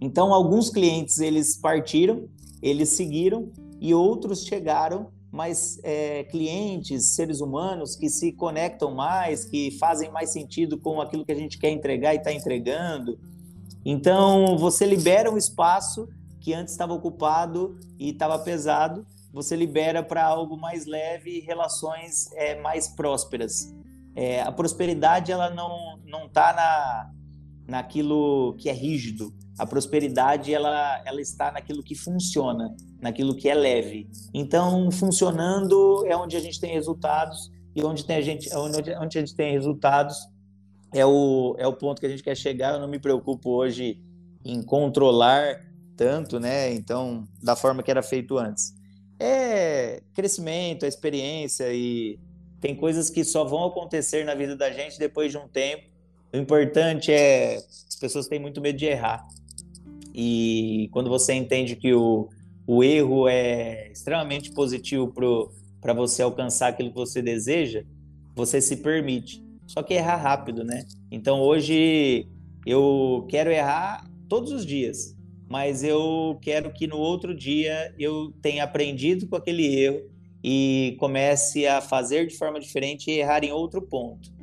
Então, 0.00 0.32
alguns 0.32 0.70
clientes 0.70 1.18
eles 1.18 1.56
partiram, 1.56 2.28
eles 2.62 2.90
seguiram 2.90 3.52
e 3.80 3.94
outros 3.94 4.44
chegaram 4.44 5.08
mais 5.36 5.78
é, 5.84 6.24
clientes, 6.24 7.14
seres 7.14 7.40
humanos 7.40 7.94
que 7.94 8.08
se 8.08 8.32
conectam 8.32 8.94
mais, 8.94 9.44
que 9.44 9.70
fazem 9.78 10.10
mais 10.10 10.32
sentido 10.32 10.78
com 10.78 11.00
aquilo 11.00 11.24
que 11.24 11.32
a 11.32 11.36
gente 11.36 11.58
quer 11.58 11.70
entregar 11.70 12.14
e 12.14 12.16
está 12.16 12.32
entregando. 12.32 13.18
Então, 13.84 14.58
você 14.58 14.84
libera 14.84 15.30
um 15.30 15.36
espaço 15.36 16.08
que 16.40 16.52
antes 16.54 16.72
estava 16.72 16.92
ocupado 16.92 17.78
e 17.98 18.10
estava 18.10 18.38
pesado, 18.38 19.06
você 19.32 19.54
libera 19.54 20.02
para 20.02 20.24
algo 20.24 20.56
mais 20.56 20.86
leve 20.86 21.38
e 21.38 21.40
relações 21.40 22.32
é, 22.32 22.60
mais 22.60 22.88
prósperas. 22.88 23.72
É, 24.14 24.40
a 24.40 24.50
prosperidade 24.50 25.30
ela 25.30 25.50
não 25.50 25.98
não 26.06 26.24
está 26.24 26.54
na 26.54 27.12
naquilo 27.68 28.54
que 28.58 28.68
é 28.68 28.72
rígido. 28.72 29.34
A 29.58 29.66
prosperidade 29.66 30.52
ela 30.52 31.02
ela 31.04 31.20
está 31.20 31.50
naquilo 31.50 31.82
que 31.82 31.94
funciona 31.94 32.74
naquilo 33.00 33.34
que 33.34 33.48
é 33.48 33.54
leve. 33.54 34.08
Então, 34.32 34.90
funcionando 34.90 36.04
é 36.06 36.16
onde 36.16 36.36
a 36.36 36.40
gente 36.40 36.60
tem 36.60 36.72
resultados 36.72 37.50
e 37.74 37.84
onde 37.84 38.04
tem 38.04 38.16
a 38.16 38.20
gente, 38.20 38.48
onde, 38.54 38.94
onde 38.94 39.18
a 39.18 39.20
gente 39.20 39.34
tem 39.34 39.52
resultados 39.52 40.16
é 40.94 41.04
o, 41.04 41.54
é 41.58 41.66
o 41.66 41.72
ponto 41.72 42.00
que 42.00 42.06
a 42.06 42.08
gente 42.08 42.22
quer 42.22 42.36
chegar. 42.36 42.74
Eu 42.74 42.80
não 42.80 42.88
me 42.88 42.98
preocupo 42.98 43.50
hoje 43.50 44.00
em 44.44 44.62
controlar 44.62 45.60
tanto, 45.96 46.38
né? 46.40 46.72
Então, 46.72 47.26
da 47.42 47.56
forma 47.56 47.82
que 47.82 47.90
era 47.90 48.02
feito 48.02 48.38
antes. 48.38 48.74
É 49.18 50.02
crescimento, 50.14 50.84
é 50.84 50.88
experiência 50.88 51.72
e 51.72 52.18
tem 52.60 52.74
coisas 52.74 53.10
que 53.10 53.24
só 53.24 53.44
vão 53.44 53.64
acontecer 53.64 54.24
na 54.24 54.34
vida 54.34 54.56
da 54.56 54.70
gente 54.70 54.98
depois 54.98 55.30
de 55.30 55.38
um 55.38 55.48
tempo. 55.48 55.84
O 56.32 56.36
importante 56.36 57.12
é 57.12 57.56
as 57.56 57.96
pessoas 57.98 58.26
têm 58.26 58.38
muito 58.38 58.60
medo 58.60 58.78
de 58.78 58.86
errar. 58.86 59.26
E 60.18 60.88
quando 60.92 61.10
você 61.10 61.34
entende 61.34 61.76
que 61.76 61.92
o, 61.92 62.30
o 62.66 62.82
erro 62.82 63.28
é 63.28 63.92
extremamente 63.92 64.50
positivo 64.50 65.12
para 65.78 65.92
você 65.92 66.22
alcançar 66.22 66.68
aquilo 66.68 66.88
que 66.88 66.96
você 66.96 67.20
deseja, 67.20 67.84
você 68.34 68.62
se 68.62 68.78
permite. 68.78 69.44
Só 69.66 69.82
que 69.82 69.92
errar 69.92 70.16
rápido, 70.16 70.64
né? 70.64 70.86
Então 71.12 71.42
hoje 71.42 72.26
eu 72.64 73.26
quero 73.28 73.50
errar 73.50 74.08
todos 74.26 74.52
os 74.52 74.64
dias, 74.64 75.14
mas 75.50 75.84
eu 75.84 76.38
quero 76.40 76.72
que 76.72 76.86
no 76.86 76.96
outro 76.96 77.34
dia 77.34 77.94
eu 77.98 78.32
tenha 78.40 78.64
aprendido 78.64 79.28
com 79.28 79.36
aquele 79.36 79.66
erro 79.66 80.00
e 80.42 80.96
comece 80.98 81.66
a 81.66 81.82
fazer 81.82 82.26
de 82.26 82.38
forma 82.38 82.58
diferente 82.58 83.10
e 83.10 83.18
errar 83.18 83.44
em 83.44 83.52
outro 83.52 83.82
ponto. 83.82 84.35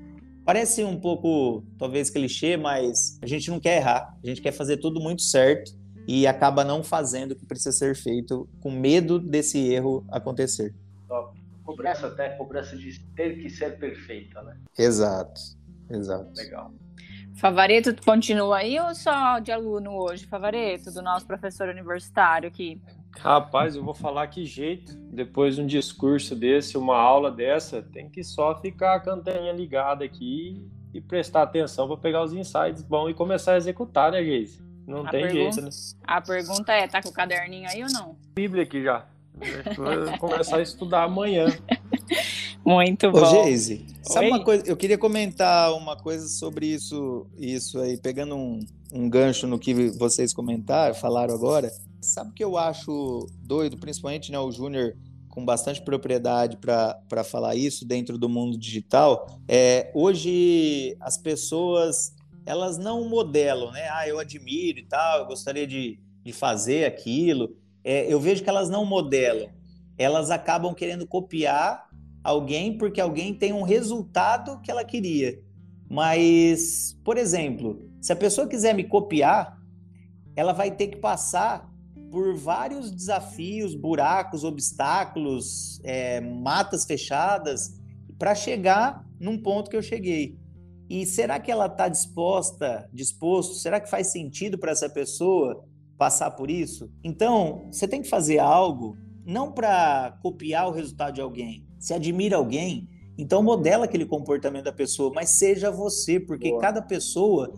Parece 0.46 0.84
um 0.84 1.00
pouco, 1.00 1.64
talvez, 1.78 2.10
clichê, 2.10 2.58
mas 2.58 3.18
a 3.22 3.26
gente 3.26 3.50
não 3.50 3.60
quer 3.60 3.78
errar, 3.78 4.18
a 4.22 4.28
gente 4.28 4.42
quer 4.42 4.52
fazer 4.52 4.78
tudo 4.78 5.00
muito 5.00 5.22
certo 5.22 5.72
e 6.06 6.28
acaba 6.28 6.66
não 6.66 6.84
fazendo 6.84 7.32
o 7.32 7.36
que 7.36 7.46
precisa 7.46 7.72
ser 7.72 7.96
feito 7.96 8.50
com 8.60 8.70
medo 8.70 9.20
desse 9.20 9.60
erro 9.72 10.06
acontecer. 10.12 10.76
Cobrança 11.64 12.08
até 12.08 12.30
cobrança 12.32 12.76
de 12.76 13.00
ter 13.16 13.42
que 13.42 13.50
ser 13.50 13.80
perfeita, 13.80 14.42
né? 14.44 14.58
Exato, 14.78 15.40
exato. 15.90 16.30
Legal. 16.36 16.74
Favareto 17.36 17.96
continua 18.04 18.58
aí 18.58 18.78
ou 18.80 18.94
só 18.94 19.40
de 19.40 19.52
aluno 19.52 19.92
hoje, 19.92 20.26
Favareto, 20.26 20.92
do 20.92 21.02
nosso 21.02 21.26
professor 21.26 21.70
universitário 21.70 22.50
aqui? 22.50 22.82
Rapaz, 23.20 23.76
eu 23.76 23.84
vou 23.84 23.94
falar 23.94 24.28
que 24.28 24.46
jeito. 24.46 24.96
Depois 25.12 25.56
de 25.56 25.62
um 25.62 25.68
discurso 25.68 26.36
desse, 26.36 26.78
uma 26.78 26.98
aula 26.98 27.32
dessa, 27.32 27.82
tem 27.82 28.10
que 28.10 28.24
só 28.24 28.60
ficar 28.60 28.96
a 28.96 29.00
cantaninha 29.00 29.54
ligada 29.54 30.04
aqui 30.04 30.68
e 30.94 31.02
prestar 31.02 31.44
atenção 31.44 31.88
para 31.88 31.98
pegar 31.98 32.24
os 32.24 32.34
insights 32.34 32.82
bons 32.82 33.10
e 33.10 33.14
começar 33.14 33.54
a 33.54 33.58
executar, 33.58 34.12
né, 34.12 34.24
Geise? 34.24 34.62
Não 34.86 35.06
a 35.06 35.10
tem 35.10 35.30
jeito, 35.30 35.62
né? 35.62 35.70
A 36.06 36.22
pergunta 36.22 36.74
é, 36.74 36.88
tá 36.88 37.02
com 37.02 37.10
o 37.10 37.14
caderninho 37.14 37.68
aí 37.70 37.84
ou 37.84 37.90
não? 37.92 38.18
Bíblia 38.36 38.64
aqui 38.64 38.84
já. 38.84 39.06
Vou 39.76 40.18
começar 40.20 40.58
a 40.58 40.62
estudar 40.62 41.04
amanhã. 41.04 41.48
Muito 42.66 43.12
bom. 43.12 43.20
Ô, 43.20 43.26
Geise, 43.26 43.86
sabe 44.02 44.28
Oi? 44.28 44.32
uma 44.32 44.44
coisa? 44.44 44.64
Eu 44.66 44.78
queria 44.78 44.98
comentar 44.98 45.74
uma 45.74 45.98
coisa 45.98 46.28
sobre 46.28 46.68
isso, 46.68 47.28
isso 47.38 47.80
aí, 47.80 47.98
pegando 47.98 48.36
um, 48.36 48.60
um 48.94 49.10
gancho 49.10 49.48
no 49.48 49.60
que 49.60 49.74
vocês 49.98 50.34
comentaram, 50.34 50.94
falaram 50.96 51.34
agora. 51.34 51.72
Sabe 52.04 52.32
o 52.32 52.34
que 52.34 52.44
eu 52.44 52.58
acho 52.58 53.28
doido, 53.40 53.78
principalmente 53.78 54.32
né, 54.32 54.40
o 54.40 54.52
Júnior 54.52 54.96
com 55.30 55.44
bastante 55.44 55.82
propriedade 55.82 56.58
para 56.58 57.24
falar 57.24 57.56
isso 57.56 57.88
dentro 57.88 58.20
do 58.20 58.30
mundo 58.30 58.56
digital. 58.56 59.40
É, 59.48 59.92
hoje 59.96 60.96
as 61.00 61.18
pessoas 61.18 62.14
elas 62.46 62.78
não 62.78 63.10
modelam, 63.10 63.72
né? 63.72 63.88
Ah, 63.90 64.08
eu 64.08 64.20
admiro 64.20 64.80
e 64.80 64.86
tal, 64.86 65.22
eu 65.22 65.26
gostaria 65.26 65.66
de, 65.66 66.00
de 66.24 66.34
fazer 66.34 66.86
aquilo. 66.86 67.56
É, 67.84 68.12
eu 68.14 68.20
vejo 68.20 68.44
que 68.44 68.50
elas 68.50 68.70
não 68.70 68.86
modelam, 68.86 69.50
elas 69.98 70.30
acabam 70.30 70.74
querendo 70.74 71.08
copiar 71.08 71.90
alguém 72.24 72.78
porque 72.78 73.02
alguém 73.02 73.34
tem 73.34 73.54
um 73.54 73.64
resultado 73.64 74.62
que 74.62 74.70
ela 74.70 74.84
queria. 74.84 75.42
Mas, 75.90 76.98
por 77.04 77.18
exemplo, 77.18 77.90
se 78.00 78.14
a 78.14 78.16
pessoa 78.16 78.48
quiser 78.48 78.74
me 78.74 78.84
copiar, 78.84 79.60
ela 80.36 80.54
vai 80.54 80.72
ter 80.72 80.88
que 80.88 80.98
passar 80.98 81.73
por 82.14 82.36
vários 82.36 82.92
desafios, 82.92 83.74
buracos, 83.74 84.44
obstáculos, 84.44 85.82
é, 85.84 86.22
matas 86.22 86.86
fechadas, 86.86 87.82
para 88.20 88.36
chegar 88.36 89.04
num 89.20 89.36
ponto 89.36 89.68
que 89.68 89.76
eu 89.76 89.82
cheguei. 89.82 90.38
E 90.88 91.08
será 91.08 91.40
que 91.40 91.52
ela 91.52 91.66
está 91.66 91.88
disposta, 91.88 92.88
disposto? 92.94 93.56
Será 93.56 93.80
que 93.80 93.90
faz 93.90 94.12
sentido 94.12 94.60
para 94.60 94.72
essa 94.72 94.88
pessoa 94.88 95.66
passar 95.98 96.30
por 96.30 96.52
isso? 96.52 96.88
Então, 97.04 97.68
você 97.72 97.88
tem 97.88 98.04
que 98.04 98.08
fazer 98.08 98.38
algo 98.38 98.96
não 99.26 99.52
para 99.52 100.16
copiar 100.22 100.68
o 100.68 100.72
resultado 100.72 101.16
de 101.16 101.22
alguém. 101.22 101.66
Se 101.80 101.96
admira 101.96 102.38
alguém, 102.38 102.88
então 103.18 103.42
modela 103.42 103.86
aquele 103.86 104.06
comportamento 104.06 104.66
da 104.66 104.72
pessoa, 104.72 105.12
mas 105.16 105.32
seja 105.32 105.72
você, 105.72 106.20
porque 106.20 106.50
Boa. 106.50 106.62
cada 106.62 106.80
pessoa 106.80 107.52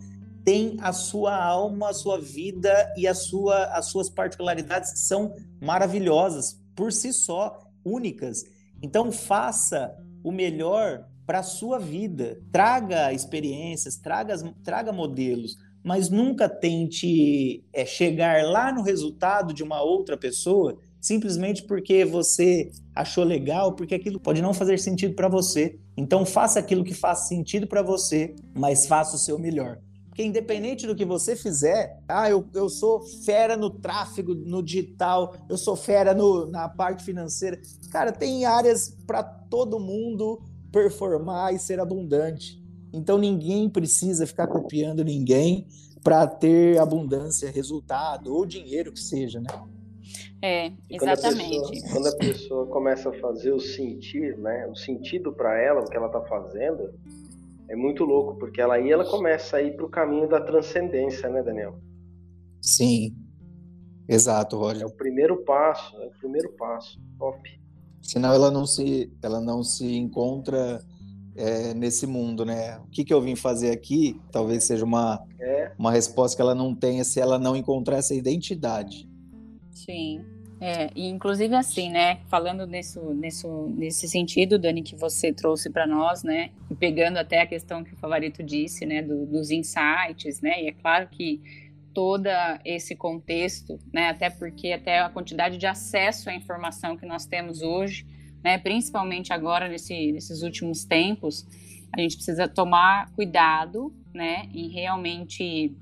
tem 0.46 0.76
a 0.80 0.92
sua 0.92 1.36
alma, 1.36 1.90
a 1.90 1.92
sua 1.92 2.20
vida 2.20 2.72
e 2.96 3.04
a 3.04 3.14
sua, 3.14 3.64
as 3.64 3.86
suas 3.86 4.08
particularidades 4.08 4.92
que 4.92 5.00
são 5.00 5.34
maravilhosas 5.60 6.62
por 6.76 6.92
si 6.92 7.12
só, 7.12 7.58
únicas. 7.84 8.44
Então 8.80 9.10
faça 9.10 9.92
o 10.22 10.30
melhor 10.30 11.04
para 11.26 11.40
a 11.40 11.42
sua 11.42 11.80
vida. 11.80 12.40
Traga 12.52 13.12
experiências, 13.12 13.96
traga, 13.96 14.36
traga 14.62 14.92
modelos, 14.92 15.56
mas 15.82 16.10
nunca 16.10 16.48
tente 16.48 17.64
é, 17.72 17.84
chegar 17.84 18.44
lá 18.44 18.72
no 18.72 18.82
resultado 18.82 19.52
de 19.52 19.64
uma 19.64 19.82
outra 19.82 20.16
pessoa 20.16 20.78
simplesmente 21.00 21.64
porque 21.64 22.04
você 22.04 22.70
achou 22.94 23.24
legal, 23.24 23.74
porque 23.74 23.96
aquilo 23.96 24.20
pode 24.20 24.40
não 24.40 24.54
fazer 24.54 24.78
sentido 24.78 25.14
para 25.14 25.28
você. 25.28 25.76
Então 25.96 26.24
faça 26.24 26.60
aquilo 26.60 26.84
que 26.84 26.94
faz 26.94 27.26
sentido 27.26 27.66
para 27.66 27.82
você, 27.82 28.34
mas 28.54 28.86
faça 28.86 29.16
o 29.16 29.18
seu 29.18 29.38
melhor. 29.38 29.80
Porque 30.16 30.24
independente 30.24 30.86
do 30.86 30.96
que 30.96 31.04
você 31.04 31.36
fizer, 31.36 32.00
ah, 32.08 32.30
eu, 32.30 32.48
eu 32.54 32.70
sou 32.70 33.02
fera 33.02 33.54
no 33.54 33.68
tráfego, 33.68 34.34
no 34.34 34.62
digital, 34.62 35.36
eu 35.46 35.58
sou 35.58 35.76
fera 35.76 36.14
no, 36.14 36.46
na 36.46 36.70
parte 36.70 37.04
financeira. 37.04 37.60
Cara, 37.92 38.10
tem 38.10 38.46
áreas 38.46 38.96
para 39.06 39.22
todo 39.22 39.78
mundo 39.78 40.40
performar 40.72 41.52
e 41.52 41.58
ser 41.58 41.78
abundante. 41.80 42.58
Então 42.94 43.18
ninguém 43.18 43.68
precisa 43.68 44.26
ficar 44.26 44.46
copiando 44.46 45.04
ninguém 45.04 45.66
para 46.02 46.26
ter 46.26 46.78
abundância, 46.78 47.50
resultado 47.50 48.34
ou 48.34 48.46
dinheiro 48.46 48.92
que 48.92 49.00
seja, 49.00 49.38
né? 49.38 49.50
É, 50.40 50.72
exatamente. 50.88 51.58
Quando 51.58 51.66
a, 51.66 51.76
pessoa, 51.76 51.92
quando 51.92 52.06
a 52.06 52.16
pessoa 52.16 52.66
começa 52.68 53.10
a 53.10 53.12
fazer 53.20 53.52
o 53.52 53.60
sentir, 53.60 54.38
né, 54.38 54.66
o 54.66 54.74
sentido 54.74 55.30
para 55.30 55.60
ela, 55.60 55.82
o 55.82 55.84
que 55.84 55.94
ela 55.94 56.06
está 56.06 56.22
fazendo, 56.22 56.90
é 57.68 57.76
muito 57.76 58.04
louco, 58.04 58.38
porque 58.38 58.60
ela 58.60 58.74
aí 58.74 58.90
ela 58.90 59.04
começa 59.04 59.56
a 59.56 59.62
ir 59.62 59.76
para 59.76 59.86
o 59.86 59.90
caminho 59.90 60.28
da 60.28 60.40
transcendência, 60.40 61.28
né, 61.28 61.42
Daniel? 61.42 61.78
Sim, 62.60 63.14
exato, 64.08 64.56
Roger. 64.56 64.82
É 64.82 64.86
o 64.86 64.90
primeiro 64.90 65.44
passo, 65.44 65.96
é 65.96 66.06
o 66.06 66.10
primeiro 66.10 66.52
passo, 66.52 67.00
top. 67.18 67.60
Senão 68.02 68.32
ela 68.32 68.50
não 68.50 68.66
se, 68.66 69.12
ela 69.22 69.40
não 69.40 69.62
se 69.62 69.96
encontra 69.96 70.80
é, 71.36 71.74
nesse 71.74 72.06
mundo, 72.06 72.44
né? 72.44 72.78
O 72.78 72.86
que, 72.86 73.04
que 73.04 73.12
eu 73.12 73.20
vim 73.20 73.34
fazer 73.34 73.70
aqui? 73.70 74.20
Talvez 74.30 74.64
seja 74.64 74.84
uma, 74.84 75.22
é. 75.40 75.72
uma 75.78 75.90
resposta 75.90 76.36
que 76.36 76.42
ela 76.42 76.54
não 76.54 76.74
tenha 76.74 77.04
se 77.04 77.20
ela 77.20 77.38
não 77.38 77.56
encontrar 77.56 77.96
essa 77.96 78.14
identidade. 78.14 79.08
Sim. 79.72 80.24
É, 80.58 80.90
e 80.94 81.06
inclusive 81.08 81.54
assim, 81.54 81.90
né, 81.90 82.20
falando 82.28 82.66
nesse, 82.66 82.98
nesse, 82.98 83.46
nesse 83.46 84.08
sentido, 84.08 84.58
Dani, 84.58 84.82
que 84.82 84.96
você 84.96 85.30
trouxe 85.30 85.68
para 85.68 85.86
nós, 85.86 86.22
né, 86.22 86.50
e 86.70 86.74
pegando 86.74 87.18
até 87.18 87.42
a 87.42 87.46
questão 87.46 87.84
que 87.84 87.92
o 87.92 87.96
Favorito 87.96 88.42
disse, 88.42 88.86
né, 88.86 89.02
do, 89.02 89.26
dos 89.26 89.50
insights, 89.50 90.40
né, 90.40 90.62
e 90.62 90.68
é 90.68 90.72
claro 90.72 91.08
que 91.08 91.42
todo 91.92 92.28
esse 92.64 92.96
contexto, 92.96 93.78
né, 93.92 94.08
até 94.08 94.30
porque 94.30 94.72
até 94.72 95.00
a 95.00 95.10
quantidade 95.10 95.58
de 95.58 95.66
acesso 95.66 96.30
à 96.30 96.34
informação 96.34 96.96
que 96.96 97.04
nós 97.04 97.26
temos 97.26 97.60
hoje, 97.60 98.06
né, 98.42 98.56
principalmente 98.56 99.34
agora 99.34 99.68
nesse, 99.68 100.12
nesses 100.12 100.42
últimos 100.42 100.84
tempos, 100.84 101.46
a 101.92 102.00
gente 102.00 102.16
precisa 102.16 102.48
tomar 102.48 103.10
cuidado, 103.12 103.94
né, 104.14 104.48
em 104.54 104.68
realmente 104.68 105.76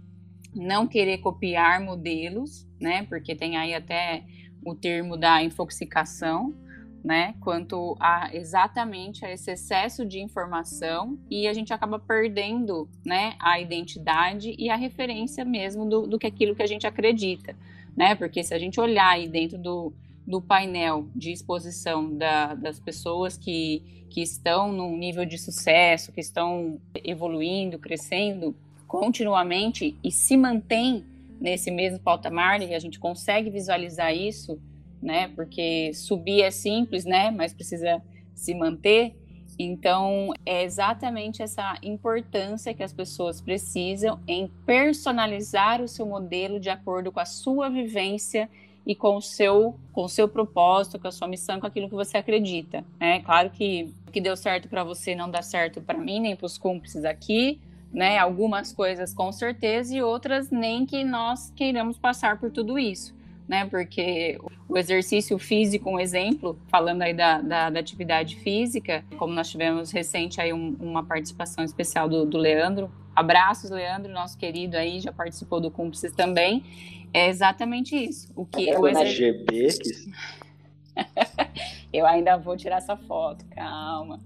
não 0.53 0.87
querer 0.87 1.18
copiar 1.18 1.81
modelos, 1.81 2.66
né, 2.81 3.05
porque 3.09 3.37
tem 3.37 3.57
aí 3.57 3.72
até 3.72 4.25
o 4.65 4.75
termo 4.75 5.17
da 5.17 5.43
infoxicação, 5.43 6.55
né, 7.05 7.35
quanto 7.41 7.95
a 8.01 8.35
exatamente 8.35 9.27
a 9.27 9.31
esse 9.31 9.51
excesso 9.51 10.07
de 10.07 10.21
informação 10.21 11.19
e 11.31 11.47
a 11.47 11.53
gente 11.53 11.71
acaba 11.73 11.99
perdendo, 11.99 12.89
né, 13.05 13.35
a 13.39 13.61
identidade 13.61 14.55
e 14.59 14.71
a 14.71 14.77
referência 14.77 15.45
mesmo 15.45 15.85
do, 15.85 16.07
do 16.07 16.19
que 16.19 16.27
aquilo 16.27 16.57
que 16.57 16.62
a 16.62 16.67
gente 16.67 16.87
acredita, 16.87 17.55
né, 17.95 18.15
porque 18.15 18.43
se 18.43 18.55
a 18.55 18.59
gente 18.59 18.81
olhar 18.81 19.11
aí 19.11 19.29
dentro 19.29 19.59
do, 19.59 19.93
do 20.27 20.41
painel 20.41 21.07
de 21.15 21.31
exposição 21.31 22.17
da, 22.17 22.55
das 22.55 22.81
pessoas 22.81 23.37
que, 23.37 24.07
que 24.09 24.23
estão 24.23 24.73
num 24.73 24.97
nível 24.97 25.27
de 25.27 25.37
sucesso, 25.37 26.11
que 26.11 26.21
estão 26.21 26.81
evoluindo, 27.05 27.79
crescendo 27.79 28.57
continuamente 28.87 29.97
e 30.03 30.11
se 30.11 30.37
mantém 30.37 31.05
nesse 31.41 31.70
mesmo 31.70 32.01
patamar 32.01 32.62
e 32.62 32.74
a 32.74 32.78
gente 32.78 32.99
consegue 32.99 33.51
visualizar 33.51 34.14
isso, 34.14 34.61
né? 35.03 35.28
Porque 35.28 35.93
subir 35.95 36.43
é 36.43 36.51
simples, 36.51 37.05
né? 37.05 37.30
Mas 37.30 37.53
precisa 37.53 38.03
se 38.35 38.55
manter. 38.55 39.14
Então, 39.59 40.32
é 40.45 40.64
exatamente 40.64 41.43
essa 41.43 41.76
importância 41.82 42.74
que 42.74 42.82
as 42.82 42.93
pessoas 42.93 43.41
precisam 43.41 44.18
em 44.26 44.51
personalizar 44.66 45.80
o 45.80 45.87
seu 45.87 46.07
modelo 46.07 46.59
de 46.59 46.70
acordo 46.70 47.12
com 47.12 47.20
a 47.20 47.24
sua 47.24 47.68
vivência 47.68 48.49
e 48.87 48.95
com 48.95 49.16
o 49.16 49.22
seu, 49.22 49.78
com 49.93 50.05
o 50.05 50.09
seu 50.09 50.28
propósito, 50.28 50.99
com 50.99 51.09
a 51.09 51.12
sua 51.12 51.28
missão, 51.28 51.61
com 51.61 51.66
aquilo 51.66 51.89
que 51.89 51.95
você 51.95 52.18
acredita. 52.18 52.85
É 52.99 53.20
claro 53.20 53.51
que 53.51 53.93
o 54.07 54.11
que 54.11 54.20
deu 54.20 54.37
certo 54.37 54.68
para 54.68 54.85
você 54.85 55.14
não 55.14 55.30
dá 55.30 55.41
certo 55.41 55.80
para 55.80 55.99
mim, 55.99 56.20
nem 56.20 56.37
para 56.37 56.47
os 56.47 56.59
cúmplices 56.59 57.05
aqui, 57.05 57.61
né? 57.95 58.18
Algumas 58.18 58.72
coisas 58.72 59.14
com 59.14 59.30
certeza 59.30 59.95
e 59.95 60.03
outras 60.03 60.51
nem 60.51 60.84
que 60.84 61.05
nós 61.05 61.53
queiramos 61.55 61.97
passar 61.97 62.40
por 62.40 62.51
tudo 62.51 62.76
isso, 62.76 63.14
né? 63.49 63.64
Porque 63.66 64.36
o 64.68 64.76
exercício 64.76 65.38
físico, 65.38 65.88
um 65.88 66.01
exemplo, 66.01 66.59
falando 66.68 67.03
aí 67.03 67.14
da, 67.14 67.40
da, 67.40 67.70
da 67.70 67.78
atividade 67.78 68.34
física, 68.36 69.05
como 69.16 69.32
nós 69.32 69.49
tivemos 69.49 69.92
recente 69.92 70.40
aí 70.40 70.53
um, 70.53 70.76
uma 70.80 71.05
participação 71.05 71.62
especial 71.62 72.09
do, 72.09 72.26
do 72.26 72.36
Leandro. 72.36 72.90
Abraços, 73.14 73.70
Leandro, 73.70 74.12
nosso 74.12 74.36
querido 74.36 74.76
aí, 74.76 74.99
já 74.99 75.12
participou 75.12 75.61
do 75.61 75.70
Cúmplices 75.70 76.12
também. 76.12 76.64
É 77.12 77.28
exatamente 77.28 77.95
isso. 77.95 78.32
O 78.34 78.45
que 78.45 78.68
é 78.68 78.76
o 78.76 78.88
exercício... 78.88 79.34
GB 79.34 79.68
que... 79.78 80.12
Eu 81.92 82.07
ainda 82.07 82.36
vou 82.36 82.57
tirar 82.57 82.78
essa 82.78 82.97
foto, 82.97 83.45
calma. 83.55 84.18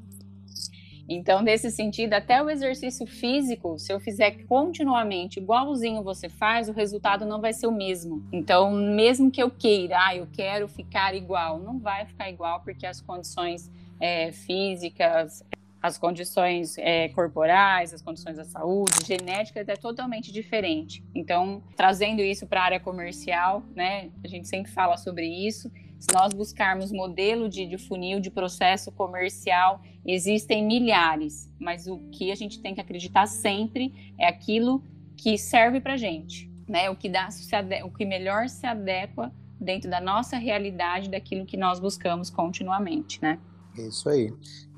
Então, 1.08 1.40
nesse 1.40 1.70
sentido, 1.70 2.12
até 2.12 2.42
o 2.42 2.50
exercício 2.50 3.06
físico, 3.06 3.78
se 3.78 3.90
eu 3.90 3.98
fizer 3.98 4.44
continuamente 4.46 5.38
igualzinho 5.38 6.02
você 6.02 6.28
faz, 6.28 6.68
o 6.68 6.72
resultado 6.72 7.24
não 7.24 7.40
vai 7.40 7.54
ser 7.54 7.66
o 7.66 7.72
mesmo. 7.72 8.22
Então, 8.30 8.70
mesmo 8.70 9.30
que 9.30 9.42
eu 9.42 9.50
queira, 9.50 9.96
ah, 9.98 10.14
eu 10.14 10.28
quero 10.30 10.68
ficar 10.68 11.14
igual, 11.14 11.58
não 11.58 11.78
vai 11.78 12.04
ficar 12.04 12.28
igual 12.28 12.60
porque 12.60 12.86
as 12.86 13.00
condições 13.00 13.70
é, 13.98 14.30
físicas, 14.32 15.42
as 15.80 15.96
condições 15.96 16.76
é, 16.76 17.08
corporais, 17.08 17.94
as 17.94 18.02
condições 18.02 18.36
da 18.36 18.44
saúde, 18.44 18.92
genéticas 19.06 19.68
é 19.68 19.76
totalmente 19.76 20.30
diferente. 20.30 21.02
Então, 21.14 21.62
trazendo 21.76 22.20
isso 22.20 22.46
para 22.46 22.60
a 22.60 22.64
área 22.64 22.80
comercial, 22.80 23.62
né, 23.74 24.10
a 24.22 24.28
gente 24.28 24.46
sempre 24.46 24.70
fala 24.70 24.96
sobre 24.96 25.26
isso 25.26 25.70
se 25.98 26.08
nós 26.14 26.32
buscarmos 26.32 26.92
modelo 26.92 27.48
de, 27.48 27.66
de 27.66 27.76
funil 27.76 28.20
de 28.20 28.30
processo 28.30 28.92
comercial, 28.92 29.82
existem 30.06 30.64
milhares, 30.64 31.50
mas 31.58 31.86
o 31.86 31.98
que 32.12 32.30
a 32.30 32.34
gente 32.34 32.60
tem 32.60 32.74
que 32.74 32.80
acreditar 32.80 33.26
sempre 33.26 34.14
é 34.18 34.26
aquilo 34.26 34.82
que 35.16 35.36
serve 35.36 35.80
para 35.80 35.96
gente, 35.96 36.50
né? 36.68 36.88
O 36.88 36.96
que 36.96 37.08
dá, 37.08 37.28
o 37.84 37.90
que 37.90 38.04
melhor 38.04 38.48
se 38.48 38.66
adequa 38.66 39.32
dentro 39.60 39.90
da 39.90 40.00
nossa 40.00 40.36
realidade, 40.36 41.10
daquilo 41.10 41.44
que 41.44 41.56
nós 41.56 41.80
buscamos 41.80 42.30
continuamente, 42.30 43.20
né? 43.20 43.38
É 43.76 43.82
isso 43.82 44.08
aí. 44.08 44.32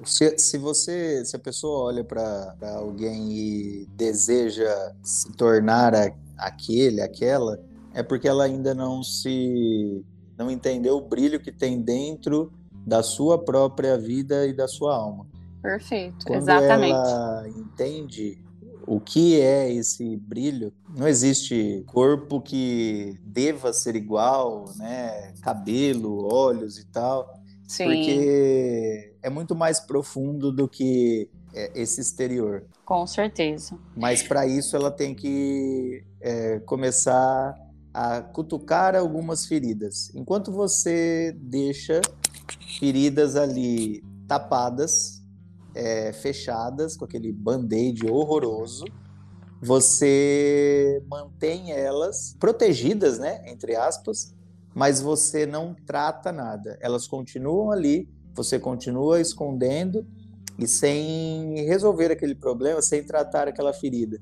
Se, 0.05 0.39
se 0.39 0.59
você, 0.59 1.25
se 1.25 1.37
a 1.37 1.39
pessoa 1.39 1.85
olha 1.85 2.05
para 2.05 2.55
alguém 2.77 3.33
e 3.33 3.87
deseja 3.97 4.95
se 5.03 5.33
tornar 5.33 5.95
a, 5.95 6.13
aquele, 6.39 7.01
aquela, 7.01 7.63
é 7.95 8.03
porque 8.03 8.29
ela 8.29 8.45
ainda 8.45 8.75
não 8.75 9.03
se 9.03 10.05
não 10.41 10.51
entendeu 10.51 10.97
o 10.97 11.03
brilho 11.03 11.39
que 11.39 11.53
tem 11.53 11.83
dentro 11.83 12.51
da 12.87 13.03
sua 13.03 13.39
própria 13.39 13.99
vida 13.99 14.47
e 14.47 14.55
da 14.55 14.67
sua 14.67 14.97
alma. 14.97 15.27
Perfeito, 15.63 16.25
Quando 16.27 16.41
exatamente. 16.41 16.95
ela 16.95 17.47
entende 17.47 18.43
o 18.87 18.99
que 18.99 19.39
é 19.39 19.71
esse 19.71 20.17
brilho, 20.17 20.73
não 20.97 21.07
existe 21.07 21.85
corpo 21.87 22.41
que 22.41 23.19
deva 23.23 23.71
ser 23.75 23.95
igual, 23.95 24.65
né? 24.77 25.35
Cabelo, 25.43 26.27
olhos 26.33 26.79
e 26.79 26.87
tal, 26.87 27.31
Sim, 27.69 27.85
porque 27.85 29.13
é 29.23 29.29
muito 29.29 29.55
mais 29.55 29.79
profundo 29.79 30.51
do 30.51 30.67
que 30.67 31.29
é, 31.53 31.83
esse 31.83 32.01
exterior. 32.01 32.65
com 32.87 33.07
certeza. 33.07 33.79
Mas 33.95 34.23
para 34.23 34.47
isso 34.47 34.75
ela 34.75 34.91
tem 34.91 35.15
que 35.15 36.03
é, 36.19 36.59
começar 36.61 37.55
a 37.93 38.21
cutucar 38.21 38.95
algumas 38.95 39.47
feridas. 39.47 40.11
Enquanto 40.15 40.53
você 40.53 41.37
deixa 41.41 42.01
feridas 42.79 43.37
ali 43.37 44.03
tapadas, 44.29 45.23
é, 45.75 46.13
fechadas, 46.13 46.97
com 46.97 47.05
aquele 47.05 47.33
band-aid 47.33 48.07
horroroso, 48.09 48.85
você 49.61 51.03
mantém 51.09 51.73
elas 51.73 52.35
protegidas, 52.39 53.19
né, 53.19 53.43
entre 53.47 53.77
aspas, 53.77 54.35
mas 54.75 55.01
você 55.01 55.45
não 55.45 55.75
trata 55.87 56.33
nada. 56.33 56.79
Elas 56.81 57.07
continuam 57.07 57.71
ali, 57.71 58.09
você 58.35 58.59
continua 58.59 59.21
escondendo 59.21 60.07
e 60.59 60.67
sem 60.67 61.67
resolver 61.67 62.11
aquele 62.13 62.35
problema, 62.35 62.81
sem 62.81 63.03
tratar 63.03 63.49
aquela 63.49 63.73
ferida. 63.73 64.21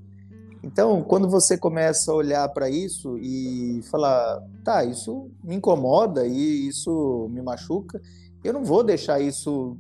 Então, 0.63 1.03
quando 1.03 1.29
você 1.29 1.57
começa 1.57 2.11
a 2.11 2.15
olhar 2.15 2.49
para 2.49 2.69
isso 2.69 3.17
e 3.19 3.81
falar, 3.91 4.43
tá, 4.65 4.85
isso 4.85 5.31
me 5.43 5.55
incomoda 5.55 6.27
e 6.27 6.69
isso 6.69 7.29
me 7.31 7.41
machuca, 7.41 8.01
eu 8.43 8.53
não 8.53 8.65
vou 8.65 8.83
deixar 8.83 9.21
isso 9.21 9.77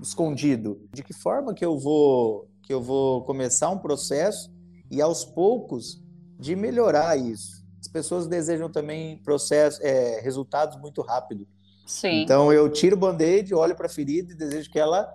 escondido. 0.00 0.80
De 0.92 1.02
que 1.02 1.12
forma 1.12 1.54
que 1.54 1.64
eu 1.64 1.78
vou 1.78 2.48
que 2.62 2.72
eu 2.72 2.80
vou 2.80 3.24
começar 3.24 3.68
um 3.70 3.78
processo 3.78 4.48
e 4.88 5.02
aos 5.02 5.24
poucos 5.24 6.00
de 6.38 6.54
melhorar 6.54 7.16
isso? 7.16 7.64
As 7.80 7.88
pessoas 7.88 8.26
desejam 8.28 8.70
também 8.70 9.18
processo, 9.18 9.80
é, 9.82 10.20
resultados 10.20 10.76
muito 10.80 11.02
rápido. 11.02 11.46
Sim, 11.86 12.22
Então 12.22 12.52
eu 12.52 12.70
tiro 12.70 12.94
o 12.94 12.98
band-aid, 12.98 13.52
olho 13.52 13.74
para 13.74 13.86
a 13.86 13.90
ferida 13.90 14.32
e 14.32 14.36
desejo 14.36 14.70
que 14.70 14.78
ela, 14.78 15.12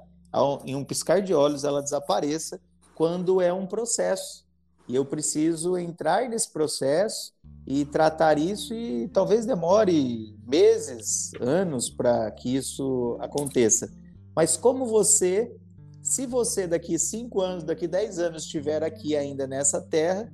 em 0.66 0.76
um 0.76 0.84
piscar 0.84 1.22
de 1.22 1.34
olhos, 1.34 1.64
ela 1.64 1.82
desapareça 1.82 2.60
quando 2.94 3.40
é 3.42 3.54
um 3.54 3.66
processo. 3.66 4.45
E 4.88 4.96
eu 4.96 5.06
preciso 5.06 5.78
entrar 5.78 6.30
nesse 6.30 6.52
processo 6.52 7.34
e 7.66 7.86
tratar 7.86 8.38
isso 8.38 8.74
e 8.74 9.08
talvez 9.08 9.46
demore 9.46 10.36
meses, 10.46 11.32
anos 11.40 11.90
para 11.90 12.30
que 12.32 12.56
isso 12.56 13.18
aconteça. 13.20 13.92
Mas 14.36 14.56
como 14.56 14.86
você, 14.86 15.52
se 16.04 16.28
você 16.28 16.68
daqui 16.68 17.00
cinco 17.00 17.42
anos, 17.42 17.64
daqui 17.64 17.88
dez 17.88 18.20
anos 18.20 18.44
estiver 18.44 18.84
aqui 18.84 19.16
ainda 19.16 19.48
nessa 19.48 19.82
terra, 19.82 20.32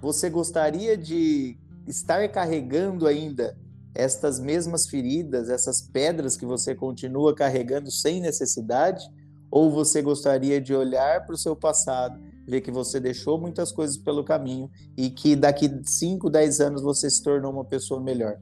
você 0.00 0.30
gostaria 0.30 0.96
de 0.96 1.58
estar 1.86 2.26
carregando 2.30 3.06
ainda 3.06 3.58
estas 3.94 4.40
mesmas 4.40 4.86
feridas, 4.86 5.48
essas 5.48 5.82
pedras 5.82 6.36
que 6.36 6.46
você 6.46 6.74
continua 6.74 7.34
carregando 7.34 7.90
sem 7.90 8.20
necessidade? 8.20 9.04
Ou 9.50 9.70
você 9.70 10.02
gostaria 10.02 10.60
de 10.60 10.74
olhar 10.74 11.24
para 11.26 11.34
o 11.34 11.38
seu 11.38 11.54
passado, 11.54 12.18
ver 12.46 12.60
que 12.60 12.70
você 12.70 13.00
deixou 13.00 13.38
muitas 13.38 13.72
coisas 13.72 13.96
pelo 13.96 14.24
caminho 14.24 14.70
e 14.96 15.10
que 15.10 15.34
daqui 15.34 15.70
5, 15.84 16.28
10 16.28 16.60
anos 16.60 16.82
você 16.82 17.08
se 17.10 17.22
tornou 17.22 17.52
uma 17.52 17.64
pessoa 17.64 18.00
melhor? 18.00 18.38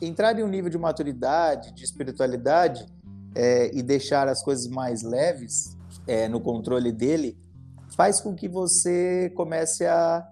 Entrar 0.00 0.38
em 0.38 0.42
um 0.42 0.48
nível 0.48 0.70
de 0.70 0.78
maturidade, 0.78 1.72
de 1.72 1.84
espiritualidade 1.84 2.86
é, 3.34 3.70
e 3.76 3.82
deixar 3.82 4.28
as 4.28 4.42
coisas 4.42 4.66
mais 4.66 5.02
leves 5.02 5.76
é, 6.06 6.28
no 6.28 6.40
controle 6.40 6.92
dele 6.92 7.36
faz 7.96 8.20
com 8.20 8.34
que 8.34 8.48
você 8.48 9.32
comece 9.34 9.86
a 9.86 10.26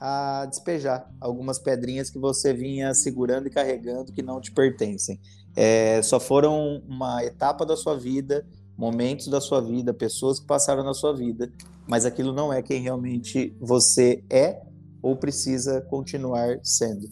a 0.00 0.46
despejar 0.46 1.10
algumas 1.20 1.58
pedrinhas 1.58 2.08
que 2.08 2.18
você 2.18 2.52
vinha 2.52 2.94
segurando 2.94 3.48
e 3.48 3.50
carregando 3.50 4.12
que 4.12 4.22
não 4.22 4.40
te 4.40 4.52
pertencem. 4.52 5.18
É, 5.56 6.00
só 6.02 6.20
foram 6.20 6.82
uma 6.88 7.24
etapa 7.24 7.66
da 7.66 7.76
sua 7.76 7.96
vida, 7.96 8.46
momentos 8.78 9.26
da 9.26 9.40
sua 9.40 9.60
vida, 9.60 9.92
pessoas 9.92 10.38
que 10.38 10.46
passaram 10.46 10.84
na 10.84 10.94
sua 10.94 11.12
vida, 11.12 11.52
mas 11.88 12.06
aquilo 12.06 12.32
não 12.32 12.52
é 12.52 12.62
quem 12.62 12.80
realmente 12.80 13.52
você 13.60 14.22
é 14.30 14.62
ou 15.02 15.16
precisa 15.16 15.80
continuar 15.82 16.60
sendo. 16.62 17.08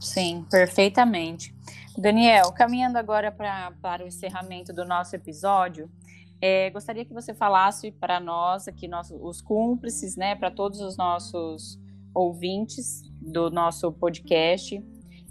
sim, 0.00 0.44
perfeitamente. 0.50 1.54
Daniel, 1.96 2.50
caminhando 2.52 2.98
agora 2.98 3.30
pra, 3.30 3.72
para 3.80 4.04
o 4.04 4.08
encerramento 4.08 4.72
do 4.72 4.84
nosso 4.84 5.14
episódio, 5.14 5.88
é, 6.40 6.68
gostaria 6.70 7.04
que 7.04 7.14
você 7.14 7.32
falasse 7.32 7.92
para 7.92 8.18
nós 8.18 8.66
aqui, 8.66 8.88
nossos, 8.88 9.16
os 9.22 9.40
cúmplices, 9.40 10.16
né, 10.16 10.34
para 10.34 10.50
todos 10.50 10.80
os 10.80 10.96
nossos 10.96 11.78
ouvintes 12.12 13.02
do 13.20 13.50
nosso 13.50 13.92
podcast, 13.92 14.84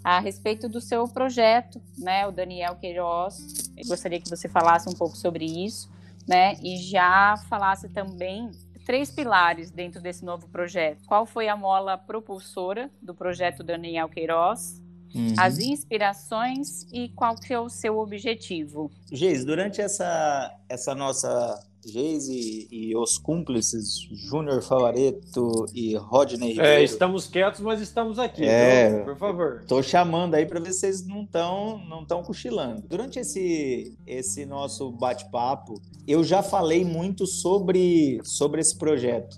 a 0.04 0.20
respeito 0.20 0.68
do 0.68 0.82
seu 0.82 1.08
projeto, 1.08 1.82
né, 1.98 2.26
o 2.26 2.32
Daniel 2.32 2.76
Queiroz. 2.78 3.63
Eu 3.78 3.88
gostaria 3.88 4.20
que 4.20 4.30
você 4.30 4.48
falasse 4.48 4.90
um 4.90 4.94
pouco 4.94 5.16
sobre 5.16 5.46
isso, 5.46 5.90
né, 6.28 6.56
e 6.62 6.78
já 6.78 7.36
falasse 7.50 7.90
também 7.90 8.52
três 8.86 9.12
pilares 9.12 9.72
dentro 9.72 10.02
desse 10.02 10.24
novo 10.24 10.48
projeto. 10.48 11.04
Qual 11.06 11.26
foi 11.26 11.48
a 11.48 11.56
mola 11.56 11.98
propulsora 11.98 12.90
do 13.02 13.14
projeto 13.14 13.64
Daniel 13.64 14.10
Queiroz? 14.10 14.82
Uhum. 15.16 15.36
As 15.38 15.60
inspirações 15.60 16.84
e 16.92 17.10
qual 17.10 17.36
que 17.36 17.54
é 17.54 17.60
o 17.60 17.70
seu 17.70 18.00
objetivo? 18.00 18.92
Geise, 19.12 19.46
durante 19.46 19.80
essa, 19.80 20.58
essa 20.68 20.96
nossa 20.96 21.64
Geise 21.86 22.68
e 22.72 22.96
os 22.96 23.18
cúmplices, 23.18 24.08
Júnior 24.12 24.62
Favareto 24.62 25.66
e 25.74 25.96
Rodney 25.96 26.50
Ribeiro, 26.50 26.70
É, 26.70 26.84
estamos 26.84 27.28
quietos, 27.28 27.60
mas 27.62 27.82
estamos 27.82 28.18
aqui. 28.20 28.44
É. 28.44 28.90
então, 28.90 29.06
por 29.06 29.18
favor. 29.18 29.64
Tô 29.68 29.82
chamando 29.84 30.36
aí 30.36 30.46
para 30.46 30.60
ver 30.60 30.72
se 30.74 30.80
vocês 30.80 31.06
não 31.06 31.24
estão 31.24 31.80
não 31.88 32.06
tão 32.06 32.24
cochilando. 32.24 32.84
Durante 32.88 33.20
esse, 33.20 33.98
esse 34.08 34.46
nosso 34.46 34.92
bate-papo, 34.92 35.82
eu 36.08 36.24
já 36.24 36.42
falei 36.42 36.86
muito 36.86 37.28
sobre, 37.28 38.20
sobre 38.24 38.62
esse 38.62 38.78
projeto. 38.78 39.38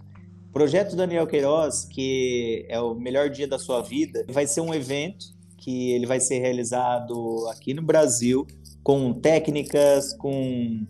O 0.49 0.53
projeto 0.53 0.95
Daniel 0.95 1.27
Queiroz, 1.27 1.85
que 1.85 2.65
é 2.69 2.79
o 2.79 2.95
melhor 2.95 3.29
dia 3.29 3.47
da 3.47 3.59
sua 3.59 3.81
vida, 3.81 4.25
vai 4.29 4.47
ser 4.47 4.61
um 4.61 4.73
evento 4.73 5.35
que 5.57 5.91
ele 5.91 6.05
vai 6.05 6.19
ser 6.19 6.39
realizado 6.39 7.47
aqui 7.49 7.73
no 7.73 7.81
Brasil 7.81 8.45
com 8.83 9.11
técnicas, 9.13 10.13
com 10.13 10.85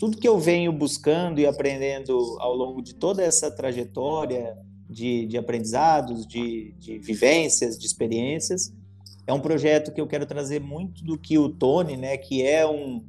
tudo 0.00 0.16
que 0.16 0.26
eu 0.26 0.38
venho 0.38 0.72
buscando 0.72 1.40
e 1.40 1.46
aprendendo 1.46 2.16
ao 2.40 2.56
longo 2.56 2.80
de 2.80 2.94
toda 2.94 3.22
essa 3.22 3.50
trajetória 3.50 4.56
de, 4.88 5.26
de 5.26 5.36
aprendizados, 5.36 6.26
de, 6.26 6.72
de 6.78 6.98
vivências, 6.98 7.78
de 7.78 7.84
experiências. 7.84 8.72
É 9.26 9.32
um 9.34 9.40
projeto 9.40 9.92
que 9.92 10.00
eu 10.00 10.06
quero 10.06 10.24
trazer 10.24 10.58
muito 10.58 11.04
do 11.04 11.18
que 11.18 11.36
o 11.36 11.50
Tony, 11.50 11.98
né, 11.98 12.16
que 12.16 12.42
é, 12.42 12.66
um, 12.66 13.04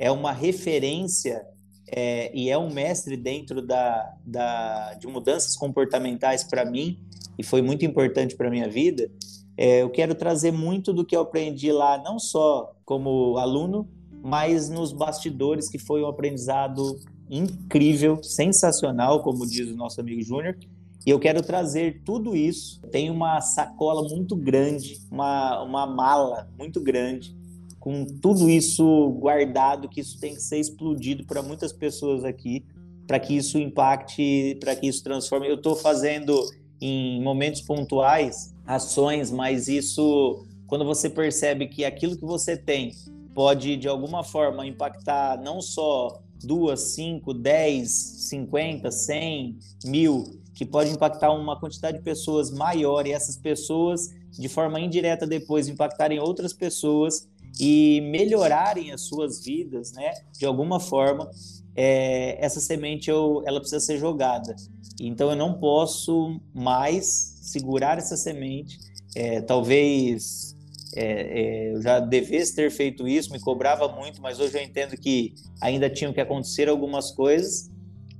é 0.00 0.10
uma 0.10 0.32
referência 0.32 1.46
é, 1.86 2.32
e 2.34 2.50
é 2.50 2.58
um 2.58 2.72
mestre 2.72 3.16
dentro 3.16 3.64
da, 3.64 4.12
da, 4.26 4.94
de 4.94 5.06
mudanças 5.06 5.56
comportamentais 5.56 6.42
para 6.42 6.64
mim, 6.64 6.98
e 7.38 7.44
foi 7.44 7.62
muito 7.62 7.84
importante 7.84 8.34
para 8.34 8.50
minha 8.50 8.68
vida. 8.68 9.08
É, 9.56 9.82
eu 9.82 9.90
quero 9.90 10.12
trazer 10.12 10.50
muito 10.50 10.92
do 10.92 11.04
que 11.04 11.14
eu 11.14 11.20
aprendi 11.20 11.70
lá, 11.70 11.98
não 11.98 12.18
só 12.18 12.74
como 12.84 13.38
aluno, 13.38 13.88
mas 14.22 14.68
nos 14.70 14.92
bastidores, 14.92 15.68
que 15.68 15.78
foi 15.78 16.02
um 16.02 16.06
aprendizado 16.06 16.98
incrível, 17.28 18.22
sensacional, 18.22 19.22
como 19.22 19.46
diz 19.46 19.68
o 19.68 19.76
nosso 19.76 20.00
amigo 20.00 20.22
Júnior. 20.22 20.56
E 21.04 21.10
eu 21.10 21.18
quero 21.18 21.42
trazer 21.42 22.02
tudo 22.04 22.36
isso. 22.36 22.80
Tem 22.92 23.10
uma 23.10 23.40
sacola 23.40 24.08
muito 24.08 24.36
grande, 24.36 25.00
uma, 25.10 25.62
uma 25.62 25.86
mala 25.86 26.48
muito 26.56 26.80
grande, 26.80 27.34
com 27.80 28.04
tudo 28.04 28.48
isso 28.48 29.10
guardado, 29.18 29.88
que 29.88 30.00
isso 30.00 30.20
tem 30.20 30.34
que 30.34 30.40
ser 30.40 30.58
explodido 30.58 31.24
para 31.24 31.42
muitas 31.42 31.72
pessoas 31.72 32.22
aqui, 32.22 32.64
para 33.08 33.18
que 33.18 33.36
isso 33.36 33.58
impacte, 33.58 34.56
para 34.60 34.76
que 34.76 34.86
isso 34.86 35.02
transforme. 35.02 35.48
Eu 35.48 35.56
estou 35.56 35.74
fazendo 35.74 36.38
em 36.80 37.20
momentos 37.20 37.60
pontuais 37.60 38.54
ações, 38.64 39.32
mas 39.32 39.66
isso, 39.66 40.46
quando 40.68 40.84
você 40.84 41.10
percebe 41.10 41.66
que 41.66 41.84
aquilo 41.84 42.16
que 42.16 42.24
você 42.24 42.56
tem 42.56 42.92
pode 43.34 43.76
de 43.76 43.88
alguma 43.88 44.22
forma 44.22 44.66
impactar 44.66 45.40
não 45.40 45.60
só 45.60 46.20
duas, 46.42 46.94
cinco, 46.94 47.32
dez, 47.32 47.90
cinquenta, 48.28 48.90
cem, 48.90 49.58
mil, 49.84 50.40
que 50.54 50.66
pode 50.66 50.90
impactar 50.90 51.32
uma 51.32 51.58
quantidade 51.58 51.98
de 51.98 52.04
pessoas 52.04 52.50
maior 52.50 53.06
e 53.06 53.12
essas 53.12 53.36
pessoas 53.36 54.10
de 54.30 54.48
forma 54.48 54.80
indireta 54.80 55.26
depois 55.26 55.68
impactarem 55.68 56.18
outras 56.18 56.52
pessoas 56.52 57.28
e 57.60 58.00
melhorarem 58.10 58.92
as 58.92 59.02
suas 59.02 59.44
vidas, 59.44 59.92
né? 59.92 60.12
De 60.38 60.46
alguma 60.46 60.80
forma, 60.80 61.30
é, 61.76 62.42
essa 62.44 62.60
semente 62.60 63.10
eu, 63.10 63.42
ela 63.46 63.60
precisa 63.60 63.80
ser 63.80 63.98
jogada. 63.98 64.54
Então 65.00 65.30
eu 65.30 65.36
não 65.36 65.54
posso 65.54 66.40
mais 66.54 67.06
segurar 67.42 67.98
essa 67.98 68.16
semente. 68.16 68.78
É, 69.14 69.42
talvez 69.42 70.51
é, 70.94 71.40
é, 71.40 71.72
eu 71.72 71.82
já 71.82 72.00
devesse 72.00 72.54
ter 72.54 72.70
feito 72.70 73.08
isso, 73.08 73.32
me 73.32 73.40
cobrava 73.40 73.88
muito, 73.88 74.20
mas 74.20 74.38
hoje 74.38 74.58
eu 74.58 74.62
entendo 74.62 74.96
que 74.96 75.34
ainda 75.60 75.88
tinham 75.88 76.12
que 76.12 76.20
acontecer 76.20 76.68
algumas 76.68 77.10
coisas. 77.10 77.70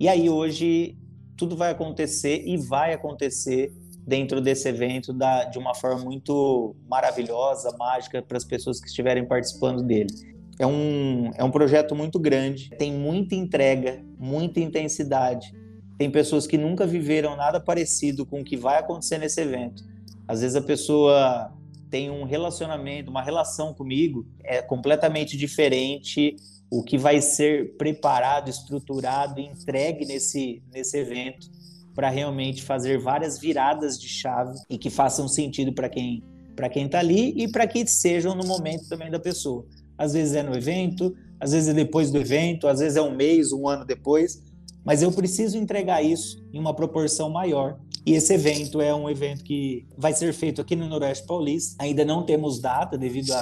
E 0.01 0.09
aí 0.09 0.31
hoje 0.31 0.97
tudo 1.37 1.57
vai 1.57 1.71
acontecer 1.71 2.43
e 2.47 2.57
vai 2.57 2.95
acontecer 2.95 3.73
dentro 4.07 4.41
desse 4.41 4.69
evento 4.69 5.13
da, 5.13 5.45
de 5.45 5.59
uma 5.59 5.75
forma 5.75 6.05
muito 6.05 6.75
maravilhosa, 6.89 7.75
mágica 7.77 8.23
para 8.23 8.37
as 8.37 8.45
pessoas 8.45 8.81
que 8.81 8.89
estiverem 8.89 9.27
participando 9.27 9.83
dele. 9.83 10.13
É 10.59 10.67
um, 10.67 11.31
é 11.37 11.45
um 11.45 11.51
projeto 11.51 11.95
muito 11.95 12.19
grande, 12.19 12.71
tem 12.71 12.93
muita 12.93 13.35
entrega, 13.35 14.03
muita 14.19 14.61
intensidade. 14.61 15.53
Tem 15.99 16.11
pessoas 16.11 16.47
que 16.47 16.59
nunca 16.59 16.87
viveram 16.87 17.37
nada 17.37 17.61
parecido 17.61 18.27
com 18.27 18.41
o 18.41 18.45
que 18.45 18.57
vai 18.57 18.79
acontecer 18.79 19.19
nesse 19.19 19.41
evento. 19.41 19.85
Às 20.27 20.41
vezes 20.41 20.57
a 20.57 20.63
pessoa 20.63 21.53
tem 21.93 22.11
um 22.11 22.25
relacionamento, 22.25 23.11
uma 23.11 23.23
relação 23.23 23.75
comigo 23.75 24.27
é 24.43 24.63
completamente 24.63 25.37
diferente 25.37 26.35
o 26.71 26.83
que 26.83 26.97
vai 26.97 27.21
ser 27.21 27.77
preparado, 27.77 28.49
estruturado, 28.49 29.39
entregue 29.39 30.07
nesse, 30.07 30.63
nesse 30.73 30.97
evento 30.97 31.51
para 31.95 32.09
realmente 32.09 32.63
fazer 32.63 32.99
várias 32.99 33.39
viradas 33.39 34.01
de 34.01 34.09
chave 34.09 34.59
e 34.71 34.79
que 34.79 34.89
façam 34.89 35.29
sentido 35.29 35.75
para 35.75 35.91
quem 35.91 36.25
para 36.57 36.69
quem 36.69 36.87
está 36.87 36.99
ali 36.99 37.35
e 37.37 37.51
para 37.51 37.67
que 37.67 37.87
sejam 37.87 38.35
no 38.35 38.47
momento 38.47 38.89
também 38.89 39.11
da 39.11 39.19
pessoa. 39.19 39.67
Às 39.97 40.13
vezes 40.13 40.35
é 40.35 40.43
no 40.43 40.55
evento, 40.55 41.15
às 41.41 41.53
vezes 41.53 41.69
é 41.69 41.75
depois 41.75 42.11
do 42.11 42.19
evento, 42.19 42.69
às 42.69 42.81
vezes 42.81 42.97
é 42.97 43.03
um 43.03 43.15
mês, 43.15 43.53
um 43.53 43.67
ano 43.69 43.87
depois, 43.87 44.43
mas 44.85 45.03
eu 45.03 45.11
preciso 45.13 45.57
entregar 45.57 46.03
isso 46.03 46.43
em 46.53 46.59
uma 46.59 46.75
proporção 46.75 47.31
maior. 47.31 47.79
E 48.05 48.15
esse 48.15 48.35
evento 48.35 48.81
é 48.81 48.95
um 48.95 49.09
evento 49.09 49.45
que 49.45 49.87
vai 49.97 50.13
ser 50.13 50.33
feito 50.33 50.61
aqui 50.61 50.75
no 50.75 50.89
Noroeste 50.89 51.27
Paulista. 51.27 51.83
Ainda 51.83 52.05
não 52.05 52.25
temos 52.25 52.61
data 52.61 52.99
devido 52.99 53.33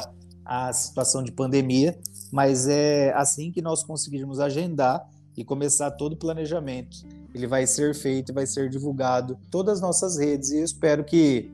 à, 0.44 0.72
situação 0.72 1.22
de 1.22 1.32
pandemia, 1.32 1.98
mas 2.32 2.68
é 2.68 3.12
assim 3.14 3.50
que 3.50 3.62
nós 3.62 3.82
conseguirmos 3.82 4.40
agendar 4.40 5.08
e 5.36 5.44
começar 5.44 5.90
todo 5.92 6.14
o 6.14 6.16
planejamento 6.16 7.06
ele 7.34 7.46
vai 7.46 7.66
ser 7.66 7.94
feito 7.94 8.32
e 8.32 8.34
vai 8.34 8.46
ser 8.46 8.68
divulgado 8.68 9.38
em 9.46 9.50
todas 9.50 9.74
as 9.74 9.80
nossas 9.80 10.18
redes. 10.18 10.50
E 10.50 10.58
eu 10.58 10.64
espero 10.64 11.04
que 11.04 11.50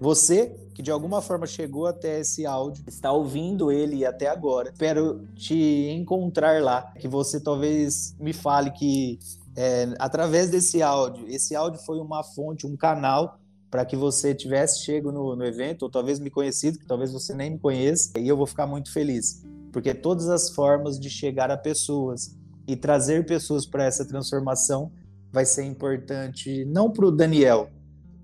você, 0.00 0.56
que 0.74 0.82
de 0.82 0.90
alguma 0.90 1.20
forma 1.20 1.46
chegou 1.46 1.86
até 1.86 2.20
esse 2.20 2.46
áudio, 2.46 2.84
está 2.86 3.12
ouvindo 3.12 3.70
ele 3.70 4.04
até 4.06 4.28
agora, 4.28 4.70
espero 4.70 5.26
te 5.34 5.90
encontrar 5.90 6.62
lá. 6.62 6.82
Que 6.98 7.08
você 7.08 7.40
talvez 7.40 8.14
me 8.18 8.32
fale 8.32 8.70
que 8.70 9.18
é, 9.60 9.92
através 9.98 10.50
desse 10.50 10.80
áudio, 10.80 11.26
esse 11.28 11.56
áudio 11.56 11.80
foi 11.80 11.98
uma 11.98 12.22
fonte, 12.22 12.64
um 12.64 12.76
canal 12.76 13.40
para 13.68 13.84
que 13.84 13.96
você 13.96 14.32
tivesse 14.32 14.84
chego 14.84 15.10
no, 15.10 15.34
no, 15.34 15.44
evento, 15.44 15.82
ou 15.82 15.90
talvez 15.90 16.20
me 16.20 16.30
conhecido, 16.30 16.78
que 16.78 16.86
talvez 16.86 17.12
você 17.12 17.34
nem 17.34 17.50
me 17.50 17.58
conheça, 17.58 18.12
e 18.20 18.28
eu 18.28 18.36
vou 18.36 18.46
ficar 18.46 18.68
muito 18.68 18.92
feliz, 18.92 19.42
porque 19.72 19.92
todas 19.92 20.28
as 20.28 20.50
formas 20.50 20.96
de 20.96 21.10
chegar 21.10 21.50
a 21.50 21.56
pessoas 21.56 22.38
e 22.68 22.76
trazer 22.76 23.26
pessoas 23.26 23.66
para 23.66 23.82
essa 23.82 24.06
transformação 24.06 24.92
vai 25.32 25.44
ser 25.44 25.64
importante 25.64 26.64
não 26.66 26.88
para 26.88 27.06
o 27.06 27.10
Daniel, 27.10 27.68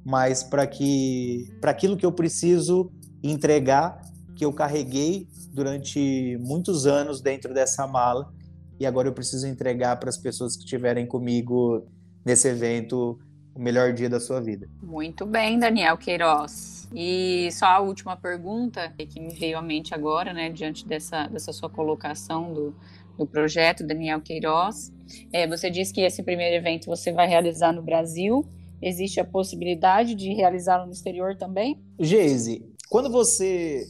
mas 0.04 0.44
para 0.44 0.68
que 0.68 1.52
para 1.60 1.72
aquilo 1.72 1.96
que 1.96 2.06
eu 2.06 2.12
preciso 2.12 2.92
entregar, 3.24 4.00
que 4.36 4.44
eu 4.44 4.52
carreguei 4.52 5.26
durante 5.52 6.38
muitos 6.40 6.86
anos 6.86 7.20
dentro 7.20 7.52
dessa 7.52 7.88
mala 7.88 8.32
e 8.78 8.86
agora 8.86 9.08
eu 9.08 9.12
preciso 9.12 9.46
entregar 9.46 9.96
para 9.96 10.08
as 10.08 10.18
pessoas 10.18 10.56
que 10.56 10.64
estiverem 10.64 11.06
comigo 11.06 11.86
nesse 12.24 12.48
evento 12.48 13.18
o 13.54 13.60
melhor 13.60 13.92
dia 13.92 14.08
da 14.08 14.18
sua 14.18 14.40
vida. 14.40 14.68
Muito 14.82 15.24
bem, 15.24 15.58
Daniel 15.58 15.96
Queiroz. 15.96 16.88
E 16.92 17.48
só 17.52 17.66
a 17.66 17.80
última 17.80 18.16
pergunta 18.16 18.92
que 18.96 19.20
me 19.20 19.34
veio 19.34 19.58
à 19.58 19.62
mente 19.62 19.94
agora, 19.94 20.32
né, 20.32 20.50
diante 20.50 20.86
dessa, 20.86 21.26
dessa 21.28 21.52
sua 21.52 21.70
colocação 21.70 22.52
do, 22.52 22.74
do 23.16 23.26
projeto 23.26 23.86
Daniel 23.86 24.20
Queiroz. 24.20 24.92
É, 25.32 25.46
você 25.46 25.70
disse 25.70 25.92
que 25.92 26.00
esse 26.00 26.22
primeiro 26.22 26.56
evento 26.56 26.86
você 26.86 27.12
vai 27.12 27.28
realizar 27.28 27.72
no 27.72 27.82
Brasil. 27.82 28.44
Existe 28.82 29.20
a 29.20 29.24
possibilidade 29.24 30.14
de 30.14 30.32
realizá-lo 30.34 30.86
no 30.86 30.92
exterior 30.92 31.36
também? 31.36 31.80
Geise, 31.98 32.64
quando 32.88 33.10
você. 33.10 33.86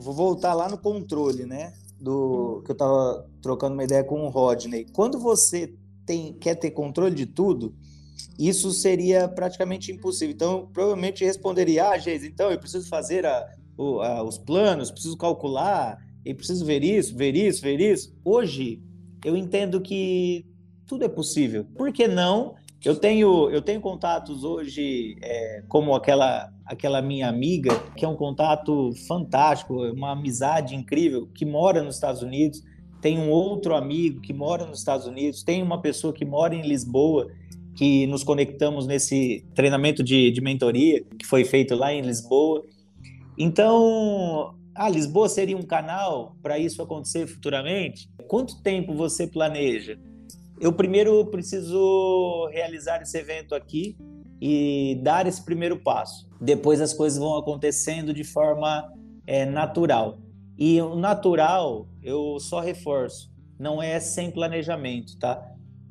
Vou 0.00 0.14
voltar 0.14 0.54
lá 0.54 0.68
no 0.68 0.78
controle, 0.78 1.44
né? 1.44 1.72
Do 2.00 2.62
que 2.64 2.70
eu 2.70 2.74
estava 2.74 3.28
trocando 3.42 3.74
uma 3.74 3.84
ideia 3.84 4.04
com 4.04 4.24
o 4.24 4.28
Rodney. 4.28 4.86
Quando 4.92 5.18
você 5.18 5.74
tem, 6.06 6.32
quer 6.34 6.54
ter 6.54 6.70
controle 6.70 7.14
de 7.14 7.26
tudo, 7.26 7.74
isso 8.38 8.70
seria 8.70 9.28
praticamente 9.28 9.90
impossível. 9.90 10.34
Então, 10.34 10.68
provavelmente 10.72 11.24
responderia: 11.24 11.90
Ah, 11.90 11.98
Geise, 11.98 12.28
então 12.28 12.50
eu 12.50 12.58
preciso 12.58 12.88
fazer 12.88 13.26
a, 13.26 13.52
o, 13.76 14.00
a, 14.00 14.22
os 14.22 14.38
planos, 14.38 14.90
preciso 14.90 15.16
calcular, 15.16 15.98
e 16.24 16.34
preciso 16.34 16.64
ver 16.64 16.84
isso, 16.84 17.16
ver 17.16 17.34
isso, 17.34 17.62
ver 17.62 17.80
isso. 17.80 18.14
Hoje, 18.24 18.82
eu 19.24 19.36
entendo 19.36 19.80
que 19.80 20.46
tudo 20.86 21.04
é 21.04 21.08
possível. 21.08 21.64
Por 21.76 21.92
que 21.92 22.06
não? 22.06 22.54
Eu 22.84 22.94
tenho, 22.94 23.50
eu 23.50 23.60
tenho 23.60 23.80
contatos 23.80 24.44
hoje, 24.44 25.16
é, 25.20 25.62
como 25.68 25.94
aquela, 25.94 26.52
aquela 26.68 27.02
minha 27.02 27.28
amiga, 27.28 27.70
que 27.96 28.04
é 28.04 28.08
um 28.08 28.14
contato 28.14 28.92
fantástico, 29.06 29.82
uma 29.92 30.12
amizade 30.12 30.74
incrível, 30.74 31.26
que 31.34 31.44
mora 31.44 31.82
nos 31.82 31.94
Estados 31.94 32.22
Unidos. 32.22 32.62
Tem 33.00 33.18
um 33.18 33.30
outro 33.30 33.74
amigo 33.74 34.20
que 34.20 34.32
mora 34.32 34.66
nos 34.66 34.80
Estados 34.80 35.06
Unidos. 35.06 35.42
Tem 35.42 35.62
uma 35.62 35.80
pessoa 35.80 36.12
que 36.12 36.24
mora 36.24 36.54
em 36.54 36.62
Lisboa, 36.62 37.28
que 37.74 38.06
nos 38.06 38.22
conectamos 38.22 38.86
nesse 38.86 39.46
treinamento 39.54 40.02
de, 40.02 40.30
de 40.30 40.40
mentoria 40.40 41.02
que 41.18 41.26
foi 41.26 41.44
feito 41.44 41.74
lá 41.74 41.92
em 41.92 42.02
Lisboa. 42.02 42.64
Então, 43.38 44.54
ah, 44.74 44.88
Lisboa 44.88 45.28
seria 45.28 45.56
um 45.56 45.62
canal 45.62 46.36
para 46.42 46.58
isso 46.58 46.82
acontecer 46.82 47.26
futuramente? 47.26 48.10
Quanto 48.26 48.60
tempo 48.62 48.94
você 48.94 49.26
planeja? 49.26 49.98
eu 50.60 50.72
primeiro 50.72 51.24
preciso 51.26 52.48
realizar 52.52 53.00
esse 53.02 53.16
evento 53.16 53.54
aqui 53.54 53.96
e 54.40 54.98
dar 55.02 55.26
esse 55.26 55.42
primeiro 55.42 55.78
passo. 55.78 56.28
Depois 56.40 56.80
as 56.80 56.94
coisas 56.94 57.18
vão 57.18 57.36
acontecendo 57.36 58.12
de 58.12 58.24
forma 58.24 58.92
é, 59.26 59.44
natural. 59.44 60.18
E 60.56 60.80
o 60.80 60.96
natural, 60.96 61.88
eu 62.02 62.38
só 62.40 62.60
reforço, 62.60 63.30
não 63.58 63.82
é 63.82 63.98
sem 64.00 64.30
planejamento, 64.30 65.18
tá? 65.18 65.40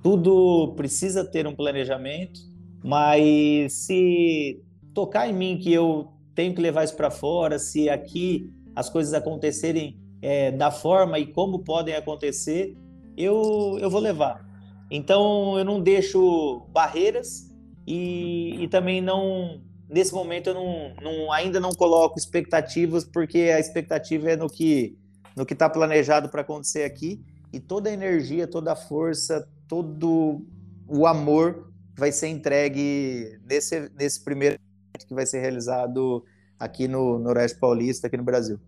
Tudo 0.01 0.73
precisa 0.75 1.23
ter 1.23 1.47
um 1.47 1.55
planejamento, 1.55 2.39
mas 2.83 3.73
se 3.73 4.61
tocar 4.93 5.29
em 5.29 5.33
mim 5.33 5.57
que 5.57 5.71
eu 5.71 6.09
tenho 6.33 6.53
que 6.53 6.61
levar 6.61 6.83
isso 6.83 6.95
para 6.95 7.11
fora, 7.11 7.59
se 7.59 7.89
aqui 7.89 8.49
as 8.75 8.89
coisas 8.89 9.13
acontecerem 9.13 9.99
é, 10.21 10.51
da 10.51 10.71
forma 10.71 11.17
e 11.19 11.25
como 11.25 11.59
podem 11.59 11.95
acontecer, 11.95 12.75
eu, 13.15 13.77
eu 13.81 13.89
vou 13.89 13.99
levar. 13.99 14.45
Então 14.89 15.57
eu 15.57 15.65
não 15.65 15.81
deixo 15.81 16.61
barreiras 16.71 17.46
e, 17.87 18.63
e 18.63 18.67
também 18.67 19.01
não 19.01 19.61
nesse 19.89 20.13
momento 20.13 20.49
eu 20.49 20.53
não, 20.53 20.93
não, 21.01 21.31
ainda 21.31 21.61
não 21.61 21.71
coloco 21.71 22.19
expectativas 22.19 23.05
porque 23.05 23.39
a 23.55 23.59
expectativa 23.59 24.31
é 24.31 24.35
no 24.35 24.49
que 24.49 24.97
no 25.33 25.45
que 25.45 25.53
está 25.53 25.69
planejado 25.69 26.29
para 26.29 26.41
acontecer 26.41 26.83
aqui 26.83 27.23
e 27.53 27.59
toda 27.59 27.89
a 27.89 27.93
energia, 27.93 28.47
toda 28.47 28.73
a 28.73 28.75
força, 28.75 29.47
todo 29.67 30.45
o 30.87 31.07
amor 31.07 31.71
vai 31.95 32.11
ser 32.11 32.27
entregue 32.27 33.39
nesse 33.47 33.89
nesse 33.95 34.23
primeiro 34.23 34.59
que 35.07 35.13
vai 35.13 35.25
ser 35.25 35.39
realizado 35.39 36.25
aqui 36.59 36.87
no 36.87 37.17
Noroeste 37.19 37.57
Paulista, 37.59 38.07
aqui 38.07 38.17
no 38.17 38.23
Brasil. 38.23 38.59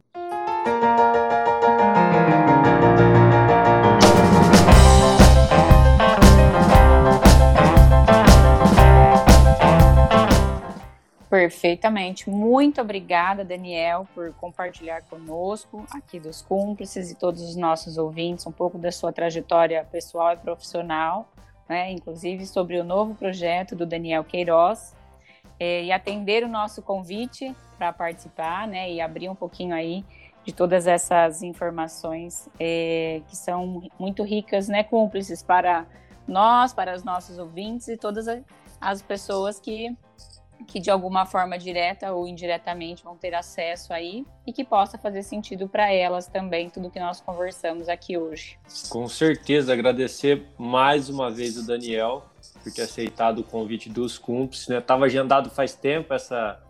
Perfeitamente. 11.29 12.27
Muito 12.27 12.81
obrigada, 12.81 13.45
Daniel, 13.45 14.07
por 14.15 14.33
compartilhar 14.33 15.03
conosco 15.03 15.85
aqui 15.91 16.19
dos 16.19 16.41
cúmplices 16.41 17.11
e 17.11 17.15
todos 17.15 17.43
os 17.43 17.55
nossos 17.55 17.99
ouvintes 17.99 18.47
um 18.47 18.51
pouco 18.51 18.79
da 18.79 18.91
sua 18.91 19.13
trajetória 19.13 19.87
pessoal 19.91 20.33
e 20.33 20.37
profissional, 20.37 21.29
né? 21.67 21.91
inclusive 21.91 22.47
sobre 22.47 22.79
o 22.79 22.83
novo 22.83 23.13
projeto 23.13 23.75
do 23.75 23.85
Daniel 23.85 24.23
Queiroz, 24.23 24.95
é, 25.59 25.83
e 25.83 25.91
atender 25.91 26.43
o 26.43 26.47
nosso 26.47 26.81
convite 26.81 27.55
para 27.77 27.93
participar 27.93 28.67
né? 28.67 28.91
e 28.91 28.99
abrir 28.99 29.29
um 29.29 29.35
pouquinho 29.35 29.75
aí 29.75 30.03
de 30.43 30.51
todas 30.51 30.87
essas 30.87 31.43
informações 31.43 32.49
é, 32.59 33.21
que 33.27 33.37
são 33.37 33.83
muito 33.99 34.23
ricas, 34.23 34.67
né? 34.67 34.83
cúmplices 34.83 35.43
para 35.43 35.85
nós, 36.27 36.73
para 36.73 36.95
os 36.95 37.03
nossos 37.03 37.37
ouvintes 37.37 37.87
e 37.87 37.97
todas 37.97 38.25
as 38.81 39.01
pessoas 39.03 39.59
que 39.59 39.95
que 40.67 40.79
de 40.79 40.89
alguma 40.89 41.25
forma 41.25 41.57
direta 41.57 42.11
ou 42.13 42.27
indiretamente 42.27 43.03
vão 43.03 43.15
ter 43.15 43.33
acesso 43.33 43.93
aí 43.93 44.25
e 44.45 44.53
que 44.53 44.63
possa 44.63 44.97
fazer 44.97 45.23
sentido 45.23 45.67
para 45.67 45.91
elas 45.91 46.27
também 46.27 46.69
tudo 46.69 46.89
que 46.89 46.99
nós 46.99 47.21
conversamos 47.21 47.87
aqui 47.89 48.17
hoje. 48.17 48.57
Com 48.89 49.07
certeza, 49.07 49.73
agradecer 49.73 50.45
mais 50.57 51.09
uma 51.09 51.31
vez 51.31 51.57
o 51.57 51.65
Daniel 51.65 52.25
por 52.63 52.71
ter 52.73 52.83
aceitado 52.83 53.39
o 53.39 53.43
convite 53.43 53.89
dos 53.89 54.17
cúmplices, 54.17 54.67
né? 54.67 54.81
Tava 54.81 55.05
agendado 55.05 55.49
faz 55.49 55.73
tempo 55.73 56.13
essa 56.13 56.61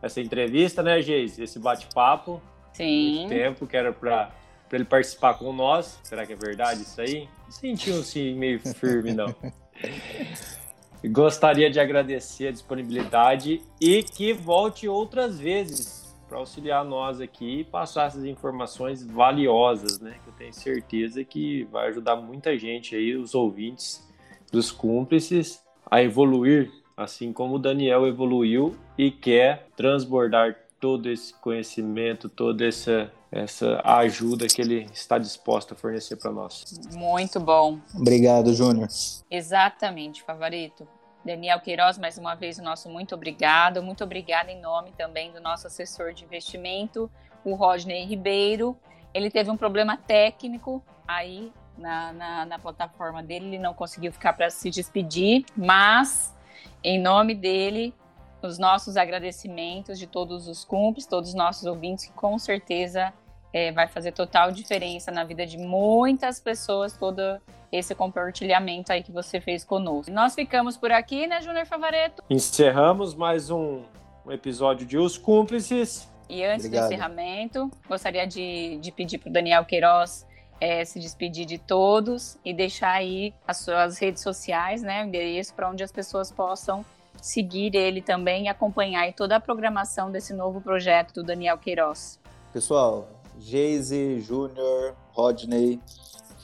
essa 0.00 0.20
entrevista, 0.20 0.82
né, 0.82 1.02
Geise? 1.02 1.42
Esse 1.42 1.58
bate-papo. 1.58 2.40
Sim. 2.72 3.20
Muito 3.20 3.30
tempo 3.30 3.66
que 3.66 3.76
era 3.76 3.92
para 3.92 4.30
ele 4.72 4.84
participar 4.84 5.34
com 5.34 5.52
nós. 5.52 5.98
Será 6.04 6.24
que 6.24 6.32
é 6.32 6.36
verdade 6.36 6.82
isso 6.82 7.00
aí? 7.00 7.28
Sentiu-se 7.48 8.32
meio 8.34 8.60
firme, 8.60 9.12
não. 9.12 9.34
Gostaria 11.04 11.70
de 11.70 11.78
agradecer 11.78 12.48
a 12.48 12.52
disponibilidade 12.52 13.62
e 13.80 14.02
que 14.02 14.32
volte 14.32 14.88
outras 14.88 15.38
vezes 15.38 16.16
para 16.28 16.38
auxiliar 16.38 16.84
nós 16.84 17.20
aqui 17.20 17.60
e 17.60 17.64
passar 17.64 18.06
essas 18.06 18.24
informações 18.24 19.06
valiosas, 19.06 20.00
né? 20.00 20.16
Que 20.22 20.28
eu 20.28 20.34
tenho 20.34 20.52
certeza 20.52 21.24
que 21.24 21.64
vai 21.64 21.88
ajudar 21.88 22.16
muita 22.16 22.58
gente 22.58 22.94
aí, 22.94 23.16
os 23.16 23.34
ouvintes 23.34 24.06
dos 24.52 24.70
cúmplices, 24.70 25.62
a 25.90 26.02
evoluir, 26.02 26.70
assim 26.96 27.32
como 27.32 27.54
o 27.54 27.58
Daniel 27.58 28.06
evoluiu 28.06 28.76
e 28.96 29.10
quer 29.10 29.68
transbordar 29.76 30.56
todo 30.80 31.08
esse 31.10 31.32
conhecimento, 31.40 32.28
toda 32.28 32.66
essa 32.66 33.10
essa 33.30 33.80
ajuda 33.84 34.46
que 34.46 34.60
ele 34.60 34.86
está 34.92 35.18
disposto 35.18 35.74
a 35.74 35.76
fornecer 35.76 36.16
para 36.16 36.30
nós. 36.30 36.64
Muito 36.92 37.38
bom. 37.38 37.78
Obrigado, 37.94 38.54
Júnior. 38.54 38.88
Exatamente, 39.30 40.22
favorito. 40.22 40.86
Daniel 41.24 41.60
Queiroz, 41.60 41.98
mais 41.98 42.16
uma 42.16 42.34
vez, 42.34 42.58
o 42.58 42.62
nosso 42.62 42.88
muito 42.88 43.14
obrigado. 43.14 43.82
Muito 43.82 44.02
obrigada 44.02 44.50
em 44.50 44.60
nome 44.60 44.92
também 44.96 45.30
do 45.32 45.40
nosso 45.40 45.66
assessor 45.66 46.14
de 46.14 46.24
investimento, 46.24 47.10
o 47.44 47.54
Rodney 47.54 48.06
Ribeiro. 48.06 48.76
Ele 49.12 49.30
teve 49.30 49.50
um 49.50 49.56
problema 49.56 49.96
técnico 49.96 50.82
aí 51.06 51.52
na, 51.76 52.12
na, 52.12 52.46
na 52.46 52.58
plataforma 52.58 53.22
dele, 53.22 53.46
ele 53.46 53.58
não 53.58 53.72
conseguiu 53.72 54.12
ficar 54.12 54.32
para 54.32 54.50
se 54.50 54.68
despedir, 54.70 55.44
mas 55.56 56.34
em 56.82 57.00
nome 57.00 57.34
dele, 57.34 57.94
os 58.42 58.58
nossos 58.58 58.96
agradecimentos 58.96 59.98
de 59.98 60.06
todos 60.06 60.48
os 60.48 60.64
cúmplices, 60.64 61.08
todos 61.08 61.30
os 61.30 61.34
nossos 61.34 61.64
ouvintes, 61.64 62.06
que 62.06 62.12
com 62.12 62.38
certeza 62.38 63.12
é, 63.52 63.72
vai 63.72 63.88
fazer 63.88 64.12
total 64.12 64.52
diferença 64.52 65.10
na 65.10 65.24
vida 65.24 65.46
de 65.46 65.58
muitas 65.58 66.38
pessoas, 66.38 66.92
todo 66.92 67.40
esse 67.70 67.94
compartilhamento 67.94 68.92
aí 68.92 69.02
que 69.02 69.12
você 69.12 69.40
fez 69.40 69.64
conosco. 69.64 70.12
Nós 70.12 70.34
ficamos 70.34 70.76
por 70.76 70.90
aqui, 70.90 71.26
né, 71.26 71.40
Júnior 71.42 71.66
Favareto? 71.66 72.22
Encerramos 72.30 73.14
mais 73.14 73.50
um, 73.50 73.82
um, 74.24 74.32
episódio 74.32 74.86
de 74.86 74.96
Os 74.96 75.18
Cúmplices. 75.18 76.08
E 76.28 76.44
antes 76.44 76.66
Obrigado. 76.66 76.88
do 76.88 76.94
encerramento, 76.94 77.70
gostaria 77.88 78.26
de, 78.26 78.78
de 78.78 78.92
pedir 78.92 79.18
para 79.18 79.30
o 79.30 79.32
Daniel 79.32 79.64
Queiroz 79.64 80.26
é, 80.60 80.84
se 80.84 80.98
despedir 80.98 81.46
de 81.46 81.58
todos 81.58 82.36
e 82.44 82.52
deixar 82.52 82.92
aí 82.92 83.32
as 83.46 83.58
suas 83.58 83.98
redes 83.98 84.22
sociais, 84.22 84.82
né, 84.82 85.02
o 85.02 85.06
endereço 85.06 85.54
para 85.54 85.70
onde 85.70 85.82
as 85.82 85.92
pessoas 85.92 86.30
possam 86.30 86.84
seguir 87.20 87.74
ele 87.74 88.00
também 88.00 88.44
e 88.44 88.48
acompanhar 88.48 89.12
toda 89.14 89.36
a 89.36 89.40
programação 89.40 90.10
desse 90.10 90.32
novo 90.32 90.60
projeto 90.60 91.14
do 91.14 91.22
Daniel 91.22 91.58
Queiroz. 91.58 92.18
Pessoal, 92.52 93.08
Geise, 93.38 94.20
Júnior, 94.20 94.94
Rodney, 95.12 95.80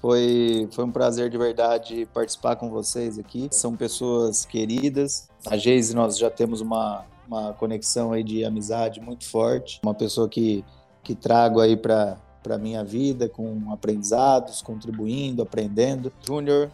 foi, 0.00 0.68
foi 0.72 0.84
um 0.84 0.92
prazer 0.92 1.30
de 1.30 1.38
verdade 1.38 2.06
participar 2.12 2.56
com 2.56 2.68
vocês 2.68 3.18
aqui. 3.18 3.48
São 3.50 3.74
pessoas 3.74 4.44
queridas. 4.44 5.28
A 5.46 5.56
Geise, 5.56 5.94
nós 5.94 6.18
já 6.18 6.30
temos 6.30 6.60
uma, 6.60 7.06
uma 7.26 7.52
conexão 7.54 8.12
aí 8.12 8.22
de 8.22 8.44
amizade 8.44 9.00
muito 9.00 9.28
forte. 9.28 9.80
Uma 9.82 9.94
pessoa 9.94 10.28
que, 10.28 10.64
que 11.02 11.14
trago 11.14 11.60
aí 11.60 11.76
para 11.76 12.18
para 12.44 12.58
minha 12.58 12.84
vida 12.84 13.26
com 13.26 13.72
aprendizados, 13.72 14.60
contribuindo, 14.60 15.40
aprendendo. 15.42 16.12
Júnior, 16.22 16.70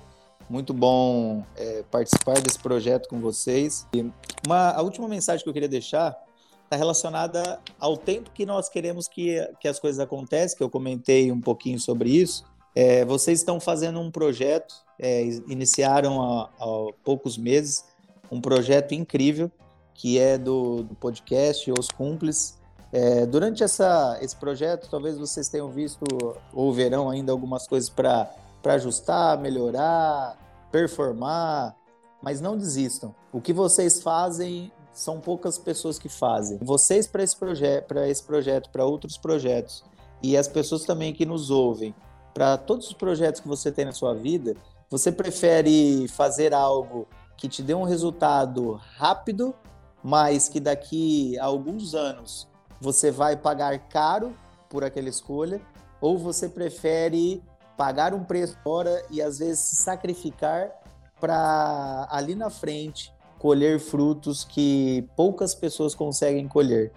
muito 0.51 0.74
bom 0.74 1.44
é, 1.57 1.84
participar 1.88 2.40
desse 2.40 2.59
projeto 2.59 3.09
com 3.09 3.20
vocês. 3.20 3.86
E 3.94 4.11
uma, 4.44 4.72
a 4.72 4.82
última 4.82 5.07
mensagem 5.07 5.44
que 5.44 5.48
eu 5.48 5.53
queria 5.53 5.68
deixar 5.68 6.18
está 6.64 6.76
relacionada 6.76 7.61
ao 7.78 7.96
tempo 7.96 8.32
que 8.32 8.44
nós 8.44 8.68
queremos 8.68 9.07
que, 9.07 9.40
que 9.61 9.68
as 9.68 9.78
coisas 9.78 10.01
aconteçam, 10.01 10.59
que 10.59 10.62
eu 10.62 10.68
comentei 10.68 11.30
um 11.30 11.40
pouquinho 11.40 11.78
sobre 11.78 12.11
isso. 12.11 12.44
É, 12.74 13.05
vocês 13.05 13.38
estão 13.38 13.61
fazendo 13.61 14.01
um 14.01 14.11
projeto, 14.11 14.74
é, 14.98 15.22
iniciaram 15.48 16.20
há, 16.20 16.51
há, 16.59 16.92
poucos 17.05 17.38
meses, 17.38 17.84
um 18.30 18.40
projeto 18.40 18.92
incrível, 18.92 19.51
que 19.94 20.18
é 20.18 20.36
do, 20.36 20.82
do 20.82 20.94
podcast 20.96 21.72
Os 21.78 21.88
Cúmplices. 21.88 22.59
É, 22.92 23.24
durante 23.24 23.62
essa, 23.62 24.18
esse 24.20 24.34
projeto, 24.34 24.88
talvez 24.90 25.16
vocês 25.16 25.48
tenham 25.48 25.70
visto 25.70 26.05
ou 26.53 26.72
verão 26.72 27.09
ainda 27.09 27.30
algumas 27.30 27.68
coisas 27.68 27.88
para 27.88 28.28
ajustar, 28.65 29.39
melhorar, 29.39 30.37
performar, 30.71 31.77
mas 32.23 32.41
não 32.41 32.57
desistam. 32.57 33.15
O 33.33 33.41
que 33.41 33.53
vocês 33.53 34.03
fazem 34.03 34.71
são 34.93 35.21
poucas 35.21 35.59
pessoas 35.59 35.99
que 35.99 36.09
fazem. 36.09 36.59
Vocês 36.59 37.07
para 37.07 37.23
esse, 37.23 37.37
proje 37.37 37.81
para 37.83 38.09
esse 38.09 38.23
projeto, 38.23 38.71
para 38.71 38.85
outros 38.85 39.17
projetos, 39.17 39.85
e 40.23 40.37
as 40.37 40.47
pessoas 40.47 40.85
também 40.85 41.13
que 41.13 41.25
nos 41.25 41.51
ouvem, 41.51 41.95
para 42.35 42.57
todos 42.57 42.89
os 42.89 42.93
projetos 42.93 43.41
que 43.41 43.49
você 43.49 43.73
tem 43.73 43.85
na 43.85 43.93
sua 43.93 44.15
vida, 44.15 44.55
você 44.89 45.11
prefere 45.11 46.07
fazer 46.09 46.53
algo 46.53 47.09
que 47.37 47.49
te 47.49 47.63
dê 47.63 47.75
um 47.75 47.85
resultado 47.85 48.81
rápido, 48.97 49.55
mas 50.03 50.49
que 50.49 50.61
daqui 50.61 51.39
a 51.39 51.47
alguns 51.47 51.95
anos 51.95 52.47
você 52.81 53.11
vai 53.11 53.37
pagar 53.37 53.79
caro 53.89 54.35
por 54.69 54.85
aquela 54.85 55.09
escolha, 55.09 55.61
ou 56.01 56.19
você 56.19 56.49
prefere 56.49 57.43
pagar 57.81 58.12
um 58.12 58.22
preço 58.22 58.59
fora 58.62 59.03
e 59.09 59.22
às 59.22 59.39
vezes 59.39 59.61
se 59.61 59.76
sacrificar 59.76 60.70
para 61.18 62.07
ali 62.11 62.35
na 62.35 62.51
frente 62.51 63.11
colher 63.39 63.81
frutos 63.81 64.45
que 64.45 65.09
poucas 65.16 65.55
pessoas 65.55 65.95
conseguem 65.95 66.47
colher. 66.47 66.93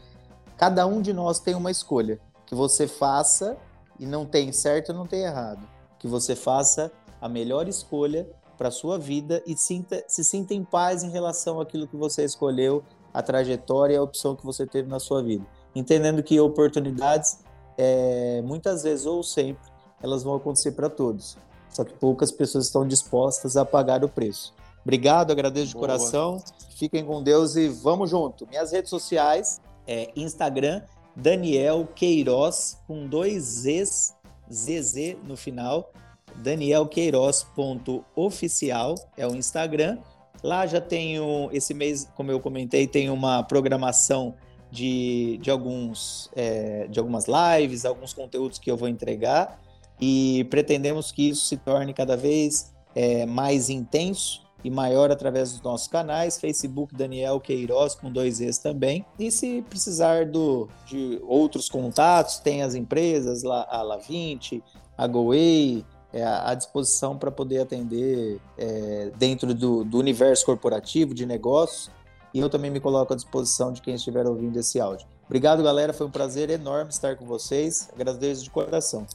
Cada 0.57 0.85
um 0.85 1.01
de 1.01 1.13
nós 1.13 1.39
tem 1.39 1.55
uma 1.55 1.71
escolha 1.71 2.19
que 2.45 2.53
você 2.53 2.85
faça 2.85 3.55
e 3.97 4.05
não 4.05 4.25
tem 4.25 4.51
certo 4.51 4.91
não 4.91 5.07
tem 5.07 5.21
errado. 5.21 5.65
Que 5.97 6.05
você 6.05 6.35
faça 6.35 6.91
a 7.21 7.29
melhor 7.29 7.69
escolha 7.69 8.29
para 8.57 8.69
sua 8.69 8.99
vida 8.99 9.41
e 9.47 9.55
sinta, 9.55 10.03
se 10.05 10.21
sinta 10.21 10.53
em 10.53 10.65
paz 10.65 11.01
em 11.01 11.09
relação 11.09 11.61
àquilo 11.61 11.87
que 11.87 11.95
você 11.95 12.25
escolheu, 12.25 12.83
a 13.13 13.21
trajetória 13.21 13.93
e 13.93 13.97
a 13.97 14.03
opção 14.03 14.35
que 14.35 14.45
você 14.45 14.67
teve 14.67 14.89
na 14.89 14.99
sua 14.99 15.23
vida. 15.23 15.45
Entendendo 15.73 16.21
que 16.21 16.37
oportunidades, 16.41 17.39
é, 17.77 18.41
muitas 18.41 18.83
vezes 18.83 19.05
ou 19.05 19.23
sempre, 19.23 19.71
elas 20.03 20.21
vão 20.21 20.35
acontecer 20.35 20.73
para 20.73 20.89
todos. 20.89 21.37
Só 21.69 21.83
que 21.83 21.93
poucas 21.93 22.31
pessoas 22.31 22.65
estão 22.65 22.87
dispostas 22.87 23.57
a 23.57 23.65
pagar 23.65 24.03
o 24.03 24.09
preço. 24.09 24.53
Obrigado, 24.83 25.31
agradeço 25.31 25.67
de 25.67 25.73
Boa. 25.73 25.87
coração. 25.87 26.43
Fiquem 26.77 27.05
com 27.05 27.23
Deus 27.23 27.55
e 27.55 27.69
vamos 27.69 28.09
junto. 28.09 28.45
Minhas 28.47 28.73
redes 28.73 28.89
sociais 28.89 29.61
é 29.87 30.11
Instagram 30.15 30.81
Daniel 31.15 31.87
Queiroz 31.95 32.77
com 32.85 33.07
dois 33.07 33.43
Z's, 33.43 34.13
ZZ 34.51 35.15
no 35.23 35.37
final. 35.37 35.89
Daniel 36.35 36.85
Queiroz.oficial 36.87 38.95
é 39.15 39.25
o 39.25 39.33
Instagram. 39.35 39.99
Lá 40.43 40.67
já 40.67 40.81
tenho, 40.81 41.49
esse 41.53 41.73
mês, 41.73 42.09
como 42.15 42.29
eu 42.31 42.39
comentei, 42.39 42.87
tem 42.87 43.09
uma 43.09 43.41
programação 43.43 44.35
de, 44.69 45.39
de, 45.41 45.49
alguns, 45.49 46.29
é, 46.35 46.87
de 46.87 46.99
algumas 46.99 47.25
lives, 47.27 47.85
alguns 47.85 48.13
conteúdos 48.13 48.59
que 48.59 48.69
eu 48.69 48.75
vou 48.75 48.89
entregar 48.89 49.62
e 50.05 50.43
pretendemos 50.49 51.13
que 51.13 51.29
isso 51.29 51.45
se 51.45 51.55
torne 51.55 51.93
cada 51.93 52.17
vez 52.17 52.73
é, 52.93 53.25
mais 53.25 53.69
intenso 53.69 54.43
e 54.61 54.69
maior 54.69 55.09
através 55.09 55.53
dos 55.53 55.61
nossos 55.61 55.87
canais, 55.87 56.37
Facebook 56.37 56.93
Daniel 56.93 57.39
Queiroz 57.39 57.95
com 57.95 58.11
dois 58.11 58.41
E's 58.41 58.57
também. 58.57 59.05
E 59.17 59.31
se 59.31 59.61
precisar 59.61 60.25
do, 60.25 60.67
de 60.85 61.21
outros 61.25 61.69
contatos, 61.69 62.37
tem 62.39 62.63
as 62.63 62.75
empresas, 62.75 63.45
a 63.45 63.81
La20, 63.81 64.61
a 64.97 65.07
GoWay, 65.07 65.85
é, 66.11 66.21
à 66.21 66.53
disposição 66.53 67.17
para 67.17 67.31
poder 67.31 67.61
atender 67.61 68.41
é, 68.57 69.09
dentro 69.17 69.53
do, 69.53 69.85
do 69.85 69.97
universo 69.97 70.45
corporativo 70.45 71.13
de 71.13 71.25
negócios. 71.25 71.89
E 72.33 72.39
eu 72.39 72.49
também 72.49 72.69
me 72.69 72.81
coloco 72.81 73.13
à 73.13 73.15
disposição 73.15 73.71
de 73.71 73.81
quem 73.81 73.95
estiver 73.95 74.27
ouvindo 74.27 74.59
esse 74.59 74.81
áudio. 74.81 75.07
Obrigado, 75.25 75.63
galera. 75.63 75.93
Foi 75.93 76.05
um 76.07 76.11
prazer 76.11 76.49
enorme 76.49 76.89
estar 76.89 77.15
com 77.15 77.25
vocês. 77.25 77.89
Agradeço 77.93 78.43
de 78.43 78.49
coração. 78.49 79.07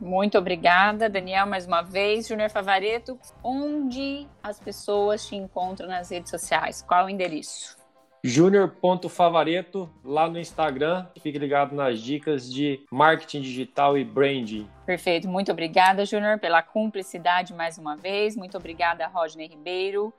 Muito 0.00 0.38
obrigada, 0.38 1.08
Daniel, 1.08 1.46
mais 1.46 1.66
uma 1.66 1.82
vez. 1.82 2.28
Júnior 2.28 2.50
Favareto, 2.50 3.18
onde 3.42 4.28
as 4.42 4.60
pessoas 4.60 5.26
te 5.26 5.34
encontram 5.34 5.88
nas 5.88 6.10
redes 6.10 6.30
sociais? 6.30 6.82
Qual 6.82 7.06
o 7.06 7.10
endereço? 7.10 7.76
Júnior.favareto 8.22 9.88
lá 10.04 10.28
no 10.28 10.38
Instagram. 10.38 11.06
Fique 11.20 11.38
ligado 11.38 11.74
nas 11.74 12.00
dicas 12.00 12.52
de 12.52 12.84
marketing 12.90 13.40
digital 13.40 13.96
e 13.96 14.04
branding. 14.04 14.68
Perfeito. 14.86 15.28
Muito 15.28 15.50
obrigada, 15.50 16.04
Júnior, 16.04 16.38
pela 16.38 16.62
cumplicidade 16.62 17.52
mais 17.52 17.78
uma 17.78 17.96
vez. 17.96 18.36
Muito 18.36 18.56
obrigada, 18.56 19.06
Rodney 19.06 19.48
Ribeiro, 19.48 20.12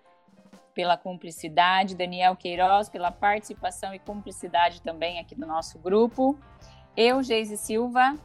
pela 0.73 0.97
cumplicidade, 0.97 1.95
Daniel 1.95 2.35
Queiroz 2.35 2.89
pela 2.89 3.11
participação 3.11 3.93
e 3.93 3.99
cumplicidade 3.99 4.81
também 4.81 5.19
aqui 5.19 5.35
do 5.35 5.45
nosso 5.45 5.77
grupo. 5.79 6.37
Eu, 6.95 7.21
Geise 7.21 7.57
Silva, 7.57 8.15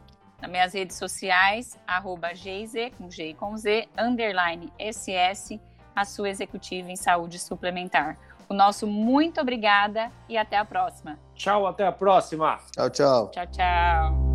nas 0.45 0.51
minhas 0.51 0.75
redes 0.75 0.97
sociais, 0.97 1.79
arroba 1.87 2.35
Geise, 2.35 2.91
com 2.99 3.11
G 3.11 3.31
e 3.31 3.35
com 3.35 3.57
Z, 3.57 3.89
underline 3.99 4.73
SS, 4.79 5.61
a 5.97 6.05
sua 6.05 6.29
executiva 6.29 6.91
em 6.91 6.97
saúde 6.97 7.39
suplementar. 7.39 8.19
O 8.49 8.53
nosso 8.53 8.87
muito 8.87 9.41
obrigada 9.41 10.13
e 10.29 10.37
até 10.37 10.59
a 10.59 10.65
próxima. 10.65 11.19
Tchau, 11.35 11.67
até 11.67 11.87
a 11.87 11.93
próxima. 11.93 12.59
Tchau, 12.73 12.91
tchau. 12.91 13.31
Tchau, 13.31 13.47
tchau. 13.47 14.34